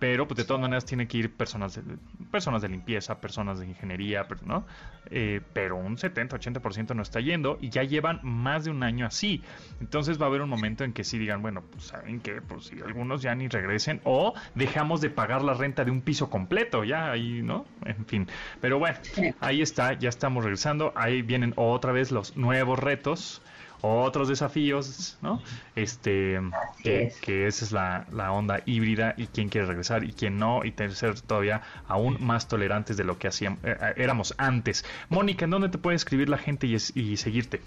Pero 0.08 0.28
pues 0.28 0.38
de 0.38 0.45
todas 0.45 0.62
maneras 0.62 0.86
tiene 0.86 1.08
que 1.08 1.18
ir 1.18 1.34
personas 1.34 1.74
de, 1.74 1.82
personas 2.30 2.62
de 2.62 2.70
limpieza, 2.70 3.20
personas 3.20 3.58
de 3.58 3.66
ingeniería, 3.66 4.28
¿no? 4.45 4.68
Eh, 5.10 5.41
pero 5.51 5.78
un 5.78 5.97
70-80% 5.97 6.95
no 6.95 7.01
está 7.01 7.22
yendo 7.22 7.58
y 7.60 7.70
ya 7.70 7.82
llevan 7.82 8.20
más 8.22 8.66
de 8.66 8.70
un 8.70 8.84
año 8.84 9.08
así. 9.08 9.41
Entonces 9.82 10.22
va 10.22 10.26
a 10.26 10.30
haber 10.30 10.41
un 10.41 10.49
momento 10.49 10.84
en 10.84 10.93
que 10.93 11.03
sí 11.03 11.18
digan, 11.18 11.41
bueno, 11.41 11.64
pues 11.72 11.86
saben 11.86 12.20
que 12.20 12.39
pues 12.39 12.66
si 12.66 12.80
algunos 12.82 13.24
ya 13.24 13.34
ni 13.34 13.47
regresen 13.47 13.99
o 14.03 14.36
dejamos 14.53 15.01
de 15.01 15.10
pagar 15.10 15.41
la 15.41 15.56
renta 15.56 15.84
de 15.84 15.89
un 15.89 16.01
piso 16.01 16.30
completo, 16.30 16.84
ya 16.84 17.10
ahí, 17.10 17.41
¿no? 17.41 17.66
En 17.84 18.06
fin, 18.06 18.28
pero 18.62 18.78
bueno, 18.78 18.99
ahí 19.39 19.64
está, 19.64 19.93
ya 19.93 20.10
estamos 20.10 20.43
regresando, 20.43 20.93
ahí 20.95 21.24
vienen 21.24 21.53
otra 21.56 21.91
vez 21.93 22.12
los 22.12 22.38
nuevos 22.38 22.78
retos 22.78 23.41
otros 23.86 24.28
desafíos, 24.28 25.18
¿no? 25.22 25.42
Este, 25.76 26.40
que, 26.84 27.48
esa 27.48 27.66
es 27.66 27.72
la, 27.72 28.06
la, 28.12 28.32
onda 28.32 28.62
híbrida 28.66 29.14
y 29.18 29.28
quién 29.28 29.50
quiere 29.50 29.68
regresar 29.68 30.04
y 30.04 30.14
quién 30.14 30.38
no, 30.38 30.64
y 30.64 30.72
tener 30.72 30.96
ser 30.96 31.20
todavía 31.22 31.62
aún 31.88 32.18
más 32.20 32.48
tolerantes 32.48 32.98
de 32.98 33.04
lo 33.04 33.18
que 33.18 33.28
hacíamos, 33.28 33.60
eh, 33.64 33.78
eh, 33.80 33.94
éramos 33.98 34.34
antes. 34.38 34.86
Mónica, 35.10 35.46
¿en 35.46 35.52
dónde 35.52 35.70
te 35.70 35.78
puede 35.78 35.96
escribir 35.96 36.30
la 36.30 36.38
gente 36.38 36.68
y, 36.68 36.76
y 36.76 37.18
seguirte? 37.18 37.62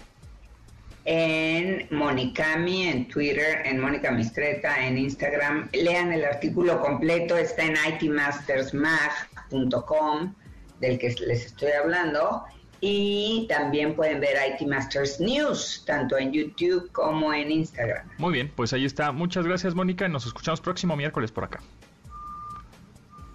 en 1.05 1.87
Monicami, 1.89 2.87
en 2.87 3.07
Twitter, 3.07 3.63
en 3.65 3.79
Mónica 3.79 4.11
Mistreta, 4.11 4.85
en 4.85 4.99
Instagram. 4.99 5.67
Lean 5.73 6.13
el 6.13 6.23
artículo 6.23 6.79
completo, 6.81 7.35
está 7.35 7.63
en 7.63 7.75
itmastersmag.com, 7.95 10.35
del 10.79 10.99
que 10.99 11.15
les 11.25 11.47
estoy 11.47 11.71
hablando. 11.71 12.45
Y 12.81 13.45
también 13.49 13.95
pueden 13.95 14.21
ver 14.21 14.37
IT 14.53 14.67
Masters 14.67 15.19
News, 15.19 15.83
tanto 15.85 16.17
en 16.17 16.31
YouTube 16.31 16.91
como 16.91 17.33
en 17.33 17.51
Instagram. 17.51 18.07
Muy 18.17 18.33
bien, 18.33 18.51
pues 18.55 18.71
ahí 18.73 18.85
está. 18.85 19.11
Muchas 19.11 19.45
gracias, 19.45 19.75
Mónica. 19.75 20.07
Nos 20.07 20.25
escuchamos 20.25 20.61
próximo 20.61 20.95
miércoles 20.95 21.31
por 21.31 21.43
acá. 21.43 21.59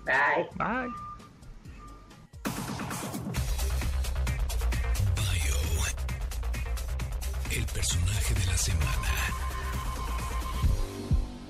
Bye. 0.07 0.49
Bye. 0.57 1.05
el 7.57 7.65
personaje 7.67 8.35
de 8.35 8.47
la 8.47 8.57
semana. 8.57 9.34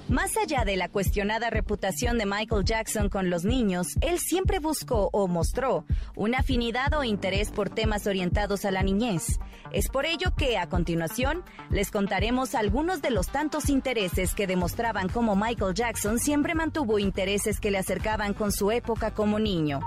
Más 0.08 0.36
allá 0.36 0.64
de 0.66 0.76
la 0.76 0.90
cuestionada 0.90 1.48
reputación 1.48 2.18
de 2.18 2.26
Michael 2.26 2.64
Jackson 2.64 3.08
con 3.08 3.30
los 3.30 3.44
niños, 3.44 3.86
él 4.02 4.18
siempre 4.18 4.58
buscó 4.58 5.08
o 5.12 5.28
mostró 5.28 5.86
una 6.14 6.38
afinidad 6.38 6.92
o 6.92 7.04
interés 7.04 7.50
por 7.50 7.70
temas 7.70 8.06
orientados 8.06 8.66
a 8.66 8.70
la 8.70 8.82
niñez. 8.82 9.38
Es 9.72 9.88
por 9.88 10.04
ello 10.04 10.34
que, 10.36 10.58
a 10.58 10.68
continuación, 10.68 11.42
les 11.70 11.90
contaremos 11.90 12.54
algunos 12.54 13.00
de 13.00 13.10
los 13.10 13.28
tantos 13.28 13.70
intereses 13.70 14.34
que 14.34 14.46
demostraban 14.46 15.08
cómo 15.08 15.36
Michael 15.36 15.74
Jackson 15.74 16.18
siempre 16.18 16.54
mantuvo 16.54 16.98
intereses 16.98 17.58
que 17.58 17.70
le 17.70 17.78
acercaban 17.78 18.34
con 18.34 18.52
su 18.52 18.70
época 18.70 19.14
como 19.14 19.38
niño. 19.38 19.80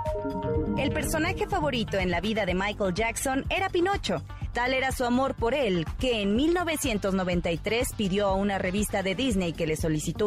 El 0.80 0.92
personaje 0.92 1.48
favorito 1.48 1.98
en 1.98 2.10
la 2.10 2.22
vida 2.22 2.46
de 2.46 2.56
Michael 2.56 2.94
Jackson 2.94 3.46
era 3.50 3.70
Pinocho, 3.70 4.24
Tal 4.58 4.74
era 4.74 4.92
su 4.92 5.06
amor 5.06 5.36
por 5.36 5.54
él 5.54 5.86
que 6.00 6.24
en 6.24 6.36
1993 6.36 7.90
pidió 7.96 8.26
a 8.26 8.34
una 8.34 8.58
revista 8.58 9.04
de 9.04 9.14
Disney 9.14 9.54
que 9.54 9.68
le 9.68 9.76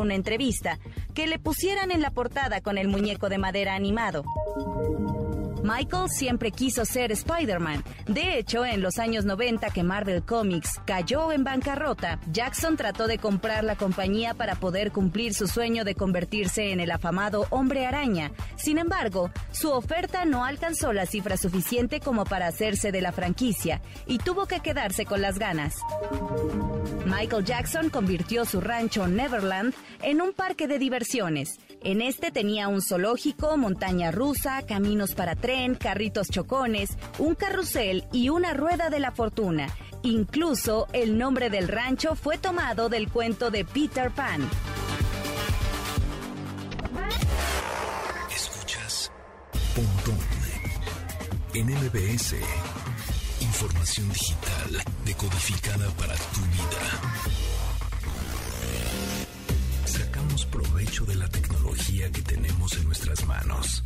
una 0.00 0.14
entrevista 0.14 0.78
que 1.14 1.26
le 1.26 1.38
pusieran 1.38 1.90
en 1.90 2.00
la 2.00 2.10
portada 2.10 2.60
con 2.60 2.78
el 2.78 2.88
muñeco 2.88 3.28
de 3.28 3.38
madera 3.38 3.74
animado. 3.74 4.24
Michael 5.62 6.08
siempre 6.08 6.50
quiso 6.50 6.84
ser 6.84 7.12
Spider-Man. 7.12 7.84
De 8.06 8.38
hecho, 8.38 8.64
en 8.64 8.80
los 8.80 8.98
años 8.98 9.24
90 9.24 9.70
que 9.70 9.82
Marvel 9.82 10.22
Comics 10.22 10.80
cayó 10.86 11.32
en 11.32 11.44
bancarrota, 11.44 12.18
Jackson 12.32 12.76
trató 12.76 13.06
de 13.06 13.18
comprar 13.18 13.64
la 13.64 13.76
compañía 13.76 14.34
para 14.34 14.54
poder 14.54 14.90
cumplir 14.90 15.34
su 15.34 15.46
sueño 15.46 15.84
de 15.84 15.94
convertirse 15.94 16.72
en 16.72 16.80
el 16.80 16.90
afamado 16.90 17.46
Hombre 17.50 17.86
Araña. 17.86 18.32
Sin 18.56 18.78
embargo, 18.78 19.30
su 19.52 19.70
oferta 19.70 20.24
no 20.24 20.44
alcanzó 20.44 20.92
la 20.92 21.06
cifra 21.06 21.36
suficiente 21.36 22.00
como 22.00 22.24
para 22.24 22.46
hacerse 22.46 22.90
de 22.90 23.02
la 23.02 23.12
franquicia 23.12 23.82
y 24.06 24.18
tuvo 24.18 24.46
que 24.46 24.60
quedarse 24.60 25.04
con 25.04 25.20
las 25.20 25.38
ganas. 25.38 25.74
Michael 27.04 27.44
Jackson 27.44 27.90
convirtió 27.90 28.44
su 28.44 28.60
rancho 28.60 29.06
Neverland 29.06 29.74
en 30.02 30.20
un 30.22 30.32
parque 30.32 30.68
de 30.68 30.78
diversiones. 30.78 31.58
En 31.82 32.02
este 32.02 32.30
tenía 32.30 32.68
un 32.68 32.82
zoológico, 32.82 33.56
montaña 33.56 34.10
rusa, 34.10 34.62
caminos 34.66 35.14
para 35.14 35.34
carritos 35.74 36.28
chocones, 36.28 36.96
un 37.18 37.34
carrusel 37.34 38.04
y 38.12 38.28
una 38.28 38.54
rueda 38.54 38.88
de 38.88 39.00
la 39.00 39.10
fortuna. 39.10 39.66
Incluso 40.02 40.86
el 40.92 41.18
nombre 41.18 41.50
del 41.50 41.66
rancho 41.68 42.14
fue 42.14 42.38
tomado 42.38 42.88
del 42.88 43.08
cuento 43.08 43.50
de 43.50 43.64
Peter 43.64 44.10
Pan. 44.10 44.48
Escuchas 48.34 49.10
Pontón 49.74 50.18
en. 51.54 52.40
Información 53.40 54.08
digital 54.12 54.84
decodificada 55.04 55.88
para 55.96 56.14
tu 56.14 56.40
vida 56.42 57.40
provecho 60.50 61.04
de 61.04 61.14
la 61.14 61.28
tecnología 61.28 62.10
que 62.10 62.22
tenemos 62.22 62.72
en 62.76 62.84
nuestras 62.84 63.26
manos. 63.26 63.82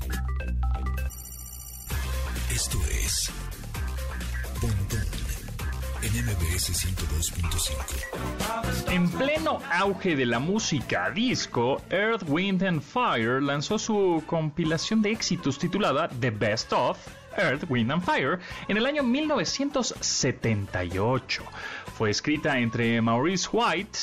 Esto 2.54 2.78
es 2.88 3.30
Pontón 4.60 5.02
en 6.02 6.12
MBS 6.24 6.86
102.5. 6.86 8.92
En 8.92 9.10
pleno 9.10 9.58
auge 9.72 10.14
de 10.14 10.24
la 10.24 10.38
música 10.38 11.10
disco, 11.10 11.82
Earth, 11.90 12.22
Wind 12.28 12.62
and 12.62 12.80
Fire 12.80 13.42
lanzó 13.42 13.76
su 13.76 14.22
compilación 14.26 15.02
de 15.02 15.10
éxitos 15.10 15.58
titulada 15.58 16.08
The 16.08 16.30
Best 16.30 16.72
of 16.72 16.96
Earth, 17.36 17.64
Wind 17.68 17.90
and 17.90 18.04
Fire 18.04 18.38
en 18.68 18.76
el 18.76 18.86
año 18.86 19.02
1978. 19.02 21.42
Fue 21.98 22.10
escrita 22.10 22.60
entre 22.60 23.02
Maurice 23.02 23.48
White, 23.52 23.98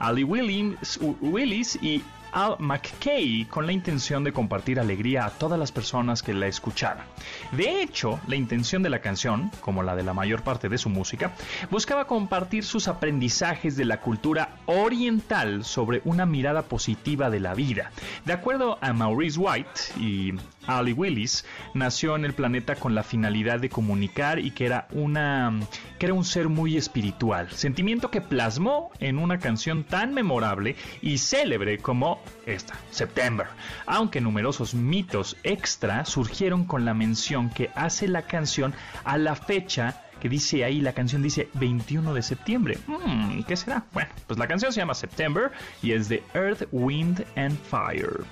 Ali 0.00 0.24
Willis 0.24 1.78
y 1.80 2.02
Al 2.36 2.56
McKay 2.58 3.46
con 3.46 3.64
la 3.64 3.72
intención 3.72 4.22
de 4.22 4.30
compartir 4.30 4.78
alegría 4.78 5.24
a 5.24 5.30
todas 5.30 5.58
las 5.58 5.72
personas 5.72 6.22
que 6.22 6.34
la 6.34 6.46
escucharan. 6.46 7.06
De 7.52 7.80
hecho, 7.80 8.20
la 8.26 8.36
intención 8.36 8.82
de 8.82 8.90
la 8.90 8.98
canción, 8.98 9.50
como 9.62 9.82
la 9.82 9.96
de 9.96 10.02
la 10.02 10.12
mayor 10.12 10.42
parte 10.42 10.68
de 10.68 10.76
su 10.76 10.90
música, 10.90 11.32
buscaba 11.70 12.06
compartir 12.06 12.62
sus 12.62 12.88
aprendizajes 12.88 13.74
de 13.74 13.86
la 13.86 14.02
cultura 14.02 14.50
oriental 14.66 15.64
sobre 15.64 16.02
una 16.04 16.26
mirada 16.26 16.60
positiva 16.60 17.30
de 17.30 17.40
la 17.40 17.54
vida. 17.54 17.90
De 18.26 18.34
acuerdo 18.34 18.76
a 18.82 18.92
Maurice 18.92 19.38
White 19.38 19.80
y 19.98 20.34
Ali 20.66 20.92
Willis, 20.92 21.44
nació 21.74 22.16
en 22.16 22.24
el 22.24 22.34
planeta 22.34 22.76
con 22.76 22.94
la 22.94 23.02
finalidad 23.02 23.60
de 23.60 23.68
comunicar 23.68 24.38
y 24.38 24.50
que 24.50 24.66
era 24.66 24.88
una 24.92 25.52
que 25.98 26.06
era 26.06 26.14
un 26.14 26.24
ser 26.24 26.48
muy 26.48 26.76
espiritual, 26.76 27.50
sentimiento 27.52 28.10
que 28.10 28.20
plasmó 28.20 28.90
en 29.00 29.18
una 29.18 29.38
canción 29.38 29.84
tan 29.84 30.12
memorable 30.14 30.76
y 31.00 31.18
célebre 31.18 31.78
como 31.78 32.20
esta, 32.44 32.74
September, 32.90 33.46
aunque 33.86 34.20
numerosos 34.20 34.74
mitos 34.74 35.36
extra 35.42 36.04
surgieron 36.04 36.64
con 36.64 36.84
la 36.84 36.94
mención 36.94 37.50
que 37.50 37.70
hace 37.74 38.08
la 38.08 38.22
canción 38.22 38.74
a 39.04 39.18
la 39.18 39.36
fecha 39.36 40.02
que 40.20 40.28
dice 40.28 40.64
ahí, 40.64 40.80
la 40.80 40.92
canción 40.92 41.22
dice 41.22 41.48
21 41.54 42.14
de 42.14 42.22
septiembre. 42.22 42.78
Hmm, 42.86 43.42
¿Qué 43.42 43.56
será? 43.56 43.84
Bueno, 43.92 44.10
pues 44.26 44.38
la 44.38 44.46
canción 44.46 44.72
se 44.72 44.80
llama 44.80 44.94
September 44.94 45.52
y 45.82 45.92
es 45.92 46.08
de 46.08 46.22
Earth, 46.34 46.68
Wind 46.72 47.24
and 47.36 47.58
Fire. 47.70 48.24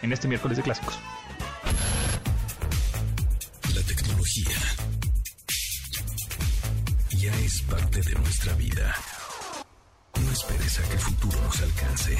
En 0.00 0.12
este 0.12 0.26
miércoles 0.26 0.56
de 0.56 0.62
clásicos. 0.62 0.98
Ya 4.34 4.48
es 7.44 7.62
parte 7.68 8.00
de 8.00 8.14
nuestra 8.14 8.54
vida. 8.54 8.96
No 10.18 10.32
esperes 10.32 10.78
a 10.78 10.82
que 10.84 10.94
el 10.94 11.00
futuro 11.00 11.38
nos 11.42 11.60
alcance. 11.60 12.16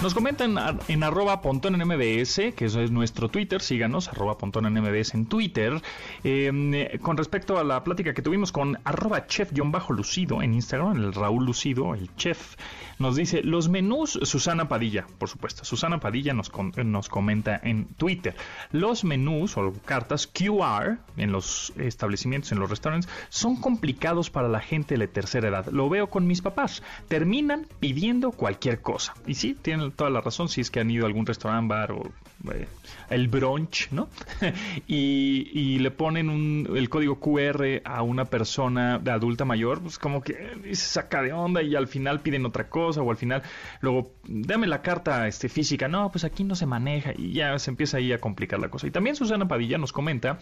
Nos 0.00 0.14
comentan 0.14 0.56
en 0.86 1.02
arroba 1.02 1.42
pontón 1.42 1.74
en 1.74 1.84
MBS, 1.84 2.54
que 2.54 2.66
eso 2.66 2.80
es 2.80 2.92
nuestro 2.92 3.28
Twitter, 3.28 3.60
síganos, 3.60 4.06
arroba 4.06 4.38
pontón 4.38 4.64
en 4.64 5.26
Twitter, 5.26 5.82
em, 6.22 6.72
con 7.02 7.16
respecto 7.16 7.58
a 7.58 7.64
la 7.64 7.82
plática 7.82 8.14
que 8.14 8.22
tuvimos 8.22 8.52
con 8.52 8.78
arroba 8.84 9.26
chef-lucido 9.26 10.40
en 10.40 10.54
Instagram, 10.54 10.96
el 10.98 11.12
Raúl 11.12 11.46
Lucido, 11.46 11.94
el 11.94 12.14
chef, 12.14 12.54
nos 13.00 13.16
dice, 13.16 13.42
los 13.42 13.68
menús, 13.68 14.20
Susana 14.22 14.68
Padilla, 14.68 15.04
por 15.18 15.28
supuesto, 15.28 15.64
Susana 15.64 15.98
Padilla 15.98 16.32
nos, 16.32 16.52
nos 16.84 17.08
comenta 17.08 17.60
en 17.62 17.86
Twitter, 17.86 18.36
los 18.70 19.02
menús 19.02 19.56
o 19.56 19.72
cartas 19.84 20.28
QR 20.28 20.98
en 21.16 21.32
los 21.32 21.72
establecimientos, 21.76 22.52
en 22.52 22.60
los 22.60 22.70
restaurantes, 22.70 23.10
son 23.30 23.56
complicados 23.56 24.30
para 24.30 24.48
la 24.48 24.60
gente 24.60 24.96
de 24.96 25.08
tercera 25.08 25.48
edad. 25.48 25.66
Lo 25.72 25.88
veo 25.88 26.08
con 26.08 26.26
mis 26.26 26.40
papás, 26.40 26.84
terminan 27.08 27.66
pidiendo 27.80 28.30
cualquier 28.30 28.80
cosa. 28.80 29.14
Y 29.26 29.34
sí, 29.34 29.54
tienen 29.60 29.87
toda 29.96 30.10
la 30.10 30.20
razón 30.20 30.48
si 30.48 30.60
es 30.60 30.70
que 30.70 30.80
han 30.80 30.90
ido 30.90 31.04
a 31.04 31.08
algún 31.08 31.26
restaurante, 31.26 31.68
bar 31.68 31.92
o 31.92 32.12
eh, 32.52 32.66
el 33.10 33.28
brunch, 33.28 33.90
¿no? 33.90 34.08
y, 34.86 35.78
le 35.78 35.90
ponen 35.90 36.66
el 36.74 36.88
código 36.88 37.20
QR 37.20 37.82
a 37.84 38.02
una 38.02 38.24
persona 38.24 38.98
de 38.98 39.10
adulta 39.10 39.44
mayor, 39.44 39.80
pues 39.80 39.98
como 39.98 40.22
que 40.22 40.34
se 40.72 40.74
saca 40.74 41.22
de 41.22 41.32
onda 41.32 41.62
y 41.62 41.76
al 41.76 41.86
final 41.86 42.20
piden 42.20 42.44
otra 42.46 42.68
cosa 42.68 43.00
o 43.00 43.10
al 43.10 43.16
final 43.16 43.42
luego 43.80 44.12
dame 44.26 44.66
la 44.66 44.82
carta 44.82 45.28
este, 45.28 45.48
física, 45.48 45.88
no, 45.88 46.10
pues 46.10 46.24
aquí 46.24 46.44
no 46.44 46.56
se 46.56 46.66
maneja 46.66 47.12
y 47.16 47.32
ya 47.32 47.58
se 47.58 47.70
empieza 47.70 47.98
ahí 47.98 48.12
a 48.12 48.20
complicar 48.20 48.58
la 48.58 48.70
cosa. 48.70 48.86
Y 48.86 48.90
también 48.90 49.14
Susana 49.14 49.46
Padilla 49.46 49.78
nos 49.78 49.92
comenta 49.92 50.38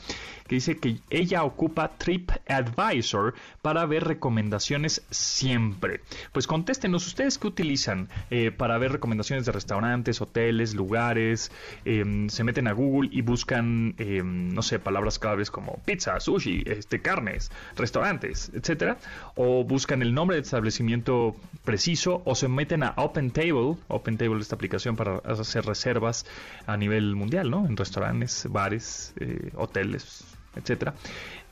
que 0.47 0.57
dice 0.57 0.79
que 0.79 0.97
ella 1.11 1.45
ocupa 1.45 1.91
TripAdvisor 1.99 3.35
para 3.63 3.85
ver 3.87 4.05
recomendaciones 4.05 5.05
siempre. 5.11 6.01
Pues 6.33 6.47
contéstenos, 6.47 7.07
¿ustedes 7.07 7.39
qué 7.39 7.47
utilizan 7.47 8.09
eh, 8.31 8.51
para 8.51 8.79
ver 8.79 8.93
recomendaciones 8.93 9.36
de 9.45 9.53
restaurantes, 9.53 10.21
hoteles, 10.21 10.75
lugares? 10.75 11.51
Em, 11.85 12.29
se 12.29 12.45
meten 12.45 12.69
a 12.69 12.73
Google 12.73 13.11
y 13.13 13.21
buscan, 13.23 13.95
em, 13.99 14.55
no 14.55 14.63
sé, 14.63 14.79
palabras 14.79 15.19
claves 15.19 15.51
como 15.51 15.81
pizza, 15.85 16.19
sushi, 16.21 16.63
este, 16.67 17.01
carnes, 17.01 17.51
restaurantes, 17.77 18.51
etcétera, 18.55 18.99
o 19.35 19.65
buscan 19.65 20.03
el 20.03 20.15
nombre 20.15 20.37
del 20.37 20.45
establecimiento 20.45 21.37
preciso, 21.65 22.23
o 22.25 22.35
se 22.35 22.49
meten 22.49 22.83
a 22.83 22.95
Open 22.97 23.31
Table, 23.31 23.77
Open 23.89 24.17
Table 24.17 24.41
esta 24.41 24.55
aplicación 24.55 24.97
para 24.97 25.19
hacer 25.19 25.65
reservas 25.67 26.27
a 26.67 26.77
nivel 26.77 27.15
mundial, 27.15 27.51
¿no? 27.51 27.67
En 27.67 27.77
restaurantes, 27.77 28.47
bares, 28.49 29.13
eh, 29.21 29.51
hoteles, 29.57 30.25
etcétera. 30.55 30.95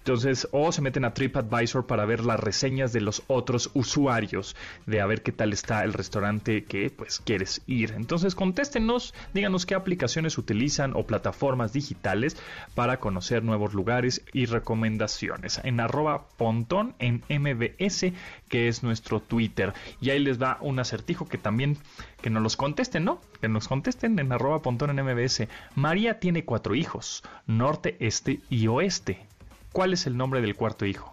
Entonces, 0.05 0.47
o 0.53 0.71
se 0.71 0.83
meten 0.83 1.07
a 1.07 1.15
TripAdvisor 1.15 1.87
para 1.87 2.05
ver 2.05 2.27
las 2.27 2.39
reseñas 2.39 2.93
de 2.93 3.01
los 3.01 3.23
otros 3.27 3.71
usuarios, 3.73 4.55
de 4.85 5.01
a 5.01 5.07
ver 5.07 5.23
qué 5.23 5.33
tal 5.33 5.55
está 5.55 5.83
el 5.83 5.95
restaurante 5.95 6.65
que 6.65 6.91
pues 6.91 7.21
quieres 7.21 7.63
ir. 7.67 7.95
Entonces, 7.97 8.35
contéstenos, 8.35 9.15
díganos 9.33 9.65
qué 9.65 9.75
aplicaciones 9.75 10.37
utilizan 10.37 10.93
o 10.95 11.07
plataformas 11.07 11.73
digitales 11.73 12.37
para 12.75 13.01
conocer 13.01 13.43
nuevos 13.43 13.73
lugares 13.73 14.23
y 14.35 14.45
recomendaciones. 14.45 15.59
En 15.65 15.81
arroba 15.81 16.29
pontón 16.37 16.95
en 16.99 17.23
MBS, 17.31 18.13
que 18.51 18.69
es 18.69 18.83
nuestro 18.83 19.21
Twitter. 19.21 19.73
Y 20.03 20.11
ahí 20.11 20.19
les 20.19 20.39
va 20.39 20.59
un 20.61 20.81
acertijo 20.81 21.27
que 21.27 21.39
también 21.39 21.79
que 22.21 22.29
nos 22.29 22.43
los 22.43 22.59
contesten, 22.59 23.05
¿no? 23.05 23.23
Que 23.41 23.49
nos 23.49 23.69
contesten 23.69 24.19
en 24.19 24.33
arroba 24.33 24.61
pontón 24.61 24.91
en 24.91 25.03
MBS. 25.03 25.49
María 25.75 26.21
tiene 26.21 26.45
cuatro 26.45 26.75
hijos, 26.75 27.23
norte, 27.47 27.97
este 28.01 28.41
y 28.51 28.67
oeste. 28.67 29.27
¿Cuál 29.75 29.93
es 29.93 30.07
el 30.07 30.17
nombre 30.17 30.41
del 30.41 30.55
cuarto 30.55 30.87
hijo? 30.87 31.13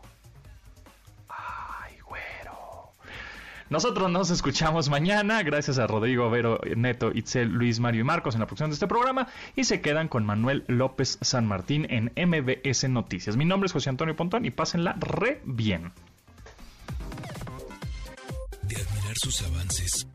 Ay, 1.28 1.95
güero. 2.07 2.91
Nosotros 3.72 4.12
nos 4.12 4.30
escuchamos 4.30 4.88
mañana, 4.88 5.41
gracias 5.41 5.80
a 5.80 5.88
Rodrigo 5.88 6.30
Vero, 6.30 6.62
Neto, 6.76 7.12
Itzel, 7.12 7.49
Luis 7.49 7.80
Mario 7.80 8.01
y 8.01 8.03
Marcos 8.03 8.36
en 8.36 8.41
la 8.41 8.45
producción 8.45 8.70
de 8.70 8.76
este 8.76 8.86
programa 8.86 9.28
y 9.55 9.64
se 9.64 9.82
quedan 9.82 10.07
con 10.07 10.28
Manuel 10.28 10.64
López 10.68 11.18
San 11.22 11.47
Martín 11.47 11.88
en 11.89 12.12
MBS 12.16 12.88
Noticias. 12.88 13.36
Mi 13.36 13.45
nombre 13.45 13.66
es 13.66 13.74
José 13.74 13.89
Antonio 13.89 14.16
Pontón 14.16 14.45
y 14.45 14.51
pásenla 14.51 14.95
re 14.99 15.41
bien. 15.43 15.91
De 18.62 18.76
admirar 18.76 19.18
sus 19.18 19.41
avances, 19.41 20.07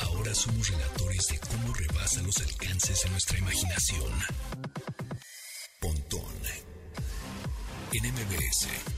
ahora 0.00 0.32
somos 0.32 0.68
relatores 0.68 1.26
de 1.26 1.40
cómo 1.40 1.74
rebasa 1.74 2.22
los 2.22 2.36
alcances 2.40 3.02
de 3.02 3.10
nuestra 3.10 3.38
imaginación. 3.40 4.12
En 7.94 8.02
MBS. 8.02 8.93